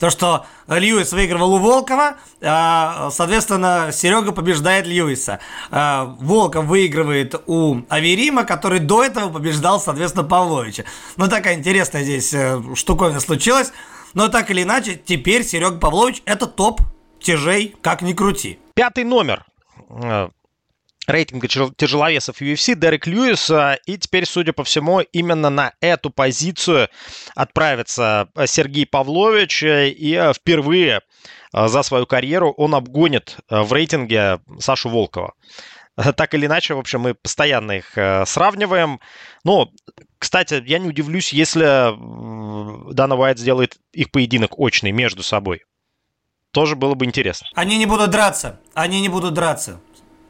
То, 0.00 0.08
что 0.08 0.46
Льюис 0.66 1.12
выигрывал 1.12 1.54
у 1.54 1.58
Волкова, 1.58 2.16
а, 2.40 3.10
соответственно, 3.10 3.90
Серега 3.92 4.32
побеждает 4.32 4.86
Льюиса. 4.86 5.40
А, 5.70 6.16
Волков 6.20 6.64
выигрывает 6.64 7.34
у 7.46 7.82
Аверима, 7.90 8.44
который 8.44 8.78
до 8.78 9.04
этого 9.04 9.30
побеждал, 9.30 9.78
соответственно, 9.78 10.24
Павловича. 10.24 10.84
Ну, 11.18 11.28
такая 11.28 11.54
интересная 11.54 12.02
здесь 12.02 12.32
э, 12.32 12.62
штуковина 12.74 13.20
случилась. 13.20 13.72
Но 14.14 14.28
так 14.28 14.50
или 14.50 14.62
иначе, 14.62 14.94
теперь 14.96 15.44
Серега 15.44 15.78
Павлович 15.78 16.22
это 16.24 16.46
топ 16.46 16.80
тяжей, 17.20 17.76
как 17.82 18.00
ни 18.00 18.14
крути. 18.14 18.58
Пятый 18.74 19.04
номер 19.04 19.44
э, 19.90 20.30
рейтинга 21.06 21.48
тяжеловесов 21.48 22.40
UFC 22.40 22.74
Дерек 22.74 23.06
Льюис. 23.06 23.50
И 23.86 23.98
теперь, 23.98 24.26
судя 24.26 24.52
по 24.52 24.64
всему, 24.64 25.00
именно 25.00 25.50
на 25.50 25.72
эту 25.80 26.10
позицию 26.10 26.88
отправится 27.34 28.28
э, 28.34 28.46
Сергей 28.46 28.86
Павлович. 28.86 29.62
И 29.62 30.18
э, 30.20 30.32
впервые 30.32 31.00
э, 31.52 31.68
за 31.68 31.82
свою 31.82 32.06
карьеру 32.06 32.52
он 32.56 32.74
обгонит 32.74 33.38
в 33.48 33.72
рейтинге 33.72 34.40
Сашу 34.58 34.88
Волкова. 34.88 35.34
Так 36.16 36.34
или 36.34 36.46
иначе, 36.46 36.74
в 36.74 36.78
общем, 36.78 37.00
мы 37.00 37.14
постоянно 37.14 37.72
их 37.72 37.92
сравниваем. 38.26 39.00
Но, 39.44 39.70
кстати, 40.18 40.62
я 40.64 40.78
не 40.78 40.88
удивлюсь, 40.88 41.30
если 41.32 41.92
Дана 42.94 43.16
Уайт 43.16 43.38
сделает 43.38 43.76
их 43.92 44.10
поединок 44.10 44.58
очный 44.58 44.92
между 44.92 45.22
собой. 45.22 45.62
Тоже 46.52 46.74
было 46.74 46.94
бы 46.94 47.04
интересно. 47.04 47.48
Они 47.54 47.76
не 47.78 47.86
будут 47.86 48.10
драться. 48.10 48.60
Они 48.74 49.00
не 49.00 49.08
будут 49.08 49.34
драться. 49.34 49.80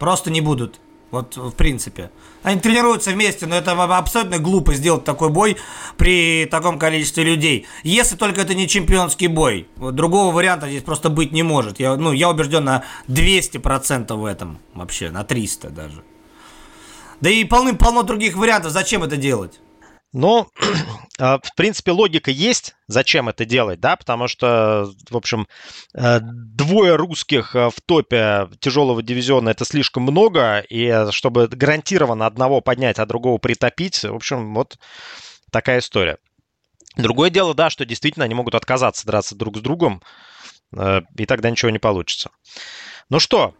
Просто 0.01 0.31
не 0.31 0.41
будут. 0.41 0.81
Вот, 1.11 1.37
в 1.37 1.53
принципе. 1.53 2.11
Они 2.43 2.59
тренируются 2.59 3.11
вместе, 3.11 3.47
но 3.47 3.57
это 3.57 3.73
абсолютно 3.73 4.39
глупо 4.39 4.75
сделать 4.75 5.05
такой 5.05 5.29
бой 5.29 5.57
при 5.97 6.47
таком 6.47 6.79
количестве 6.79 7.25
людей. 7.25 7.67
Если 7.83 8.17
только 8.17 8.41
это 8.41 8.55
не 8.55 8.67
чемпионский 8.67 9.27
бой. 9.27 9.69
Другого 9.77 10.33
варианта 10.35 10.69
здесь 10.69 10.83
просто 10.83 11.11
быть 11.11 11.33
не 11.33 11.43
может. 11.43 11.81
Я, 11.81 11.97
ну, 11.97 12.13
я 12.13 12.31
убежден 12.31 12.65
на 12.65 12.85
200% 13.09 14.15
в 14.15 14.25
этом 14.25 14.59
вообще, 14.73 15.11
на 15.11 15.23
300 15.23 15.69
даже. 15.69 16.03
Да 17.21 17.29
и 17.29 17.45
полным-полно 17.45 18.03
других 18.03 18.37
вариантов. 18.37 18.73
Зачем 18.73 19.03
это 19.03 19.17
делать? 19.17 19.61
Но, 20.12 20.49
а, 21.18 21.38
в 21.38 21.55
принципе, 21.55 21.92
логика 21.92 22.31
есть, 22.31 22.75
зачем 22.88 23.29
это 23.29 23.44
делать, 23.44 23.81
да, 23.81 23.96
потому 23.96 24.27
что, 24.27 24.90
в 25.09 25.16
общем, 25.16 25.46
э, 25.94 26.18
двое 26.20 26.96
русских 26.96 27.55
э, 27.55 27.70
в 27.70 27.81
топе 27.81 28.49
тяжелого 28.59 29.03
дивизиона 29.03 29.51
это 29.51 29.64
слишком 29.64 30.03
много, 30.03 30.61
и 30.61 31.07
чтобы 31.11 31.46
гарантированно 31.46 32.27
одного 32.27 32.61
поднять, 32.61 32.99
а 32.99 33.07
другого 33.07 33.38
притопить, 33.38 34.03
в 34.03 34.14
общем, 34.14 34.55
вот 34.55 34.79
такая 35.53 35.79
история. 35.79 36.18
Другое 36.96 37.31
дело, 37.31 37.55
да, 37.55 37.70
что 37.70 37.85
действительно 37.85 38.25
они 38.25 38.35
могут 38.35 38.55
отказаться 38.57 39.07
драться 39.07 39.37
друг 39.37 39.59
с 39.59 39.61
другом, 39.61 40.03
э, 40.77 41.03
и 41.16 41.27
тогда 41.27 41.51
ничего 41.51 41.70
не 41.70 41.79
получится. 41.79 42.31
Ну 43.11 43.20
что, 43.20 43.55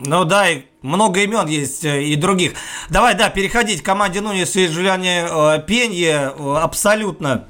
ну 0.00 0.24
да, 0.24 0.48
и 0.48 0.62
много 0.82 1.20
имен 1.22 1.46
есть 1.48 1.84
э, 1.84 2.04
и 2.04 2.14
других. 2.16 2.54
Давай, 2.88 3.14
да, 3.14 3.30
переходить 3.30 3.82
к 3.82 3.84
команде 3.84 4.20
Нунес 4.20 4.54
и 4.56 4.66
Джулиане 4.66 5.26
э, 5.28 5.62
Пенье. 5.66 6.32
Э, 6.36 6.56
абсолютно 6.62 7.46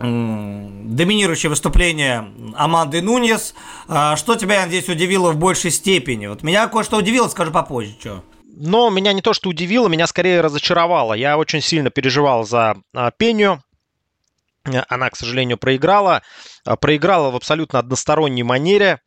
доминирующее 0.00 1.48
выступление 1.48 2.28
Аманды 2.56 3.00
Нунес. 3.00 3.54
Что 3.86 4.34
тебя 4.34 4.66
здесь 4.66 4.88
удивило 4.88 5.30
в 5.30 5.38
большей 5.38 5.70
степени? 5.70 6.26
Вот 6.26 6.42
меня 6.42 6.66
кое-что 6.66 6.98
удивило, 6.98 7.28
скажу 7.28 7.52
попозже, 7.52 7.94
что. 7.98 8.22
Но 8.56 8.90
меня 8.90 9.12
не 9.12 9.22
то, 9.22 9.32
что 9.32 9.48
удивило, 9.48 9.88
меня 9.88 10.06
скорее 10.06 10.42
разочаровало. 10.42 11.14
Я 11.14 11.38
очень 11.38 11.62
сильно 11.62 11.90
переживал 11.90 12.44
за 12.44 12.76
Пеню. 13.16 13.60
Она, 14.88 15.10
к 15.10 15.16
сожалению, 15.16 15.58
проиграла. 15.58 16.22
А, 16.64 16.76
проиграла 16.76 17.30
в 17.30 17.36
абсолютно 17.36 17.78
односторонней 17.78 18.42
манере. 18.42 19.00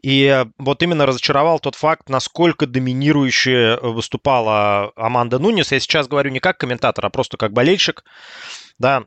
И 0.00 0.24
э, 0.24 0.46
вот 0.58 0.82
именно 0.82 1.04
разочаровал 1.04 1.60
тот 1.60 1.74
факт, 1.74 2.08
насколько 2.08 2.66
доминирующе 2.66 3.78
выступала 3.82 4.92
Аманда 4.96 5.38
Нунис. 5.38 5.72
Я 5.72 5.80
сейчас 5.80 6.08
говорю 6.08 6.30
не 6.30 6.40
как 6.40 6.58
комментатор, 6.58 7.04
а 7.04 7.10
просто 7.10 7.36
как 7.36 7.52
болельщик, 7.52 8.02
да, 8.78 9.04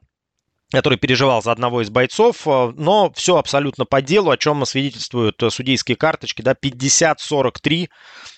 который 0.71 0.99
переживал 0.99 1.41
за 1.41 1.51
одного 1.51 1.81
из 1.81 1.89
бойцов, 1.89 2.47
э, 2.47 2.71
но 2.75 3.11
все 3.13 3.37
абсолютно 3.37 3.85
по 3.85 4.01
делу, 4.01 4.29
о 4.29 4.37
чем 4.37 4.63
свидетельствуют 4.65 5.41
судейские 5.49 5.97
карточки, 5.97 6.43
да, 6.43 6.53
50-43 6.53 7.83
э, 7.83 7.87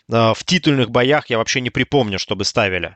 в 0.10 0.44
титульных 0.46 0.90
боях 0.90 1.30
я 1.30 1.40
вообще 1.40 1.60
не 1.60 1.70
припомню, 1.70 2.18
чтобы 2.18 2.46
ставили. 2.46 2.96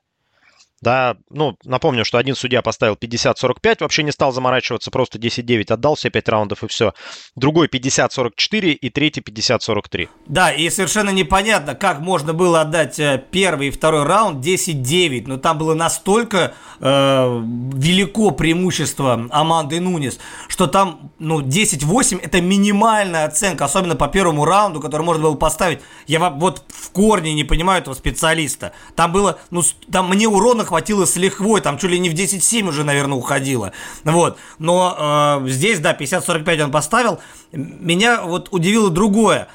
Да, 0.81 1.15
ну, 1.29 1.57
напомню, 1.63 2.03
что 2.03 2.17
один 2.17 2.35
судья 2.35 2.63
поставил 2.63 2.95
50-45, 2.95 3.77
вообще 3.81 4.01
не 4.01 4.11
стал 4.11 4.31
заморачиваться, 4.31 4.89
просто 4.89 5.19
10-9 5.19 5.71
отдал 5.71 5.93
все 5.93 6.09
5 6.09 6.29
раундов 6.29 6.63
и 6.63 6.67
все. 6.67 6.93
Другой 7.35 7.67
50-44 7.67 8.71
и 8.71 8.89
третий 8.89 9.21
50-43. 9.21 10.09
Да, 10.25 10.51
и 10.51 10.67
совершенно 10.71 11.11
непонятно, 11.11 11.75
как 11.75 11.99
можно 11.99 12.33
было 12.33 12.61
отдать 12.61 12.99
э, 12.99 13.23
первый 13.29 13.67
и 13.67 13.71
второй 13.71 14.05
раунд 14.05 14.43
10-9, 14.43 15.25
но 15.27 15.37
там 15.37 15.59
было 15.59 15.75
настолько 15.75 16.55
э, 16.79 17.41
велико 17.75 18.31
преимущество 18.31 19.27
Аманды 19.29 19.79
Нунис, 19.79 20.19
что 20.47 20.65
там, 20.65 21.11
ну, 21.19 21.41
10-8 21.41 22.19
это 22.23 22.41
минимальная 22.41 23.25
оценка, 23.25 23.65
особенно 23.65 23.95
по 23.95 24.07
первому 24.07 24.45
раунду, 24.45 24.79
который 24.79 25.03
можно 25.03 25.21
было 25.21 25.35
поставить. 25.35 25.79
Я 26.07 26.31
вот 26.31 26.63
в 26.69 26.89
корне 26.89 27.35
не 27.35 27.43
понимаю 27.43 27.81
этого 27.81 27.93
специалиста. 27.93 28.73
Там 28.95 29.11
было, 29.11 29.37
ну, 29.51 29.61
там 29.91 30.09
мне 30.09 30.27
урона 30.27 30.65
хватило 30.71 31.03
с 31.05 31.17
лихвой, 31.17 31.59
там 31.59 31.77
чуть 31.77 31.91
ли 31.91 31.99
не 31.99 32.09
в 32.09 32.13
10-7 32.13 32.69
уже, 32.69 32.85
наверное, 32.85 33.17
уходило. 33.17 33.73
Вот. 34.05 34.37
Но 34.57 35.41
э, 35.43 35.49
здесь, 35.49 35.79
да, 35.79 35.93
50-45 35.93 36.63
он 36.63 36.71
поставил. 36.71 37.19
Меня 37.51 38.21
вот 38.21 38.47
удивило 38.51 38.89
другое. 38.89 39.49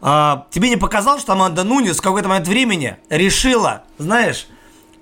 Э, 0.00 0.36
тебе 0.50 0.70
не 0.70 0.78
показалось, 0.78 1.20
что 1.20 1.32
Аманда 1.32 1.62
Нунис 1.62 1.98
в 1.98 2.00
какой-то 2.00 2.28
момент 2.30 2.48
времени 2.48 2.96
решила, 3.10 3.82
знаешь, 3.98 4.46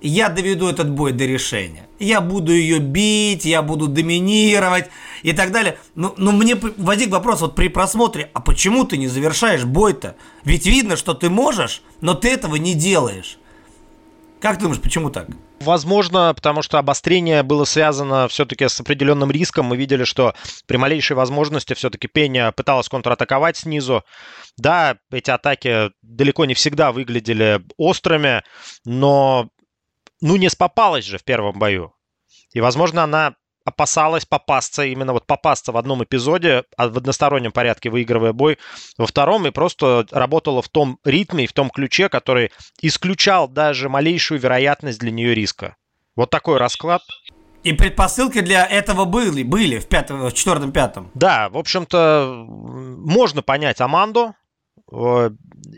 я 0.01 0.27
доведу 0.27 0.67
этот 0.67 0.89
бой 0.89 1.13
до 1.13 1.25
решения. 1.25 1.87
Я 1.99 2.19
буду 2.19 2.51
ее 2.51 2.79
бить, 2.79 3.45
я 3.45 3.61
буду 3.61 3.87
доминировать 3.87 4.89
и 5.21 5.31
так 5.31 5.53
далее. 5.53 5.77
Но, 5.95 6.13
но 6.17 6.33
мне 6.33 6.57
возник 6.77 7.11
вопрос 7.11 7.39
вот 7.39 7.55
при 7.55 7.69
просмотре, 7.69 8.29
а 8.33 8.41
почему 8.41 8.83
ты 8.83 8.97
не 8.97 9.07
завершаешь 9.07 9.63
бой-то? 9.63 10.17
Ведь 10.43 10.65
видно, 10.65 10.97
что 10.97 11.13
ты 11.13 11.29
можешь, 11.29 11.81
но 12.01 12.13
ты 12.13 12.29
этого 12.29 12.57
не 12.57 12.73
делаешь. 12.73 13.37
Как 14.41 14.55
ты 14.55 14.63
думаешь, 14.63 14.81
почему 14.81 15.11
так? 15.11 15.27
Возможно, 15.59 16.33
потому 16.35 16.63
что 16.63 16.79
обострение 16.79 17.43
было 17.43 17.63
связано 17.65 18.27
все-таки 18.27 18.67
с 18.67 18.79
определенным 18.79 19.29
риском. 19.29 19.67
Мы 19.67 19.77
видели, 19.77 20.03
что 20.03 20.33
при 20.65 20.77
малейшей 20.77 21.15
возможности 21.15 21.75
все-таки 21.75 22.07
Пеня 22.07 22.51
пыталась 22.51 22.89
контратаковать 22.89 23.57
снизу. 23.57 24.03
Да, 24.57 24.97
эти 25.11 25.29
атаки 25.29 25.91
далеко 26.01 26.45
не 26.45 26.55
всегда 26.55 26.91
выглядели 26.91 27.61
острыми, 27.77 28.43
но 28.83 29.49
ну 30.21 30.35
не 30.37 30.49
спопалась 30.49 31.05
же 31.05 31.19
в 31.19 31.23
первом 31.23 31.59
бою. 31.59 31.93
И, 32.53 32.61
возможно, 32.61 33.03
она 33.03 33.35
опасалась 33.65 34.25
попасться, 34.25 34.83
именно 34.83 35.13
вот 35.13 35.27
попасться 35.27 35.71
в 35.71 35.77
одном 35.77 36.03
эпизоде, 36.03 36.63
а 36.77 36.87
в 36.87 36.97
одностороннем 36.97 37.51
порядке 37.51 37.89
выигрывая 37.89 38.33
бой 38.33 38.57
во 38.97 39.05
втором, 39.05 39.47
и 39.47 39.51
просто 39.51 40.05
работала 40.11 40.61
в 40.61 40.69
том 40.69 40.99
ритме 41.03 41.45
и 41.45 41.47
в 41.47 41.53
том 41.53 41.69
ключе, 41.69 42.09
который 42.09 42.51
исключал 42.81 43.47
даже 43.47 43.89
малейшую 43.89 44.39
вероятность 44.39 44.99
для 44.99 45.11
нее 45.11 45.33
риска. 45.33 45.75
Вот 46.15 46.29
такой 46.29 46.57
расклад. 46.57 47.01
И 47.63 47.73
предпосылки 47.73 48.41
для 48.41 48.65
этого 48.65 49.05
были, 49.05 49.43
были 49.43 49.77
в, 49.77 49.87
пятом, 49.87 50.21
в 50.21 50.33
четвертом, 50.33 50.71
пятом. 50.71 51.11
Да, 51.13 51.49
в 51.49 51.57
общем-то, 51.57 52.45
можно 52.47 53.43
понять 53.43 53.81
Аманду. 53.81 54.33
Э, 54.91 55.29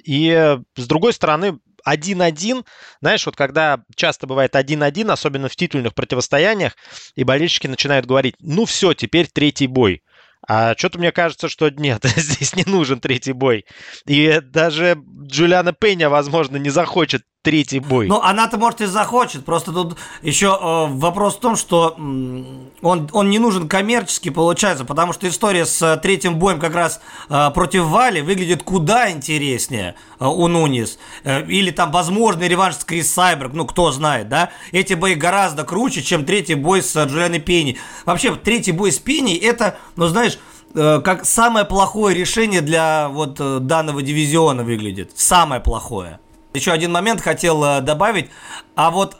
и, 0.05 0.57
с 0.75 0.87
другой 0.87 1.13
стороны, 1.13 1.59
1-1, 1.87 2.65
знаешь, 3.01 3.25
вот 3.25 3.35
когда 3.35 3.83
часто 3.95 4.27
бывает 4.27 4.55
1-1, 4.55 5.11
особенно 5.11 5.49
в 5.49 5.55
титульных 5.55 5.93
противостояниях, 5.93 6.75
и 7.15 7.23
болельщики 7.23 7.67
начинают 7.67 8.05
говорить, 8.05 8.35
ну 8.39 8.65
все, 8.65 8.93
теперь 8.93 9.27
третий 9.27 9.67
бой. 9.67 10.03
А 10.45 10.75
что-то 10.77 10.99
мне 10.99 11.11
кажется, 11.11 11.47
что 11.47 11.69
нет, 11.69 12.03
здесь 12.15 12.55
не 12.55 12.65
нужен 12.65 12.99
третий 12.99 13.33
бой. 13.33 13.65
И 14.05 14.41
даже 14.41 14.97
Джулиана 15.23 15.73
Пеня, 15.73 16.09
возможно, 16.09 16.57
не 16.57 16.69
захочет 16.69 17.23
третий 17.43 17.79
бой. 17.79 18.07
Ну, 18.07 18.19
она-то, 18.21 18.57
может, 18.57 18.81
и 18.81 18.85
захочет. 18.85 19.43
Просто 19.43 19.73
тут 19.73 19.97
еще 20.21 20.57
э, 20.59 20.85
вопрос 20.93 21.35
в 21.35 21.39
том, 21.39 21.57
что 21.57 21.93
он, 21.97 23.09
он 23.11 23.29
не 23.29 23.37
нужен 23.37 23.67
коммерчески, 23.67 24.29
получается, 24.29 24.85
потому 24.85 25.11
что 25.11 25.27
история 25.27 25.65
с 25.65 25.81
э, 25.81 25.97
третьим 25.97 26.39
боем 26.39 26.59
как 26.59 26.73
раз 26.73 27.01
э, 27.29 27.51
против 27.53 27.83
Вали 27.83 28.21
выглядит 28.21 28.63
куда 28.63 29.11
интереснее 29.11 29.95
э, 30.19 30.25
у 30.25 30.47
Нунис. 30.47 30.97
Э, 31.25 31.45
или 31.45 31.69
там 31.71 31.91
возможный 31.91 32.47
реванш 32.47 32.75
с 32.75 32.85
Крис 32.85 33.11
Сайберг, 33.11 33.51
ну, 33.53 33.65
кто 33.65 33.91
знает, 33.91 34.29
да? 34.29 34.49
Эти 34.71 34.93
бои 34.93 35.15
гораздо 35.15 35.65
круче, 35.65 36.01
чем 36.01 36.23
третий 36.23 36.55
бой 36.55 36.81
с 36.81 36.95
э, 36.95 37.05
Джулианой 37.05 37.39
Пенни. 37.39 37.77
Вообще, 38.05 38.33
третий 38.35 38.71
бой 38.71 38.93
с 38.93 38.99
Пенни, 38.99 39.35
это, 39.35 39.77
ну, 39.97 40.07
знаешь, 40.07 40.39
э, 40.75 41.01
как 41.03 41.25
самое 41.25 41.65
плохое 41.65 42.15
решение 42.15 42.61
для 42.61 43.09
вот 43.09 43.35
э, 43.41 43.59
данного 43.59 44.01
дивизиона 44.01 44.63
выглядит. 44.63 45.11
Самое 45.15 45.59
плохое. 45.59 46.19
Еще 46.53 46.71
один 46.71 46.91
момент 46.91 47.19
хотел 47.19 47.63
э, 47.63 47.81
добавить. 47.81 48.29
А 48.75 48.91
вот 48.91 49.17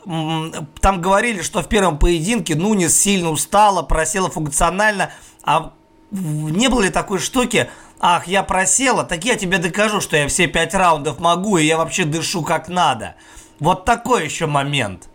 там 0.80 1.00
говорили, 1.00 1.42
что 1.42 1.62
в 1.62 1.68
первом 1.68 1.98
поединке 1.98 2.54
Нунис 2.54 2.96
сильно 2.96 3.30
устала, 3.30 3.82
просела 3.82 4.30
функционально. 4.30 5.10
А 5.42 5.72
не 6.10 6.68
было 6.68 6.82
ли 6.82 6.90
такой 6.90 7.18
штуки? 7.18 7.68
Ах, 7.98 8.28
я 8.28 8.42
просела, 8.42 9.02
так 9.04 9.24
я 9.24 9.36
тебе 9.36 9.58
докажу, 9.58 10.00
что 10.00 10.16
я 10.16 10.28
все 10.28 10.46
пять 10.46 10.74
раундов 10.74 11.18
могу, 11.18 11.58
и 11.58 11.64
я 11.64 11.76
вообще 11.76 12.04
дышу 12.04 12.42
как 12.42 12.68
надо. 12.68 13.14
Вот 13.58 13.84
такой 13.84 14.24
еще 14.24 14.46
момент. 14.46 15.08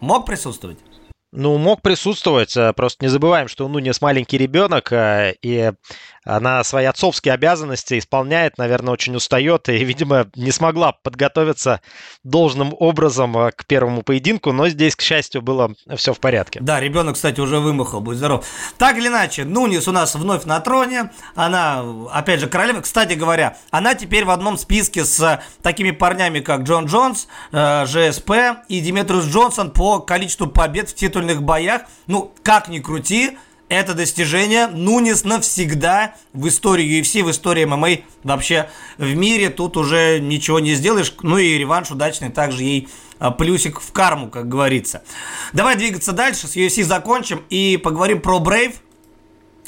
Мог 0.00 0.26
присутствовать? 0.26 0.78
Ну, 1.30 1.58
мог 1.58 1.82
присутствовать, 1.82 2.56
э, 2.56 2.72
просто 2.72 3.04
не 3.04 3.10
забываем, 3.10 3.48
что 3.48 3.66
у 3.66 3.68
Нунес 3.68 4.00
маленький 4.00 4.38
ребенок, 4.38 4.90
э, 4.92 5.34
и 5.42 5.72
она 6.24 6.64
свои 6.64 6.86
отцовские 6.86 7.34
обязанности 7.34 7.98
исполняет, 7.98 8.56
наверное, 8.56 8.94
очень 8.94 9.14
устает 9.14 9.68
и, 9.68 9.84
видимо, 9.84 10.26
не 10.36 10.50
смогла 10.52 10.92
подготовиться 10.92 11.82
должным 12.24 12.74
образом 12.78 13.36
э, 13.36 13.50
к 13.50 13.66
первому 13.66 14.02
поединку, 14.02 14.52
но 14.52 14.68
здесь, 14.70 14.96
к 14.96 15.02
счастью, 15.02 15.42
было 15.42 15.74
все 15.96 16.14
в 16.14 16.18
порядке. 16.20 16.60
Да, 16.62 16.80
ребенок, 16.80 17.16
кстати, 17.16 17.40
уже 17.40 17.58
вымахал, 17.58 18.00
будь 18.00 18.16
здоров. 18.16 18.46
Так 18.78 18.96
или 18.96 19.08
иначе, 19.08 19.44
Нунис 19.44 19.86
у 19.86 19.92
нас 19.92 20.14
вновь 20.14 20.46
на 20.46 20.60
троне, 20.60 21.10
она, 21.34 21.84
опять 22.10 22.40
же, 22.40 22.46
королева. 22.46 22.80
Кстати 22.80 23.12
говоря, 23.12 23.58
она 23.70 23.94
теперь 23.94 24.24
в 24.24 24.30
одном 24.30 24.56
списке 24.56 25.04
с 25.04 25.42
такими 25.62 25.90
парнями, 25.90 26.40
как 26.40 26.62
Джон 26.62 26.86
Джонс, 26.86 27.28
ЖСП 27.52 28.30
и 28.68 28.80
Димитриус 28.80 29.26
Джонсон 29.26 29.72
по 29.72 30.00
количеству 30.00 30.46
побед 30.46 30.88
в 30.88 30.94
титульных 31.18 31.42
боях. 31.42 31.82
Ну, 32.06 32.32
как 32.42 32.68
ни 32.68 32.78
крути, 32.78 33.38
это 33.68 33.94
достижение 33.94 34.68
Нунис 34.68 35.24
навсегда 35.24 36.14
в 36.32 36.48
истории 36.48 37.00
UFC, 37.00 37.22
в 37.22 37.30
истории 37.30 37.64
ММА 37.64 37.88
вообще 38.22 38.70
в 38.96 39.14
мире. 39.14 39.50
Тут 39.50 39.76
уже 39.76 40.20
ничего 40.20 40.60
не 40.60 40.74
сделаешь. 40.74 41.12
Ну 41.22 41.38
и 41.38 41.58
реванш 41.58 41.90
удачный 41.90 42.30
также 42.30 42.62
ей 42.62 42.88
а, 43.18 43.30
плюсик 43.30 43.80
в 43.80 43.92
карму, 43.92 44.30
как 44.30 44.48
говорится. 44.48 45.02
Давай 45.52 45.76
двигаться 45.76 46.12
дальше, 46.12 46.46
с 46.46 46.56
UFC 46.56 46.84
закончим 46.84 47.42
и 47.50 47.76
поговорим 47.76 48.20
про 48.20 48.38
Brave. 48.38 48.74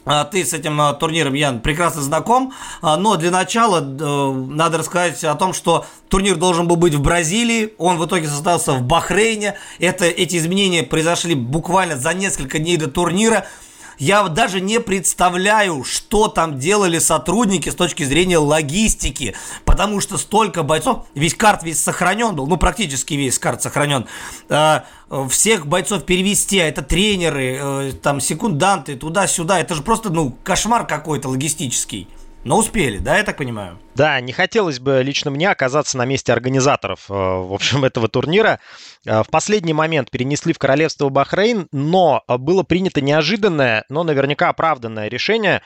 А, 0.05 0.25
ты 0.25 0.45
с 0.45 0.53
этим 0.53 0.81
а, 0.81 0.93
турниром, 0.95 1.35
Ян, 1.35 1.61
прекрасно 1.61 2.03
знаком, 2.03 2.53
но 2.83 3.17
для 3.17 3.31
начала 3.31 3.81
э, 3.81 4.33
надо 4.51 4.79
рассказать 4.79 5.23
о 5.25 5.35
том, 5.35 5.53
что 5.53 5.85
турнир 6.09 6.37
должен 6.37 6.67
был 6.67 6.77
быть 6.77 6.95
в 6.95 7.03
Бразилии, 7.03 7.75
он 7.79 7.99
в 7.99 8.07
итоге 8.07 8.29
состоялся 8.29 8.73
в 8.73 8.83
Бахрейне. 8.83 9.57
Это, 9.79 10.07
эти 10.07 10.37
изменения 10.37 10.83
произошли 10.83 11.35
буквально 11.35 11.97
за 11.97 12.15
несколько 12.15 12.59
дней 12.59 12.77
до 12.77 12.89
турнира. 12.91 13.47
Я 14.01 14.27
даже 14.29 14.63
не 14.63 14.81
представляю, 14.81 15.85
что 15.85 16.29
там 16.29 16.59
делали 16.59 16.99
сотрудники 16.99 17.69
с 17.69 17.75
точки 17.75 18.03
зрения 18.03 18.39
логистики, 18.39 19.37
потому 19.67 20.01
что 20.01 20.17
столько 20.17 20.63
бойцов, 20.63 21.05
весь 21.15 21.35
карт 21.35 21.63
весь 21.63 21.83
сохранен 21.83 22.35
был, 22.35 22.47
ну 22.47 22.57
практически 22.57 23.13
весь 23.13 23.39
карт 23.39 23.63
сохранен, 23.63 24.07
э, 24.49 24.81
всех 25.29 25.67
бойцов 25.67 26.05
перевести, 26.07 26.61
а 26.61 26.69
это 26.69 26.81
тренеры, 26.81 27.59
э, 27.61 27.93
там 28.03 28.23
секунданты, 28.23 28.97
туда-сюда, 28.97 29.61
это 29.61 29.75
же 29.75 29.83
просто, 29.83 30.09
ну, 30.09 30.35
кошмар 30.45 30.87
какой-то 30.87 31.29
логистический. 31.29 32.09
Но 32.43 32.57
успели, 32.57 32.97
да, 32.97 33.19
я 33.19 33.23
так 33.23 33.37
понимаю? 33.37 33.79
Да, 33.95 34.19
не 34.21 34.33
хотелось 34.33 34.81
бы 34.81 35.03
лично 35.03 35.31
мне 35.31 35.51
оказаться 35.51 35.99
на 35.99 36.07
месте 36.07 36.33
организаторов, 36.33 37.11
э, 37.11 37.13
в 37.13 37.53
общем, 37.53 37.85
этого 37.85 38.09
турнира. 38.09 38.61
Э, 39.05 39.23
в 39.23 39.29
последний 39.29 39.75
момент 39.75 40.11
перенесли 40.11 40.55
в 40.55 40.59
королевство 40.59 41.11
Бахрейн, 41.11 41.69
но 41.71 42.25
было 42.27 42.63
принято 42.63 43.03
неожиданное, 43.03 43.85
но 43.91 44.05
наверняка 44.05 44.49
оправданное 44.49 45.09
решение. 45.09 45.61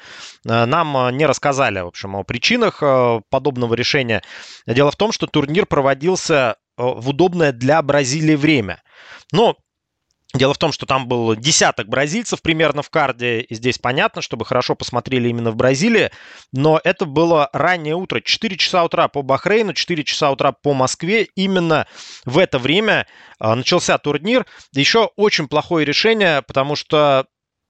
Э, 0.44 0.64
нам 0.64 1.16
не 1.16 1.26
рассказали, 1.26 1.78
в 1.78 1.86
общем, 1.86 2.16
о 2.16 2.24
причинах 2.24 2.82
подобного 3.30 3.74
решения. 3.74 4.22
Дело 4.66 4.90
в 4.90 4.96
том, 4.96 5.12
что 5.12 5.28
турнир 5.28 5.66
проводился 5.66 6.56
в 6.76 7.10
удобное 7.10 7.52
для 7.52 7.80
Бразилии 7.82 8.34
время. 8.34 8.82
Но 9.30 9.56
Дело 10.34 10.52
в 10.52 10.58
том, 10.58 10.72
что 10.72 10.84
там 10.84 11.06
был 11.06 11.36
десяток 11.36 11.88
бразильцев 11.88 12.42
примерно 12.42 12.82
в 12.82 12.90
карде, 12.90 13.40
и 13.40 13.54
здесь 13.54 13.78
понятно, 13.78 14.20
чтобы 14.20 14.44
хорошо 14.44 14.74
посмотрели 14.74 15.28
именно 15.28 15.52
в 15.52 15.56
Бразилии, 15.56 16.10
но 16.52 16.80
это 16.82 17.06
было 17.06 17.48
раннее 17.52 17.94
утро, 17.94 18.20
4 18.20 18.56
часа 18.56 18.82
утра 18.82 19.06
по 19.06 19.22
Бахрейну, 19.22 19.74
4 19.74 20.02
часа 20.02 20.32
утра 20.32 20.50
по 20.50 20.74
Москве, 20.74 21.28
именно 21.36 21.86
в 22.24 22.38
это 22.38 22.58
время 22.58 23.06
а, 23.38 23.54
начался 23.54 23.96
турнир. 23.96 24.44
Еще 24.72 25.08
очень 25.14 25.46
плохое 25.46 25.86
решение, 25.86 26.42
потому 26.42 26.74
что 26.74 27.26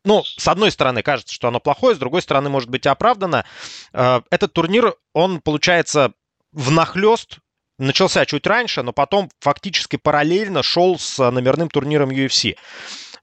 ну, 0.07 0.23
с 0.25 0.49
одной 0.49 0.71
стороны, 0.71 1.03
кажется, 1.03 1.35
что 1.35 1.49
оно 1.49 1.61
плохое, 1.61 1.95
с 1.95 1.99
другой 1.99 2.23
стороны, 2.23 2.49
может 2.49 2.71
быть, 2.71 2.87
оправдано. 2.87 3.45
А, 3.93 4.23
этот 4.31 4.55
турнир, 4.55 4.95
он, 5.13 5.43
получается, 5.43 6.13
внахлест 6.53 7.41
начался 7.79 8.27
чуть 8.27 8.47
раньше, 8.47 8.83
но 8.83 8.93
потом 8.93 9.31
фактически 9.41 9.97
параллельно 9.97 10.63
шел 10.63 10.99
с 10.99 11.19
номерным 11.31 11.69
турниром 11.69 12.11
UFC. 12.11 12.57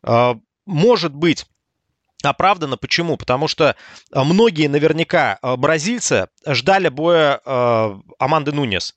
А, 0.03 0.35
может 0.65 1.13
быть, 1.15 1.45
оправдано. 2.23 2.77
Почему? 2.77 3.17
Потому 3.17 3.47
что 3.47 3.75
многие 4.13 4.67
наверняка 4.67 5.39
бразильцы 5.41 6.27
ждали 6.45 6.89
боя 6.89 7.41
Аманды 8.19 8.51
Нунес. 8.51 8.93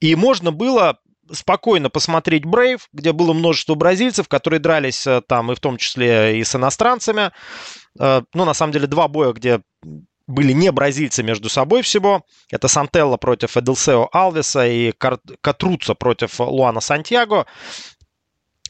И 0.00 0.14
можно 0.14 0.52
было 0.52 0.98
спокойно 1.32 1.90
посмотреть 1.90 2.44
Брейв, 2.44 2.88
где 2.92 3.12
было 3.12 3.32
множество 3.32 3.76
бразильцев, 3.76 4.28
которые 4.28 4.60
дрались 4.60 5.06
там 5.28 5.52
и 5.52 5.54
в 5.54 5.60
том 5.60 5.76
числе 5.76 6.38
и 6.38 6.44
с 6.44 6.54
иностранцами. 6.54 7.30
Ну, 7.96 8.24
на 8.34 8.52
самом 8.52 8.72
деле, 8.72 8.86
два 8.86 9.08
боя, 9.08 9.32
где 9.32 9.60
были 10.30 10.52
не 10.52 10.72
бразильцы 10.72 11.22
между 11.22 11.48
собой 11.48 11.82
всего. 11.82 12.24
Это 12.50 12.68
Сантелло 12.68 13.16
против 13.16 13.56
Эделсео 13.56 14.08
Алвеса 14.12 14.66
и 14.66 14.92
Катруца 14.92 15.94
против 15.94 16.40
Луана 16.40 16.80
Сантьяго. 16.80 17.46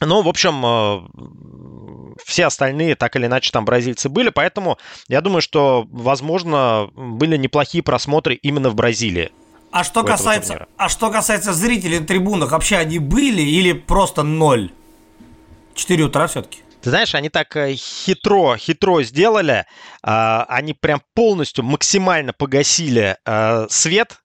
Ну, 0.01 0.23
в 0.23 0.27
общем, 0.27 0.65
э, 0.65 2.15
все 2.25 2.47
остальные 2.47 2.95
так 2.95 3.15
или 3.15 3.27
иначе 3.27 3.51
там 3.51 3.65
бразильцы 3.65 4.09
были, 4.09 4.29
поэтому 4.29 4.79
я 5.07 5.21
думаю, 5.21 5.41
что, 5.41 5.85
возможно, 5.91 6.89
были 6.95 7.37
неплохие 7.37 7.83
просмотры 7.83 8.33
именно 8.33 8.71
в 8.71 8.75
Бразилии. 8.75 9.31
А 9.71 9.83
что 9.83 10.03
касается, 10.03 10.67
а 10.75 10.89
что 10.89 11.11
касается 11.11 11.53
зрителей 11.53 11.99
на 11.99 12.05
трибунах, 12.05 12.51
вообще 12.51 12.77
они 12.77 12.99
были 12.99 13.41
или 13.41 13.73
просто 13.73 14.23
ноль? 14.23 14.71
Четыре 15.75 16.03
утра 16.05 16.27
все-таки. 16.27 16.59
Ты 16.81 16.89
знаешь, 16.89 17.13
они 17.13 17.29
так 17.29 17.55
э, 17.55 17.75
хитро, 17.75 18.57
хитро 18.57 19.03
сделали. 19.03 19.65
А, 20.01 20.45
они 20.49 20.73
прям 20.73 21.01
полностью 21.13 21.63
максимально 21.63 22.33
погасили 22.33 23.17
э, 23.23 23.67
свет 23.69 24.20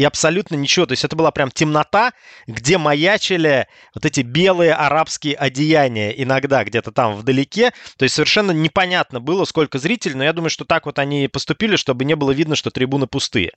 и 0.00 0.04
абсолютно 0.04 0.54
ничего. 0.54 0.86
То 0.86 0.92
есть 0.92 1.04
это 1.04 1.14
была 1.14 1.30
прям 1.30 1.50
темнота, 1.50 2.14
где 2.46 2.78
маячили 2.78 3.68
вот 3.94 4.06
эти 4.06 4.22
белые 4.22 4.72
арабские 4.72 5.34
одеяния 5.36 6.08
иногда 6.12 6.64
где-то 6.64 6.90
там 6.90 7.16
вдалеке. 7.16 7.72
То 7.98 8.04
есть 8.04 8.14
совершенно 8.14 8.52
непонятно 8.52 9.20
было, 9.20 9.44
сколько 9.44 9.78
зрителей, 9.78 10.14
но 10.14 10.24
я 10.24 10.32
думаю, 10.32 10.48
что 10.48 10.64
так 10.64 10.86
вот 10.86 10.98
они 10.98 11.28
поступили, 11.28 11.76
чтобы 11.76 12.06
не 12.06 12.16
было 12.16 12.30
видно, 12.30 12.56
что 12.56 12.70
трибуны 12.70 13.08
пустые. 13.08 13.52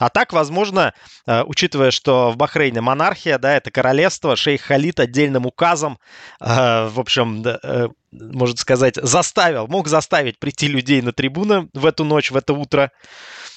А 0.00 0.08
так, 0.08 0.32
возможно, 0.32 0.92
э, 1.24 1.44
учитывая, 1.44 1.92
что 1.92 2.32
в 2.32 2.36
Бахрейне 2.36 2.80
монархия, 2.80 3.38
да, 3.38 3.56
это 3.56 3.70
королевство, 3.70 4.34
шейх 4.34 4.62
Халид 4.62 4.98
отдельным 4.98 5.46
указом, 5.46 6.00
э, 6.40 6.88
в 6.88 6.98
общем, 6.98 7.44
э, 7.46 7.90
можно 8.10 8.56
сказать, 8.56 8.96
заставил, 8.96 9.68
мог 9.68 9.86
заставить 9.86 10.40
прийти 10.40 10.66
людей 10.66 11.00
на 11.00 11.12
трибуны 11.12 11.68
в 11.74 11.86
эту 11.86 12.02
ночь, 12.02 12.32
в 12.32 12.36
это 12.36 12.54
утро. 12.54 12.90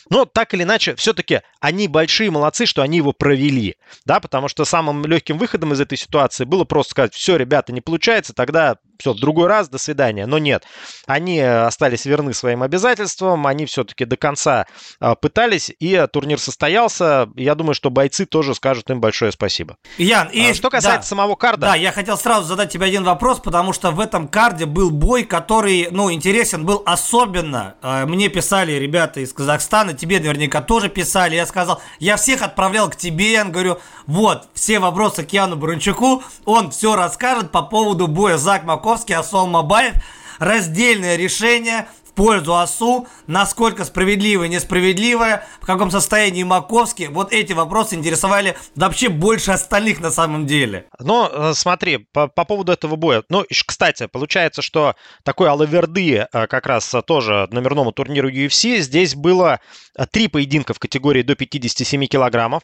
Но 0.10 0.26
так 0.26 0.54
или 0.54 0.64
иначе, 0.64 0.96
все-таки 0.96 1.42
они 1.60 1.88
большие 1.88 2.32
молодцы, 2.32 2.66
что 2.66 2.82
они 2.82 2.98
его 2.98 3.14
провели, 3.14 3.78
да, 4.06 4.20
потому 4.20 4.48
что 4.48 4.66
самым 4.66 5.06
легким 5.06 5.38
выходом 5.38 5.74
из 5.74 5.82
этой 5.82 5.98
ситуации 5.98 6.46
было 6.46 6.64
просто 6.64 6.92
сказать, 6.92 7.14
все, 7.14 7.36
ребята, 7.36 7.72
не 7.72 7.82
получается, 7.82 8.34
тогда 8.34 8.78
все, 9.00 9.14
другой 9.14 9.48
раз, 9.48 9.70
до 9.70 9.78
свидания. 9.78 10.26
Но 10.26 10.38
нет, 10.38 10.66
они 11.08 11.40
остались 11.40 12.06
верны 12.06 12.34
своим 12.34 12.64
обязательствам, 12.64 13.48
они 13.48 13.66
все-таки 13.66 14.06
до 14.06 14.18
конца 14.18 14.68
а, 15.00 15.16
пытались, 15.16 15.72
и 15.80 16.06
турнир 16.12 16.40
состоялся. 16.40 17.30
Я 17.36 17.56
думаю, 17.56 17.74
что 17.74 17.90
бойцы 17.90 18.26
тоже 18.26 18.54
скажут 18.54 18.90
им 18.90 19.00
большое 19.00 19.32
спасибо. 19.32 19.78
Ян, 19.98 20.28
и... 20.28 20.50
А, 20.50 20.54
что 20.54 20.70
касается 20.70 21.10
да, 21.10 21.16
самого 21.16 21.36
карда... 21.36 21.68
Да, 21.68 21.76
я 21.76 21.92
хотел 21.92 22.18
сразу 22.18 22.46
задать 22.46 22.72
тебе 22.72 22.88
один 22.88 23.04
вопрос, 23.04 23.40
потому 23.40 23.72
что 23.72 23.92
в 23.92 24.00
этом 24.00 24.28
карде 24.28 24.66
был 24.66 24.92
бой, 24.92 25.24
который, 25.24 25.88
ну, 25.92 26.12
интересен 26.12 26.66
был 26.66 26.84
особенно. 26.86 27.76
Мне 27.82 28.28
писали 28.28 28.74
ребята 28.74 29.22
из 29.22 29.32
Казахстана, 29.32 29.94
тебе 29.94 30.20
наверняка 30.20 30.62
тоже 30.62 30.90
писали. 30.90 31.36
Я 31.36 31.46
сказал, 31.46 31.82
я 32.00 32.18
всех 32.18 32.42
отправлял 32.42 32.90
к 32.90 32.98
тебе, 32.98 33.32
я 33.32 33.46
говорю, 33.46 33.80
вот, 34.08 34.50
все 34.54 34.80
вопросы 34.80 35.24
к 35.24 35.32
Яну 35.32 35.56
Баранчуку, 35.56 36.24
он 36.44 36.72
все 36.72 36.96
расскажет 36.96 37.52
по 37.52 37.62
поводу 37.62 38.08
боя 38.08 38.38
Зак 38.38 38.64
Маковский, 38.90 39.14
Асол 39.14 39.46
Мабаев. 39.46 39.94
Раздельное 40.40 41.16
решение 41.16 41.88
в 42.04 42.14
пользу 42.14 42.58
ОСУ, 42.58 43.08
насколько 43.28 43.86
справедливое, 43.86 44.48
несправедливое, 44.48 45.46
в 45.62 45.66
каком 45.68 45.92
состоянии 45.92 46.42
Маковский. 46.42 47.08
Вот 47.08 47.32
эти 47.32 47.54
вопросы 47.54 47.94
интересовали 47.94 48.58
вообще 48.76 49.10
больше 49.10 49.52
остальных 49.52 50.00
на 50.00 50.10
самом 50.10 50.48
деле. 50.48 50.88
Но 50.98 51.30
э, 51.32 51.54
смотри, 51.54 52.08
по, 52.14 52.28
по 52.28 52.46
поводу 52.46 52.72
этого 52.72 52.96
боя. 52.96 53.22
Ну, 53.30 53.46
кстати, 53.68 54.08
получается, 54.08 54.64
что 54.64 54.96
такой 55.24 55.50
Алаверды 55.50 56.26
э, 56.32 56.48
как 56.48 56.66
раз 56.66 56.92
тоже 57.06 57.48
номерному 57.52 57.92
турниру 57.92 58.28
UFC. 58.28 58.80
Здесь 58.80 59.14
было 59.14 59.60
э, 59.96 60.06
три 60.10 60.30
поединка 60.30 60.74
в 60.74 60.80
категории 60.80 61.22
до 61.22 61.36
57 61.36 62.08
килограммов. 62.08 62.64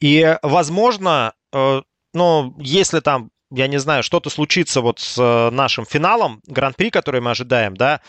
И, 0.00 0.36
возможно, 0.42 1.32
ну, 2.12 2.54
если 2.58 3.00
там 3.00 3.30
я 3.50 3.66
не 3.66 3.78
знаю, 3.78 4.02
что-то 4.02 4.28
случится 4.28 4.80
вот 4.80 5.00
с 5.00 5.16
э, 5.18 5.50
нашим 5.50 5.86
финалом 5.86 6.42
Гран-при, 6.46 6.90
который 6.90 7.20
мы 7.20 7.30
ожидаем, 7.30 7.76
да, 7.76 8.00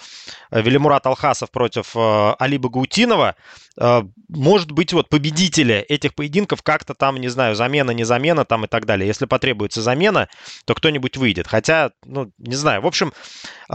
Велимурат 0.51 1.05
Алхасов 1.07 1.49
против 1.49 1.95
э, 1.95 2.33
Алиба 2.37 2.69
Гаутинова, 2.69 3.35
э, 3.79 4.01
может 4.27 4.71
быть, 4.71 4.91
вот 4.91 5.07
победители 5.07 5.75
этих 5.75 6.13
поединков 6.13 6.61
как-то 6.61 6.93
там, 6.93 7.17
не 7.17 7.29
знаю, 7.29 7.55
замена, 7.55 7.91
не 7.91 8.03
замена 8.03 8.43
там 8.43 8.65
и 8.65 8.67
так 8.67 8.85
далее. 8.85 9.07
Если 9.07 9.25
потребуется 9.25 9.81
замена, 9.81 10.27
то 10.65 10.75
кто-нибудь 10.75 11.15
выйдет. 11.15 11.47
Хотя, 11.47 11.91
ну, 12.03 12.31
не 12.37 12.55
знаю. 12.55 12.81
В 12.81 12.87
общем, 12.87 13.13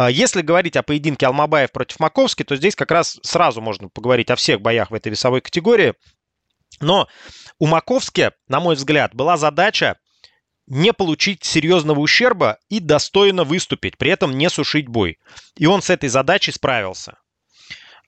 если 0.09 0.43
говорить 0.43 0.77
о 0.77 0.83
поединке 0.83 1.27
Алмабаев 1.27 1.73
против 1.73 1.99
Маковски, 1.99 2.43
то 2.43 2.57
здесь 2.57 2.77
как 2.77 2.91
раз 2.91 3.19
сразу 3.23 3.61
можно 3.61 3.89
поговорить 3.89 4.31
о 4.31 4.37
всех 4.37 4.61
боях 4.61 4.91
в 4.91 4.95
этой 4.95 5.09
весовой 5.09 5.41
категории. 5.41 5.95
Но 6.81 7.09
у 7.59 7.67
Маковски, 7.67 8.33
на 8.49 8.61
мой 8.61 8.75
взгляд, 8.75 9.15
была 9.15 9.37
задача 9.37 9.97
не 10.67 10.93
получить 10.93 11.45
серьезного 11.45 12.01
ущерба 12.01 12.59
и 12.69 12.81
достойно 12.81 13.45
выступить, 13.45 13.99
при 13.99 14.11
этом 14.11 14.37
не 14.37 14.49
сушить 14.49 14.89
бой. 14.89 15.19
И 15.57 15.67
он 15.67 15.83
с 15.83 15.91
этой 15.91 16.09
задачей 16.09 16.53
справился. 16.53 17.19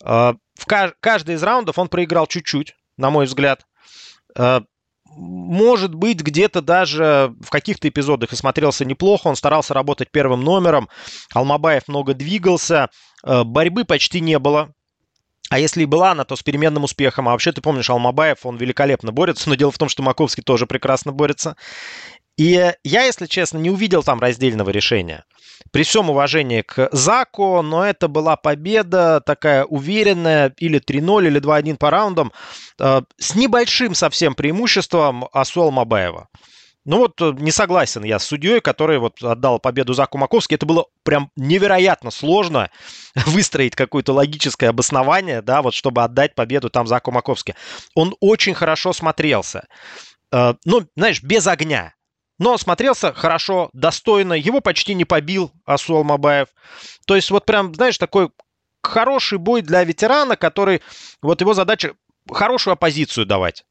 А, 0.02 0.34
в 0.54 0.66
каждый 0.66 1.34
из 1.34 1.42
раундов 1.42 1.78
он 1.78 1.88
проиграл 1.88 2.26
чуть-чуть, 2.26 2.74
на 2.96 3.10
мой 3.10 3.26
взгляд. 3.26 3.66
А, 4.36 4.62
может 5.04 5.94
быть, 5.94 6.20
где-то 6.20 6.60
даже 6.60 7.34
в 7.40 7.48
каких-то 7.48 7.88
эпизодах 7.88 8.32
и 8.32 8.36
смотрелся 8.36 8.84
неплохо. 8.84 9.28
Он 9.28 9.36
старался 9.36 9.72
работать 9.72 10.10
первым 10.10 10.42
номером. 10.42 10.88
Алмабаев 11.32 11.88
много 11.88 12.14
двигался. 12.14 12.90
А, 13.22 13.44
борьбы 13.44 13.84
почти 13.84 14.20
не 14.20 14.38
было. 14.38 14.72
А 15.48 15.60
если 15.60 15.82
и 15.82 15.86
была 15.86 16.10
она, 16.10 16.24
то 16.24 16.34
с 16.34 16.42
переменным 16.42 16.84
успехом. 16.84 17.28
А 17.28 17.32
вообще, 17.32 17.52
ты 17.52 17.60
помнишь, 17.60 17.88
Алмабаев, 17.88 18.44
он 18.44 18.56
великолепно 18.56 19.12
борется, 19.12 19.48
но 19.48 19.54
дело 19.54 19.70
в 19.70 19.78
том, 19.78 19.88
что 19.88 20.02
Маковский 20.02 20.42
тоже 20.42 20.66
прекрасно 20.66 21.12
борется. 21.12 21.56
И 22.36 22.72
я, 22.84 23.04
если 23.04 23.26
честно, 23.26 23.58
не 23.58 23.70
увидел 23.70 24.02
там 24.02 24.20
раздельного 24.20 24.70
решения. 24.70 25.24
При 25.72 25.84
всем 25.84 26.10
уважении 26.10 26.60
к 26.62 26.88
Заку, 26.92 27.62
но 27.62 27.84
это 27.84 28.08
была 28.08 28.36
победа 28.36 29.22
такая 29.24 29.64
уверенная, 29.64 30.52
или 30.58 30.78
3-0, 30.80 31.26
или 31.26 31.40
2-1 31.40 31.76
по 31.76 31.90
раундам, 31.90 32.32
э, 32.78 33.02
с 33.18 33.34
небольшим 33.34 33.94
совсем 33.94 34.34
преимуществом 34.34 35.28
Асуал 35.32 35.70
Мабаева. 35.70 36.28
Ну 36.84 36.98
вот 36.98 37.20
э, 37.20 37.32
не 37.38 37.50
согласен 37.50 38.04
я 38.04 38.18
с 38.18 38.24
судьей, 38.24 38.60
который 38.60 38.98
вот 38.98 39.22
отдал 39.22 39.58
победу 39.58 39.94
Заку 39.94 40.18
Маковски. 40.18 40.54
Это 40.54 40.66
было 40.66 40.86
прям 41.02 41.30
невероятно 41.36 42.10
сложно 42.10 42.70
выстроить 43.26 43.74
какое-то 43.74 44.12
логическое 44.12 44.68
обоснование, 44.68 45.40
да, 45.40 45.62
вот 45.62 45.74
чтобы 45.74 46.04
отдать 46.04 46.34
победу 46.34 46.68
там 46.68 46.86
Заку 46.86 47.10
Маковски. 47.10 47.54
Он 47.94 48.14
очень 48.20 48.54
хорошо 48.54 48.92
смотрелся. 48.92 49.66
Э, 50.30 50.54
ну, 50.64 50.86
знаешь, 50.94 51.22
без 51.22 51.46
огня 51.46 51.94
но 52.38 52.58
смотрелся 52.58 53.12
хорошо, 53.12 53.70
достойно. 53.72 54.34
Его 54.34 54.60
почти 54.60 54.94
не 54.94 55.04
побил 55.04 55.52
Асу 55.64 55.96
Алмабаев. 55.96 56.48
То 57.06 57.16
есть 57.16 57.30
вот 57.30 57.46
прям, 57.46 57.74
знаешь, 57.74 57.98
такой 57.98 58.30
хороший 58.82 59.38
бой 59.38 59.62
для 59.62 59.84
ветерана, 59.84 60.36
который... 60.36 60.82
Вот 61.22 61.40
его 61.40 61.54
задача 61.54 61.94
хорошую 62.30 62.72
оппозицию 62.72 63.26
давать. 63.26 63.64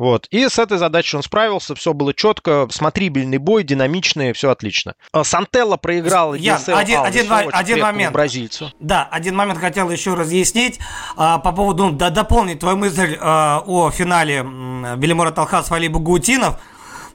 Вот. 0.00 0.26
И 0.30 0.48
с 0.48 0.58
этой 0.58 0.78
задачей 0.78 1.18
он 1.18 1.22
справился, 1.22 1.74
все 1.74 1.92
было 1.92 2.14
четко, 2.14 2.66
смотрибельный 2.70 3.36
бой, 3.36 3.64
динамичный, 3.64 4.32
все 4.32 4.48
отлично. 4.48 4.94
А 5.12 5.24
Сантелло 5.24 5.76
проиграл 5.76 6.32
Я, 6.32 6.56
один, 6.56 7.00
один, 7.00 7.30
один 7.52 7.80
момент. 7.80 8.14
бразильцу. 8.14 8.72
Да, 8.80 9.06
один 9.10 9.36
момент 9.36 9.60
хотел 9.60 9.90
еще 9.90 10.14
разъяснить 10.14 10.78
а, 11.18 11.38
по 11.38 11.52
поводу, 11.52 11.88
ну, 11.88 11.92
да, 11.92 12.08
дополнить 12.08 12.60
твою 12.60 12.78
мысль 12.78 13.18
а, 13.20 13.62
о 13.66 13.90
финале 13.90 14.36
Велимора 14.38 15.32
Талхас 15.32 15.68
Вали 15.68 15.88
Багутинов. 15.88 16.58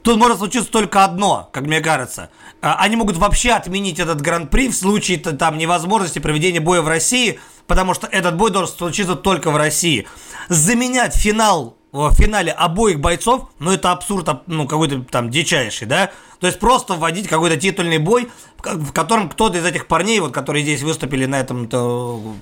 Тут 0.06 0.18
может 0.18 0.38
случиться 0.38 0.72
только 0.72 1.03
одно, 1.03 1.49
как 1.51 1.64
мне 1.64 1.82
кажется. 1.82 2.30
А, 2.62 2.76
они 2.76 2.95
могут 2.95 3.18
вообще 3.18 3.53
отменить 3.53 3.99
этот 3.99 4.22
гран-при 4.22 4.70
в 4.70 4.76
случае 4.76 5.18
там 5.18 5.58
невозможности 5.58 6.20
проведения 6.20 6.60
боя 6.60 6.84
в 6.84 6.88
России, 6.88 7.39
потому 7.66 7.95
что 7.95 8.06
этот 8.06 8.38
бой 8.38 8.51
должен 8.51 8.76
случиться 8.78 9.16
только 9.16 9.49
в 9.49 9.58
России. 9.58 10.08
Заменять 10.47 11.16
финал 11.16 11.76
в 11.91 12.14
финале 12.14 12.51
обоих 12.51 12.99
бойцов, 12.99 13.49
ну 13.58 13.72
это 13.72 13.91
абсурд, 13.91 14.30
ну 14.45 14.68
какой-то 14.68 15.01
там 15.10 15.32
дичайший, 15.32 15.88
да? 15.88 16.12
То 16.39 16.45
есть 16.45 16.60
просто 16.60 16.93
вводить 16.93 17.28
какой-то 17.28 17.58
титульный 17.58 17.97
бой, 17.97 18.30
в 18.60 18.91
котором 18.91 19.28
кто-то 19.28 19.58
из 19.58 19.66
этих 19.66 19.88
парней, 19.88 20.20
вот 20.20 20.32
которые 20.32 20.62
здесь 20.62 20.84
выступили 20.84 21.26
на 21.26 21.39
этом 21.39 21.68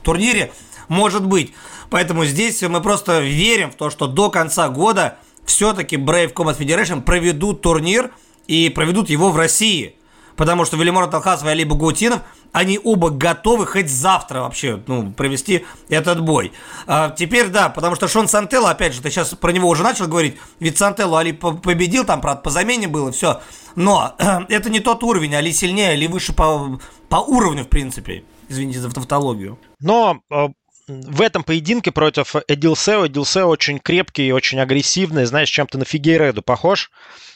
турнире, 0.03 0.51
может 0.89 1.25
быть. 1.25 1.53
Поэтому 1.89 2.25
здесь 2.25 2.61
мы 2.63 2.81
просто 2.81 3.21
верим 3.21 3.71
в 3.71 3.75
то, 3.75 3.89
что 3.89 4.07
до 4.07 4.29
конца 4.29 4.67
года 4.67 5.17
все-таки 5.45 5.97
Brave 5.97 6.33
Combat 6.33 6.57
Federation 6.57 7.01
проведут 7.01 7.61
турнир 7.61 8.11
и 8.47 8.69
проведут 8.69 9.09
его 9.09 9.31
в 9.31 9.37
России. 9.37 9.95
Потому 10.35 10.65
что 10.65 10.77
Велимор 10.77 11.07
Талхасов 11.07 11.47
и 11.47 11.51
Али 11.51 11.63
Багутинов, 11.63 12.21
они 12.51 12.79
оба 12.83 13.09
готовы 13.11 13.67
хоть 13.67 13.89
завтра 13.89 14.41
вообще 14.41 14.81
ну, 14.87 15.11
провести 15.11 15.65
этот 15.89 16.21
бой. 16.21 16.53
А, 16.87 17.11
теперь 17.11 17.49
да, 17.49 17.69
потому 17.69 17.95
что 17.95 18.07
Шон 18.07 18.27
Сантелло, 18.27 18.71
опять 18.71 18.93
же, 18.93 19.01
ты 19.01 19.11
сейчас 19.11 19.29
про 19.29 19.51
него 19.51 19.69
уже 19.69 19.83
начал 19.83 20.07
говорить, 20.07 20.37
ведь 20.59 20.77
Сантелло 20.77 21.19
Али 21.19 21.33
победил, 21.33 22.03
там, 22.03 22.21
правда, 22.21 22.41
по 22.41 22.49
замене 22.49 22.87
было, 22.87 23.11
все. 23.11 23.41
Но 23.75 24.15
это 24.49 24.69
не 24.69 24.79
тот 24.79 25.03
уровень, 25.03 25.35
Али 25.35 25.51
сильнее, 25.51 25.89
Али 25.89 26.07
выше 26.07 26.33
по, 26.33 26.79
по 27.09 27.17
уровню, 27.17 27.63
в 27.63 27.69
принципе. 27.69 28.23
Извините 28.49 28.79
за 28.79 28.91
тавтологию. 28.91 29.59
Но 29.79 30.19
а, 30.31 30.49
в 30.87 31.21
этом 31.21 31.43
поединке 31.43 31.91
против 31.91 32.35
Эдилсео, 32.47 33.07
Эдилсео 33.07 33.47
очень 33.47 33.79
крепкий 33.79 34.27
и 34.27 34.31
очень 34.31 34.59
агрессивный, 34.59 35.25
знаешь, 35.25 35.49
чем-то 35.49 35.77
на 35.77 35.85
Фигейреду 35.85 36.41
похож. 36.41 36.91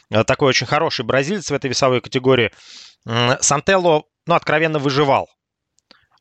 Э, 0.09 0.23
такой 0.23 0.49
очень 0.49 0.67
хороший 0.67 1.05
бразилец 1.05 1.49
в 1.49 1.53
этой 1.53 1.69
весовой 1.69 2.01
категории. 2.01 2.51
Сантелло, 3.39 4.03
ну, 4.25 4.33
откровенно 4.35 4.79
выживал. 4.79 5.29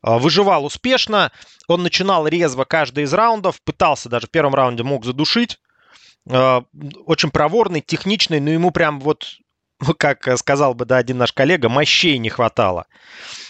Э, 0.03 0.18
выживал 0.18 0.64
успешно, 0.64 1.33
он 1.68 1.83
начинал 1.83 2.27
резво 2.27 2.64
каждый 2.64 3.05
из 3.05 3.12
раундов, 3.12 3.61
пытался 3.62 4.09
даже 4.09 4.27
в 4.27 4.31
первом 4.31 4.55
раунде 4.55 4.83
мог 4.83 5.05
задушить. 5.05 5.59
Э, 6.31 6.62
очень 7.05 7.31
проворный, 7.31 7.81
техничный, 7.81 8.41
но 8.41 8.51
ему 8.51 8.70
прям 8.70 9.01
вот 9.01 9.39
как 9.99 10.39
сказал 10.39 10.74
бы, 10.74 10.85
да, 10.85 10.99
один 10.99 11.18
наш 11.18 11.33
коллега, 11.33 11.68
мощей 11.68 12.18
не 12.18 12.31
хватало. 12.31 12.87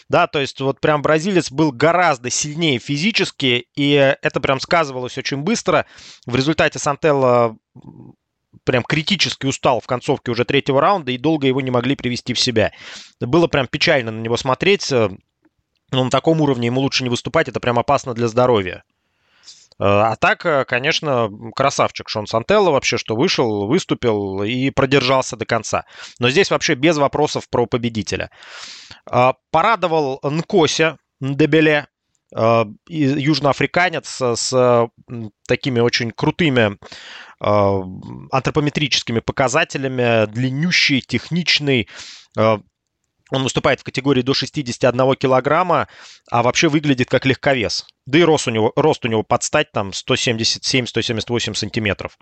Да, 0.09 0.27
то 0.29 0.39
есть 0.41 0.61
вот 0.61 0.81
прям 0.81 1.03
бразилец 1.03 1.51
был 1.51 1.73
гораздо 1.73 2.31
сильнее 2.31 2.79
физически, 2.79 3.67
и 3.75 4.17
это 4.23 4.41
прям 4.41 4.61
сказывалось 4.61 5.19
очень 5.19 5.39
быстро. 5.39 5.87
В 6.27 6.37
результате 6.37 6.79
Сантелло 6.79 7.57
прям 8.65 8.83
критически 8.85 9.47
устал 9.47 9.81
в 9.81 9.87
концовке 9.87 10.31
уже 10.31 10.45
третьего 10.45 10.81
раунда 10.81 11.13
и 11.13 11.19
долго 11.19 11.47
его 11.47 11.61
не 11.61 11.71
могли 11.71 11.97
привести 11.97 12.35
в 12.35 12.41
себя. 12.41 12.73
Было 13.21 13.49
прям 13.49 13.67
печально 13.67 14.13
на 14.13 14.21
него 14.21 14.37
смотреть. 14.37 14.93
Но 15.93 16.03
на 16.03 16.11
таком 16.11 16.41
уровне 16.41 16.67
ему 16.67 16.81
лучше 16.81 17.05
не 17.05 17.11
выступать, 17.11 17.47
это 17.49 17.61
прям 17.61 17.79
опасно 17.79 18.13
для 18.13 18.27
здоровья. 18.27 18.83
А 19.79 20.17
так, 20.17 20.67
конечно, 20.69 21.29
красавчик 21.55 22.09
Шон 22.09 22.27
Сантелло 22.27 22.71
вообще, 22.71 22.97
что 22.97 23.15
вышел, 23.15 23.67
выступил 23.67 24.43
и 24.43 24.71
продержался 24.71 25.37
до 25.37 25.45
конца. 25.45 25.85
Но 26.19 26.31
здесь 26.31 26.51
вообще 26.51 26.75
без 26.75 26.97
вопросов 26.97 27.49
про 27.51 27.67
победителя. 27.67 28.31
А, 29.11 29.35
порадовал 29.51 30.19
Нкося 30.23 30.97
Дебеле, 31.21 31.89
а, 32.35 32.67
южноафриканец 32.89 34.21
с 34.21 34.91
такими 35.47 35.81
очень 35.81 36.11
крутыми 36.11 36.79
а, 37.39 37.83
антропометрическими 38.33 39.21
показателями, 39.21 40.27
длиннющий, 40.27 41.03
техничный, 41.03 41.89
он 43.31 43.43
выступает 43.43 43.81
в 43.81 43.85
категории 43.85 44.23
до 44.23 44.35
61 44.35 45.15
килограмма, 45.17 45.89
а 46.31 46.43
вообще 46.43 46.69
выглядит 46.69 47.09
как 47.11 47.27
легковес. 47.27 47.87
Да 48.07 48.19
и 48.19 48.23
рост 48.23 48.47
у 48.47 48.51
него, 48.51 48.73
рост 48.77 49.05
у 49.05 49.09
него 49.09 49.23
под 49.23 49.43
стать 49.43 49.73
там 49.73 49.91
177-178 49.91 51.55
сантиметров. 51.55 52.19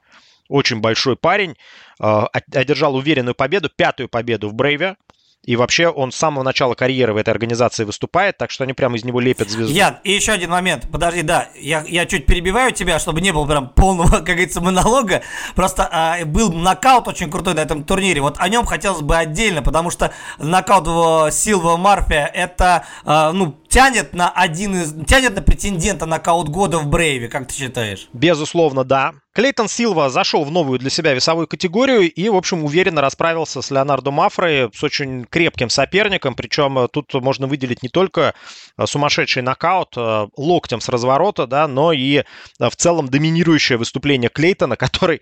Очень 0.49 0.81
большой 0.81 1.17
парень. 1.17 1.57
Одержал 1.99 2.97
уверенную 2.97 3.35
победу, 3.35 3.71
пятую 3.75 4.09
победу 4.09 4.49
в 4.49 4.55
Брейве. 4.55 4.97
И 5.45 5.57
вообще 5.57 5.89
он 5.89 6.11
с 6.11 6.17
самого 6.17 6.43
начала 6.43 6.75
карьеры 6.75 7.13
в 7.13 7.17
этой 7.17 7.31
организации 7.31 7.85
выступает, 7.85 8.39
так 8.39 8.51
что 8.51 8.65
они 8.65 8.73
прямо 8.73 8.97
из 8.97 9.05
него 9.05 9.21
лепят 9.21 9.51
звезду. 9.51 9.75
Ян, 9.75 9.99
и 10.03 10.13
еще 10.13 10.33
один 10.33 10.51
момент. 10.51 10.89
Подожди, 10.91 11.23
да, 11.23 11.49
я, 11.55 11.85
я 11.87 12.07
чуть 12.07 12.27
перебиваю 12.27 12.73
тебя, 12.73 12.99
чтобы 12.99 13.21
не 13.21 13.33
было 13.33 13.47
прям 13.47 13.69
полного, 13.69 14.09
как 14.11 14.25
говорится, 14.25 14.61
монолога. 14.61 15.23
Просто 15.55 15.89
а, 15.91 16.25
был 16.25 16.53
нокаут 16.53 17.09
очень 17.09 17.31
крутой 17.31 17.55
на 17.55 17.61
этом 17.61 17.85
турнире. 17.85 18.23
Вот 18.23 18.37
о 18.39 18.49
нем 18.49 18.65
хотелось 18.65 19.03
бы 19.03 19.17
отдельно, 19.17 19.63
потому 19.63 19.91
что 19.91 20.13
нокаут 20.39 21.35
Силва 21.35 21.77
Марфия 21.77 22.27
это, 22.27 22.87
а, 23.05 23.33
ну, 23.33 23.57
тянет 23.69 24.15
на 24.15 24.31
один 24.31 24.83
из... 24.83 24.95
тянет 25.07 25.35
на 25.35 25.43
претендента 25.43 26.07
нокаут 26.07 26.49
года 26.49 26.79
в 26.79 26.87
Брейве, 26.87 27.29
как 27.29 27.49
ты 27.49 27.55
считаешь? 27.55 28.09
Безусловно, 28.13 28.85
да. 28.85 29.13
Клейтон 29.35 29.67
Силва 29.69 30.11
зашел 30.11 30.45
в 30.45 30.53
новую 30.53 30.79
для 30.79 30.91
себя 30.91 31.13
весовую 31.13 31.49
категорию 31.49 32.03
и, 32.03 32.29
в 32.29 32.37
общем, 32.37 32.63
уверенно 32.63 33.01
расправился 33.01 33.63
с 33.63 33.71
Леонардо 33.73 34.13
Мафрой, 34.13 34.71
с 34.73 34.85
очень 34.85 35.25
крепким 35.25 35.71
соперником. 35.71 36.37
Причем 36.37 36.79
э, 36.79 36.87
тут 36.87 37.13
можно 37.15 37.49
выделить 37.49 37.83
не 37.83 37.89
только 37.89 38.35
э, 38.79 38.87
сумасшедший 38.87 39.43
нокаут 39.43 39.95
э, 39.97 40.29
локтем 40.37 40.81
с 40.81 40.89
разворота, 40.89 41.49
да, 41.49 41.67
но 41.67 41.91
и 41.91 42.23
в 42.61 42.77
целом 42.77 43.09
доминирующее 43.09 43.77
выступление 43.77 44.31
Клейтона, 44.31 44.77
который, 44.77 45.21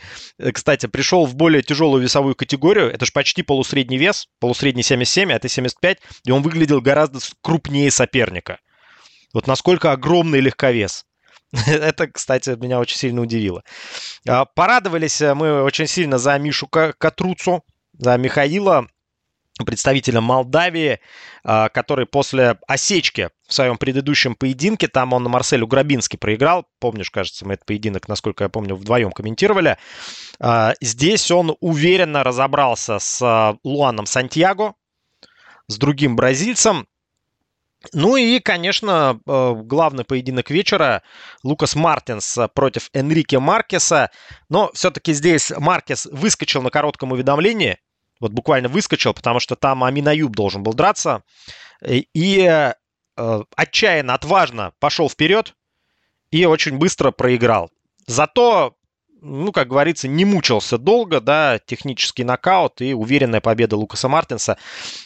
кстати, 0.52 0.84
пришел 0.88 1.24
в 1.24 1.34
более 1.34 1.62
тяжелую 1.62 2.02
весовую 2.02 2.34
категорию. 2.34 2.92
Это 2.92 3.06
же 3.06 3.12
почти 3.12 3.42
полусредний 3.42 3.96
вес, 3.96 4.28
полусредний 4.40 4.82
77, 4.82 5.32
а 5.32 5.36
это 5.36 5.48
75, 5.48 5.98
и 6.26 6.30
он 6.30 6.42
выглядел 6.42 6.82
гораздо 6.82 7.20
крупнее 7.40 7.90
соперника. 7.90 8.58
Вот 9.32 9.46
насколько 9.46 9.90
огромный 9.92 10.40
легковес. 10.40 11.06
Это, 11.66 12.08
кстати, 12.08 12.50
меня 12.50 12.80
очень 12.80 12.96
сильно 12.96 13.20
удивило. 13.20 13.62
А, 14.26 14.46
порадовались 14.46 15.20
э, 15.20 15.34
мы 15.34 15.62
очень 15.62 15.86
сильно 15.86 16.18
за 16.18 16.38
Мишу 16.38 16.66
Катруцу, 16.66 17.62
за 17.92 18.16
Михаила, 18.16 18.86
представителя 19.64 20.22
Молдавии, 20.22 21.00
а, 21.44 21.68
который 21.68 22.06
после 22.06 22.58
осечки 22.66 23.28
в 23.46 23.52
своем 23.52 23.76
предыдущем 23.76 24.34
поединке, 24.34 24.88
там 24.88 25.12
он 25.12 25.24
Марселю 25.24 25.66
Грабинский 25.66 26.18
проиграл, 26.18 26.66
помнишь, 26.80 27.10
кажется, 27.10 27.46
мы 27.46 27.54
этот 27.54 27.66
поединок, 27.66 28.08
насколько 28.08 28.44
я 28.44 28.48
помню, 28.48 28.74
вдвоем 28.74 29.12
комментировали. 29.12 29.76
А, 30.40 30.72
здесь 30.80 31.30
он 31.30 31.54
уверенно 31.60 32.24
разобрался 32.24 32.98
с 32.98 33.58
Луаном 33.62 34.06
Сантьяго, 34.06 34.72
с 35.68 35.76
другим 35.76 36.16
бразильцем, 36.16 36.86
ну 37.92 38.16
и, 38.16 38.38
конечно, 38.40 39.20
э, 39.26 39.54
главный 39.64 40.04
поединок 40.04 40.50
вечера 40.50 41.02
Лукас 41.42 41.74
Мартинс 41.74 42.38
против 42.54 42.90
Энрике 42.92 43.38
Маркеса. 43.38 44.10
Но 44.48 44.70
все-таки 44.74 45.12
здесь 45.12 45.50
Маркес 45.56 46.06
выскочил 46.06 46.62
на 46.62 46.70
коротком 46.70 47.12
уведомлении. 47.12 47.78
Вот 48.20 48.32
буквально 48.32 48.68
выскочил, 48.68 49.14
потому 49.14 49.40
что 49.40 49.56
там 49.56 49.82
Аминаюб 49.82 50.32
должен 50.32 50.62
был 50.62 50.74
драться. 50.74 51.22
И 51.84 52.74
э, 53.16 53.42
отчаянно, 53.56 54.14
отважно 54.14 54.72
пошел 54.78 55.08
вперед 55.08 55.54
и 56.30 56.44
очень 56.46 56.78
быстро 56.78 57.10
проиграл. 57.10 57.70
Зато, 58.06 58.76
ну, 59.22 59.52
как 59.52 59.68
говорится, 59.68 60.08
не 60.08 60.24
мучился 60.24 60.78
долго, 60.78 61.20
да, 61.20 61.60
технический 61.64 62.24
нокаут 62.24 62.80
и 62.80 62.92
уверенная 62.92 63.40
победа 63.40 63.76
Лукаса 63.76 64.08
Мартинса. 64.08 64.58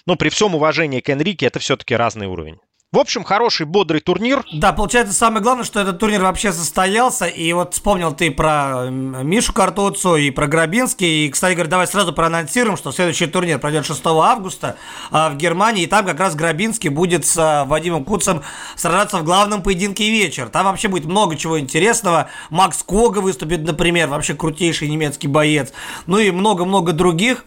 Но 0.07 0.17
при 0.17 0.31
всем 0.31 0.55
уважении 0.55 1.01
к 1.01 1.09
Энрике 1.11 1.47
это 1.47 1.59
все-таки 1.59 1.95
разный 1.95 2.27
уровень. 2.27 2.59
В 2.97 2.99
общем, 2.99 3.25
хороший, 3.25 3.67
бодрый 3.67 4.01
турнир. 4.01 4.43
Да, 4.55 4.73
получается, 4.73 5.13
самое 5.13 5.43
главное, 5.43 5.67
что 5.67 5.79
этот 5.79 5.99
турнир 5.99 6.23
вообще 6.23 6.51
состоялся. 6.51 7.27
И 7.27 7.53
вот 7.53 7.75
вспомнил 7.75 8.15
ты 8.15 8.31
про 8.31 8.89
Мишу 8.89 9.53
Картоцу 9.53 10.17
и 10.17 10.31
про 10.31 10.47
Грабинский. 10.47 11.27
И, 11.27 11.29
кстати 11.29 11.53
говоря, 11.53 11.69
давай 11.69 11.87
сразу 11.89 12.15
проанонсируем, 12.15 12.79
что 12.79 12.93
следующий 12.93 13.27
турнир 13.27 13.59
пройдет 13.59 13.85
6 13.85 14.01
августа 14.07 14.77
а, 15.11 15.29
в 15.29 15.37
Германии. 15.37 15.83
И 15.83 15.87
там 15.87 16.07
как 16.07 16.19
раз 16.19 16.35
Грабинский 16.35 16.89
будет 16.89 17.27
с 17.27 17.37
а, 17.37 17.67
Вадимом 17.67 18.03
Куцем 18.03 18.43
сражаться 18.77 19.19
в 19.19 19.25
главном 19.25 19.63
поединке 19.63 20.09
вечер. 20.11 20.49
Там 20.49 20.65
вообще 20.65 20.89
будет 20.89 21.05
много 21.05 21.37
чего 21.37 21.61
интересного. 21.61 22.31
Макс 22.49 22.83
Кога 22.83 23.21
выступит, 23.21 23.61
например, 23.61 24.09
вообще 24.09 24.33
крутейший 24.33 24.89
немецкий 24.89 25.29
боец. 25.29 25.71
Ну 26.07 26.17
и 26.17 26.31
много-много 26.31 26.95
других. 26.95 27.45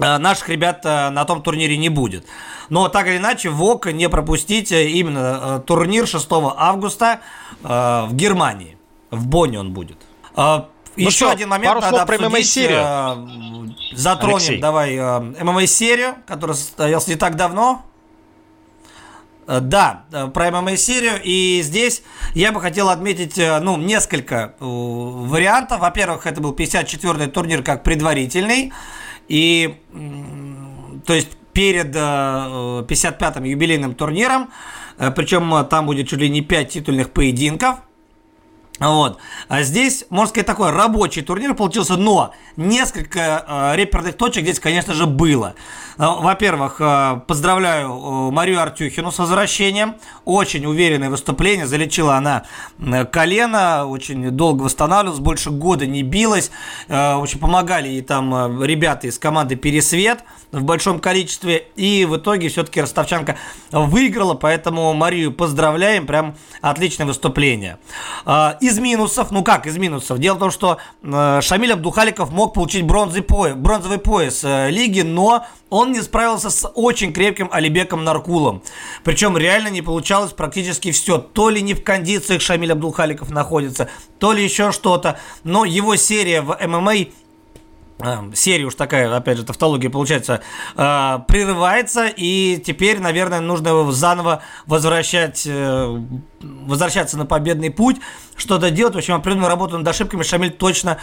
А, 0.00 0.18
наших 0.18 0.48
ребят 0.48 0.84
на 0.84 1.24
том 1.24 1.42
турнире 1.42 1.76
не 1.76 1.88
будет. 1.88 2.26
Но 2.68 2.88
так 2.88 3.06
или 3.06 3.16
иначе, 3.16 3.50
ВОК 3.50 3.92
не 3.92 4.08
пропустите 4.08 4.90
именно 4.90 5.58
э, 5.58 5.60
турнир 5.66 6.06
6 6.06 6.26
августа 6.30 7.20
э, 7.62 7.66
в 7.66 8.10
Германии. 8.12 8.78
В 9.10 9.26
Бонне 9.26 9.60
он 9.60 9.72
будет. 9.72 9.98
Э, 10.36 10.62
ну 10.96 11.06
Еще 11.06 11.26
что, 11.26 11.30
один 11.30 11.48
момент 11.48 11.80
пару 11.80 11.80
надо 11.80 12.06
про 12.06 12.28
ММА-серию. 12.28 13.74
Затронем, 13.92 14.36
Алексей. 14.36 14.60
давай, 14.60 14.98
ММА-серию, 15.20 16.14
которая 16.26 16.56
состоялась 16.56 17.08
не 17.08 17.16
так 17.16 17.36
давно. 17.36 17.84
Да, 19.46 20.04
про 20.32 20.50
ММА-серию. 20.50 21.20
И 21.22 21.60
здесь 21.62 22.02
я 22.34 22.52
бы 22.52 22.60
хотел 22.60 22.88
отметить, 22.88 23.36
ну, 23.36 23.76
несколько 23.76 24.54
вариантов. 24.60 25.80
Во-первых, 25.80 26.26
это 26.26 26.40
был 26.40 26.54
54-й 26.54 27.26
турнир 27.26 27.62
как 27.62 27.82
предварительный. 27.82 28.72
И, 29.28 29.76
то 31.06 31.14
есть, 31.14 31.36
перед 31.54 31.94
55-м 31.96 33.44
э, 33.44 33.48
юбилейным 33.48 33.94
турниром. 33.94 34.50
Э, 34.98 35.10
Причем 35.10 35.54
э, 35.54 35.64
там 35.64 35.86
будет 35.86 36.08
чуть 36.08 36.20
ли 36.20 36.28
не 36.28 36.42
5 36.42 36.68
титульных 36.68 37.10
поединков. 37.10 37.76
Вот. 38.80 39.18
А 39.48 39.62
здесь, 39.62 40.04
можно 40.10 40.28
сказать, 40.28 40.46
такой 40.46 40.70
рабочий 40.70 41.22
турнир 41.22 41.54
получился, 41.54 41.96
но 41.96 42.34
несколько 42.56 43.44
э, 43.46 43.76
реперных 43.76 44.16
точек 44.16 44.42
здесь, 44.42 44.58
конечно 44.58 44.94
же, 44.94 45.06
было. 45.06 45.54
Во-первых, 45.96 46.80
э, 46.80 47.20
поздравляю 47.28 47.88
э, 47.88 48.30
Марию 48.32 48.60
Артюхину 48.60 49.12
с 49.12 49.18
возвращением. 49.20 49.94
Очень 50.24 50.66
уверенное 50.66 51.08
выступление. 51.08 51.68
Залечила 51.68 52.16
она 52.16 52.44
э, 52.80 53.04
колено, 53.04 53.86
очень 53.86 54.30
долго 54.32 54.62
восстанавливалась, 54.62 55.20
больше 55.20 55.50
года 55.50 55.86
не 55.86 56.02
билась. 56.02 56.50
Э, 56.88 57.14
очень 57.14 57.38
помогали 57.38 57.86
ей 57.86 58.02
там 58.02 58.34
э, 58.34 58.66
ребята 58.66 59.06
из 59.06 59.20
команды 59.20 59.54
«Пересвет» 59.54 60.24
в 60.50 60.64
большом 60.64 60.98
количестве. 60.98 61.68
И 61.76 62.04
в 62.04 62.16
итоге 62.16 62.48
все-таки 62.48 62.80
ростовчанка 62.80 63.36
выиграла, 63.70 64.34
поэтому 64.34 64.92
Марию 64.94 65.32
поздравляем, 65.32 66.06
прям 66.06 66.34
отличное 66.60 67.06
выступление. 67.06 67.78
А, 68.24 68.56
из 68.64 68.78
минусов, 68.78 69.30
ну 69.30 69.44
как 69.44 69.66
из 69.66 69.76
минусов? 69.76 70.18
Дело 70.18 70.36
в 70.36 70.38
том, 70.38 70.50
что 70.50 70.78
э, 71.02 71.40
Шамиль 71.42 71.72
Абдухаликов 71.74 72.30
мог 72.30 72.54
получить 72.54 72.84
бронзовый 72.84 73.22
пояс, 73.22 73.54
бронзовый 73.54 73.98
пояс 73.98 74.42
э, 74.42 74.70
лиги, 74.70 75.02
но 75.02 75.44
он 75.68 75.92
не 75.92 76.00
справился 76.00 76.48
с 76.48 76.66
очень 76.74 77.12
крепким 77.12 77.48
Алибеком 77.52 78.04
Наркулом. 78.04 78.62
Причем 79.02 79.36
реально 79.36 79.68
не 79.68 79.82
получалось 79.82 80.32
практически 80.32 80.92
все. 80.92 81.18
То 81.18 81.50
ли 81.50 81.60
не 81.60 81.74
в 81.74 81.84
кондициях 81.84 82.40
Шамиль 82.40 82.72
Абдулхаликов 82.72 83.30
находится, 83.30 83.88
то 84.18 84.32
ли 84.32 84.42
еще 84.42 84.72
что-то. 84.72 85.18
Но 85.42 85.64
его 85.64 85.96
серия 85.96 86.40
в 86.40 86.56
ММА 86.66 86.94
серия 88.34 88.64
уж 88.64 88.74
такая, 88.74 89.14
опять 89.14 89.38
же, 89.38 89.44
тавтология 89.44 89.90
получается, 89.90 90.42
э, 90.76 91.18
прерывается, 91.28 92.06
и 92.06 92.60
теперь, 92.64 93.00
наверное, 93.00 93.40
нужно 93.40 93.90
заново 93.92 94.42
возвращать, 94.66 95.44
э, 95.46 96.02
возвращаться 96.40 97.16
на 97.16 97.26
победный 97.26 97.70
путь, 97.70 97.96
что-то 98.36 98.70
делать. 98.70 98.94
В 98.94 98.98
общем, 98.98 99.14
определенную 99.14 99.48
работу 99.48 99.78
над 99.78 99.86
ошибками 99.86 100.22
Шамиль 100.22 100.52
точно 100.52 100.98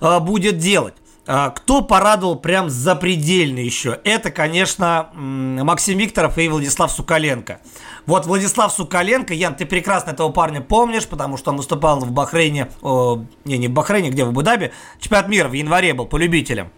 э, 0.00 0.18
будет 0.18 0.58
делать. 0.58 0.94
А, 1.24 1.50
кто 1.50 1.82
порадовал 1.82 2.36
прям 2.36 2.68
запредельно 2.68 3.60
еще? 3.60 4.00
Это, 4.04 4.30
конечно, 4.30 5.10
Максим 5.14 5.98
Викторов 5.98 6.36
и 6.38 6.48
Владислав 6.48 6.90
Сукаленко. 6.90 7.60
Вот 8.06 8.26
Владислав 8.26 8.72
Сукаленко, 8.72 9.32
Ян, 9.32 9.54
ты 9.54 9.64
прекрасно 9.64 10.10
этого 10.10 10.30
парня 10.30 10.60
помнишь, 10.60 11.06
потому 11.06 11.36
что 11.36 11.50
он 11.52 11.58
выступал 11.58 12.00
в 12.00 12.10
Бахрейне, 12.10 12.68
о, 12.82 13.22
не, 13.44 13.58
не 13.58 13.68
в 13.68 13.70
Бахрейне, 13.70 14.10
где 14.10 14.24
в 14.24 14.30
Абу-Даби, 14.30 14.72
чемпионат 15.00 15.28
мира 15.28 15.48
в 15.48 15.52
январе 15.52 15.94
был 15.94 16.06
по 16.06 16.16
любителям. 16.16 16.72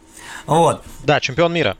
Вот. 0.46 0.82
Да, 1.04 1.20
чемпион 1.20 1.54
мира. 1.54 1.78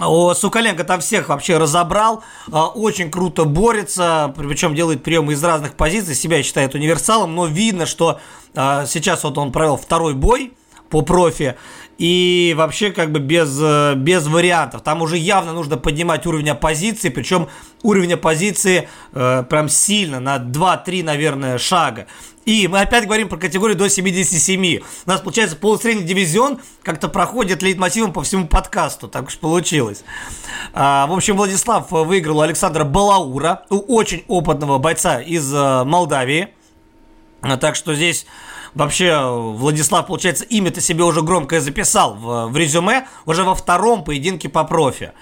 О, 0.00 0.34
Сукаленко 0.34 0.82
там 0.82 1.00
всех 1.00 1.28
вообще 1.28 1.58
разобрал, 1.58 2.24
а, 2.50 2.66
очень 2.66 3.10
круто 3.10 3.44
борется, 3.44 4.34
причем 4.36 4.74
делает 4.74 5.04
приемы 5.04 5.34
из 5.34 5.44
разных 5.44 5.74
позиций, 5.74 6.16
себя 6.16 6.42
считает 6.42 6.74
универсалом, 6.74 7.34
но 7.36 7.46
видно, 7.46 7.86
что 7.86 8.18
а, 8.56 8.86
сейчас 8.86 9.22
вот 9.22 9.38
он 9.38 9.52
провел 9.52 9.76
второй 9.76 10.14
бой 10.14 10.54
по 10.92 11.00
профи, 11.00 11.56
и 11.96 12.52
вообще 12.54 12.90
как 12.90 13.12
бы 13.12 13.18
без, 13.18 13.58
э, 13.58 13.94
без 13.96 14.26
вариантов. 14.26 14.82
Там 14.82 15.00
уже 15.00 15.16
явно 15.16 15.54
нужно 15.54 15.78
поднимать 15.78 16.26
уровень 16.26 16.50
оппозиции, 16.50 17.08
причем 17.08 17.48
уровень 17.82 18.12
оппозиции 18.12 18.90
э, 19.14 19.44
прям 19.48 19.70
сильно, 19.70 20.20
на 20.20 20.36
2-3, 20.36 21.02
наверное, 21.02 21.56
шага. 21.56 22.06
И 22.44 22.68
мы 22.68 22.80
опять 22.80 23.06
говорим 23.06 23.30
про 23.30 23.38
категорию 23.38 23.78
до 23.78 23.88
77. 23.88 24.80
У 25.06 25.10
нас, 25.10 25.22
получается, 25.22 25.56
полусредний 25.56 26.04
дивизион 26.04 26.60
как-то 26.82 27.08
проходит 27.08 27.62
лейтмотивом 27.62 28.12
по 28.12 28.22
всему 28.22 28.48
подкасту. 28.48 29.08
Так 29.08 29.28
уж 29.28 29.38
получилось. 29.38 30.04
А, 30.74 31.06
в 31.06 31.12
общем, 31.12 31.38
Владислав 31.38 31.90
выиграл 31.90 32.38
у 32.38 32.42
Александра 32.42 32.84
Балаура, 32.84 33.64
очень 33.70 34.24
опытного 34.28 34.76
бойца 34.76 35.22
из 35.22 35.50
э, 35.54 35.84
Молдавии. 35.84 36.48
Так 37.60 37.76
что 37.76 37.94
здесь 37.94 38.26
Вообще, 38.74 39.20
Владислав, 39.28 40.06
получается, 40.06 40.44
имя-то 40.44 40.80
себе 40.80 41.04
уже 41.04 41.20
громкое 41.20 41.60
записал 41.60 42.14
в, 42.14 42.46
в 42.46 42.56
резюме 42.56 43.06
уже 43.26 43.44
во 43.44 43.54
втором 43.54 44.02
поединке 44.02 44.48
по 44.48 44.64
профи. 44.64 45.12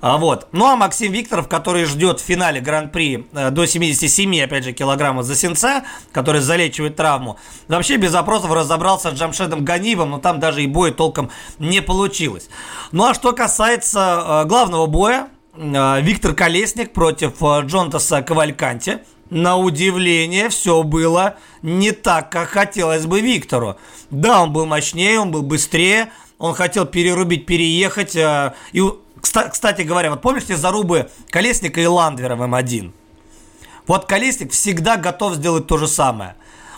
А, 0.00 0.18
вот. 0.18 0.48
Ну 0.50 0.66
а 0.66 0.74
Максим 0.74 1.12
Викторов, 1.12 1.46
который 1.46 1.84
ждет 1.84 2.20
в 2.20 2.24
финале 2.24 2.60
Гран-при 2.60 3.28
э, 3.32 3.50
до 3.50 3.64
77, 3.64 4.42
опять 4.42 4.64
же, 4.64 4.72
килограмма 4.72 5.22
за 5.22 5.36
сенца, 5.36 5.84
который 6.10 6.40
залечивает 6.40 6.96
травму, 6.96 7.38
вообще 7.68 7.96
без 7.96 8.10
запросов 8.10 8.52
разобрался 8.52 9.10
с 9.10 9.14
Джамшедом 9.14 9.64
Ганиевым, 9.64 10.10
но 10.10 10.18
там 10.18 10.40
даже 10.40 10.64
и 10.64 10.66
боя 10.66 10.90
толком 10.90 11.30
не 11.60 11.80
получилось. 11.80 12.48
Ну 12.90 13.04
а 13.04 13.14
что 13.14 13.32
касается 13.32 14.42
э, 14.42 14.48
главного 14.48 14.86
боя, 14.86 15.28
э, 15.54 16.00
Виктор 16.02 16.34
Колесник 16.34 16.92
против 16.92 17.40
Джонтаса 17.40 18.22
Кавальканти– 18.22 18.98
на 19.30 19.56
удивление, 19.56 20.48
все 20.48 20.82
было 20.82 21.36
не 21.62 21.92
так, 21.92 22.30
как 22.30 22.48
хотелось 22.48 23.06
бы 23.06 23.20
Виктору. 23.20 23.76
Да, 24.10 24.42
он 24.42 24.52
был 24.52 24.66
мощнее, 24.66 25.20
он 25.20 25.30
был 25.30 25.42
быстрее, 25.42 26.10
он 26.38 26.54
хотел 26.54 26.86
перерубить, 26.86 27.46
переехать. 27.46 28.14
Э, 28.16 28.54
и, 28.72 28.82
кстати 29.20 29.82
говоря, 29.82 30.10
вот 30.10 30.22
помните 30.22 30.56
зарубы 30.56 31.10
Колесника 31.30 31.80
и 31.80 31.86
Ландвера 31.86 32.36
в 32.36 32.42
М1? 32.42 32.92
Вот 33.86 34.06
Колесник 34.06 34.52
всегда 34.52 34.96
готов 34.96 35.34
сделать 35.34 35.66
то 35.66 35.78
же 35.78 35.86
самое. 35.86 36.36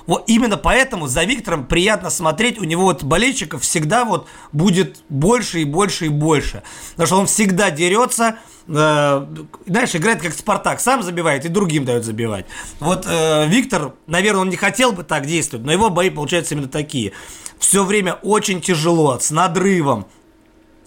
Вот 0.09 0.24
именно 0.26 0.56
поэтому 0.56 1.06
за 1.06 1.24
Виктором 1.24 1.66
приятно 1.66 2.09
смотреть. 2.09 2.59
У 2.59 2.64
него 2.64 2.84
вот 2.84 3.04
болельщиков 3.04 3.62
всегда 3.62 4.06
вот 4.06 4.26
будет 4.52 5.02
больше 5.11 5.61
и 5.61 5.64
больше 5.64 6.06
и 6.06 6.09
больше. 6.09 6.62
Потому 6.92 7.06
что 7.06 7.16
он 7.18 7.26
всегда 7.26 7.70
дерется, 7.70 8.38
э, 8.66 9.26
знаешь, 9.66 9.94
играет 9.94 10.22
как 10.22 10.32
Спартак, 10.32 10.80
сам 10.80 11.02
забивает 11.02 11.44
и 11.44 11.48
другим 11.48 11.84
дает 11.84 12.04
забивать. 12.04 12.46
Вот 12.80 13.04
э, 13.06 13.46
Виктор, 13.48 13.92
наверное, 14.06 14.40
он 14.40 14.48
не 14.48 14.56
хотел 14.56 14.92
бы 14.92 15.04
так 15.04 15.26
действовать, 15.26 15.66
но 15.66 15.72
его 15.72 15.90
бои 15.90 16.09
получаются 16.09 16.54
именно 16.54 16.68
такие. 16.68 17.12
Все 17.59 17.84
время 17.84 18.14
очень 18.22 18.62
тяжело, 18.62 19.18
с 19.18 19.30
надрывом, 19.30 20.06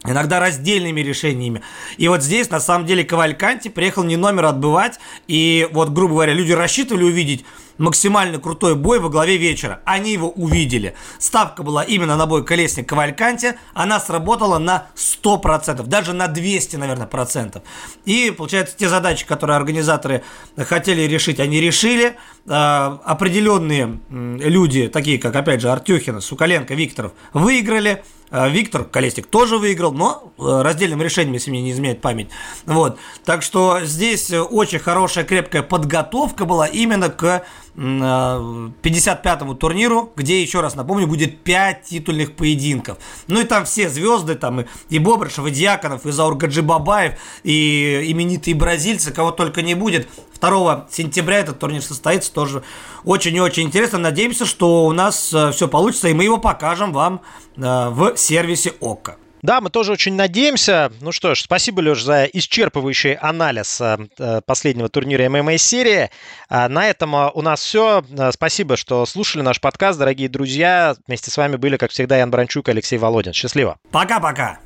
иногда 0.05 0.39
раздельными 0.39 1.01
решениями. 1.01 1.61
И 1.97 2.07
вот 2.07 2.23
здесь, 2.23 2.49
на 2.49 2.59
самом 2.59 2.85
деле, 2.85 3.03
Кавальканти 3.03 3.67
приехал 3.69 4.03
не 4.03 4.17
номер 4.17 4.45
отбывать, 4.45 4.99
и 5.27 5.67
вот, 5.71 5.89
грубо 5.89 6.15
говоря, 6.15 6.33
люди 6.33 6.51
рассчитывали 6.51 7.03
увидеть 7.03 7.45
максимально 7.77 8.39
крутой 8.39 8.75
бой 8.75 8.99
во 8.99 9.09
главе 9.09 9.37
вечера. 9.37 9.81
Они 9.85 10.13
его 10.13 10.29
увидели. 10.29 10.95
Ставка 11.19 11.63
была 11.63 11.83
именно 11.83 12.15
на 12.15 12.25
бой 12.25 12.45
Колесник 12.45 12.87
Кавальканти. 12.87 13.55
Она 13.73 13.99
сработала 13.99 14.59
на 14.59 14.87
100%, 14.95 15.85
даже 15.87 16.13
на 16.13 16.27
200, 16.27 16.75
наверное, 16.77 17.07
процентов. 17.07 17.63
И, 18.05 18.33
получается, 18.35 18.75
те 18.77 18.87
задачи, 18.87 19.25
которые 19.25 19.57
организаторы 19.57 20.23
хотели 20.57 21.01
решить, 21.01 21.39
они 21.39 21.59
решили. 21.59 22.15
А, 22.47 23.01
определенные 23.03 23.99
люди, 24.09 24.87
такие 24.87 25.17
как, 25.17 25.35
опять 25.35 25.61
же, 25.61 25.69
Артюхина, 25.69 26.21
Сукаленко, 26.21 26.73
Викторов, 26.73 27.13
выиграли. 27.33 28.03
А, 28.31 28.47
Виктор 28.47 28.85
Колесник 28.85 29.27
тоже 29.27 29.57
выиграл, 29.57 29.91
но 29.91 30.31
э, 30.39 30.61
раздельным 30.61 31.01
решением, 31.01 31.33
если 31.33 31.51
мне 31.51 31.61
не 31.61 31.71
изменяет 31.71 31.99
память. 31.99 32.29
Вот. 32.65 32.97
Так 33.25 33.43
что 33.43 33.81
здесь 33.83 34.31
очень 34.31 34.79
хорошая, 34.79 35.25
крепкая 35.25 35.63
подготовка 35.63 36.45
была 36.45 36.65
именно 36.65 37.09
к 37.09 37.43
55-му 37.75 39.55
турниру, 39.55 40.11
где, 40.15 40.41
еще 40.41 40.61
раз 40.61 40.75
напомню, 40.75 41.07
будет 41.07 41.39
5 41.39 41.83
титульных 41.83 42.33
поединков. 42.35 42.97
Ну 43.27 43.41
и 43.41 43.43
там 43.43 43.65
все 43.65 43.89
звезды, 43.89 44.35
там 44.35 44.61
и, 44.61 44.65
и 44.89 44.99
Бобрышев, 44.99 45.45
и 45.45 45.51
Дьяконов, 45.51 46.05
и 46.05 46.11
Заур 46.11 46.35
Гаджибабаев, 46.35 47.13
и 47.43 48.03
именитые 48.11 48.55
бразильцы, 48.55 49.11
кого 49.11 49.31
только 49.31 49.61
не 49.61 49.75
будет. 49.75 50.09
2 50.39 50.87
сентября 50.91 51.39
этот 51.39 51.59
турнир 51.59 51.81
состоится, 51.81 52.33
тоже 52.33 52.63
очень 53.03 53.35
и 53.35 53.41
очень 53.41 53.63
интересно. 53.63 53.99
Надеемся, 53.99 54.45
что 54.45 54.85
у 54.85 54.91
нас 54.91 55.33
э, 55.33 55.51
все 55.51 55.67
получится, 55.67 56.07
и 56.07 56.13
мы 56.13 56.23
его 56.23 56.37
покажем 56.37 56.91
вам 56.93 57.21
э, 57.57 57.89
в 57.89 58.17
сервисе 58.17 58.73
ОККО. 58.81 59.17
Да, 59.41 59.59
мы 59.61 59.69
тоже 59.69 59.91
очень 59.91 60.15
надеемся. 60.15 60.91
Ну 61.01 61.11
что 61.11 61.35
ж, 61.35 61.41
спасибо, 61.41 61.81
Леш, 61.81 62.03
за 62.03 62.25
исчерпывающий 62.25 63.15
анализ 63.15 63.81
э, 63.81 63.97
э, 64.19 64.41
последнего 64.45 64.89
турнира 64.89 65.27
ММА-серии. 65.29 66.09
А 66.49 66.69
на 66.69 66.87
этом 66.87 67.15
э, 67.15 67.31
у 67.33 67.41
нас 67.41 67.61
все. 67.61 68.03
Спасибо, 68.31 68.77
что 68.77 69.05
слушали 69.05 69.41
наш 69.41 69.59
подкаст, 69.59 69.97
дорогие 69.97 70.29
друзья. 70.29 70.95
Вместе 71.07 71.31
с 71.31 71.37
вами 71.37 71.55
были, 71.55 71.77
как 71.77 71.91
всегда, 71.91 72.17
Ян 72.17 72.29
Бранчук 72.29 72.67
и 72.67 72.71
Алексей 72.71 72.97
Володин. 72.97 73.33
Счастливо. 73.33 73.77
Пока-пока. 73.91 74.59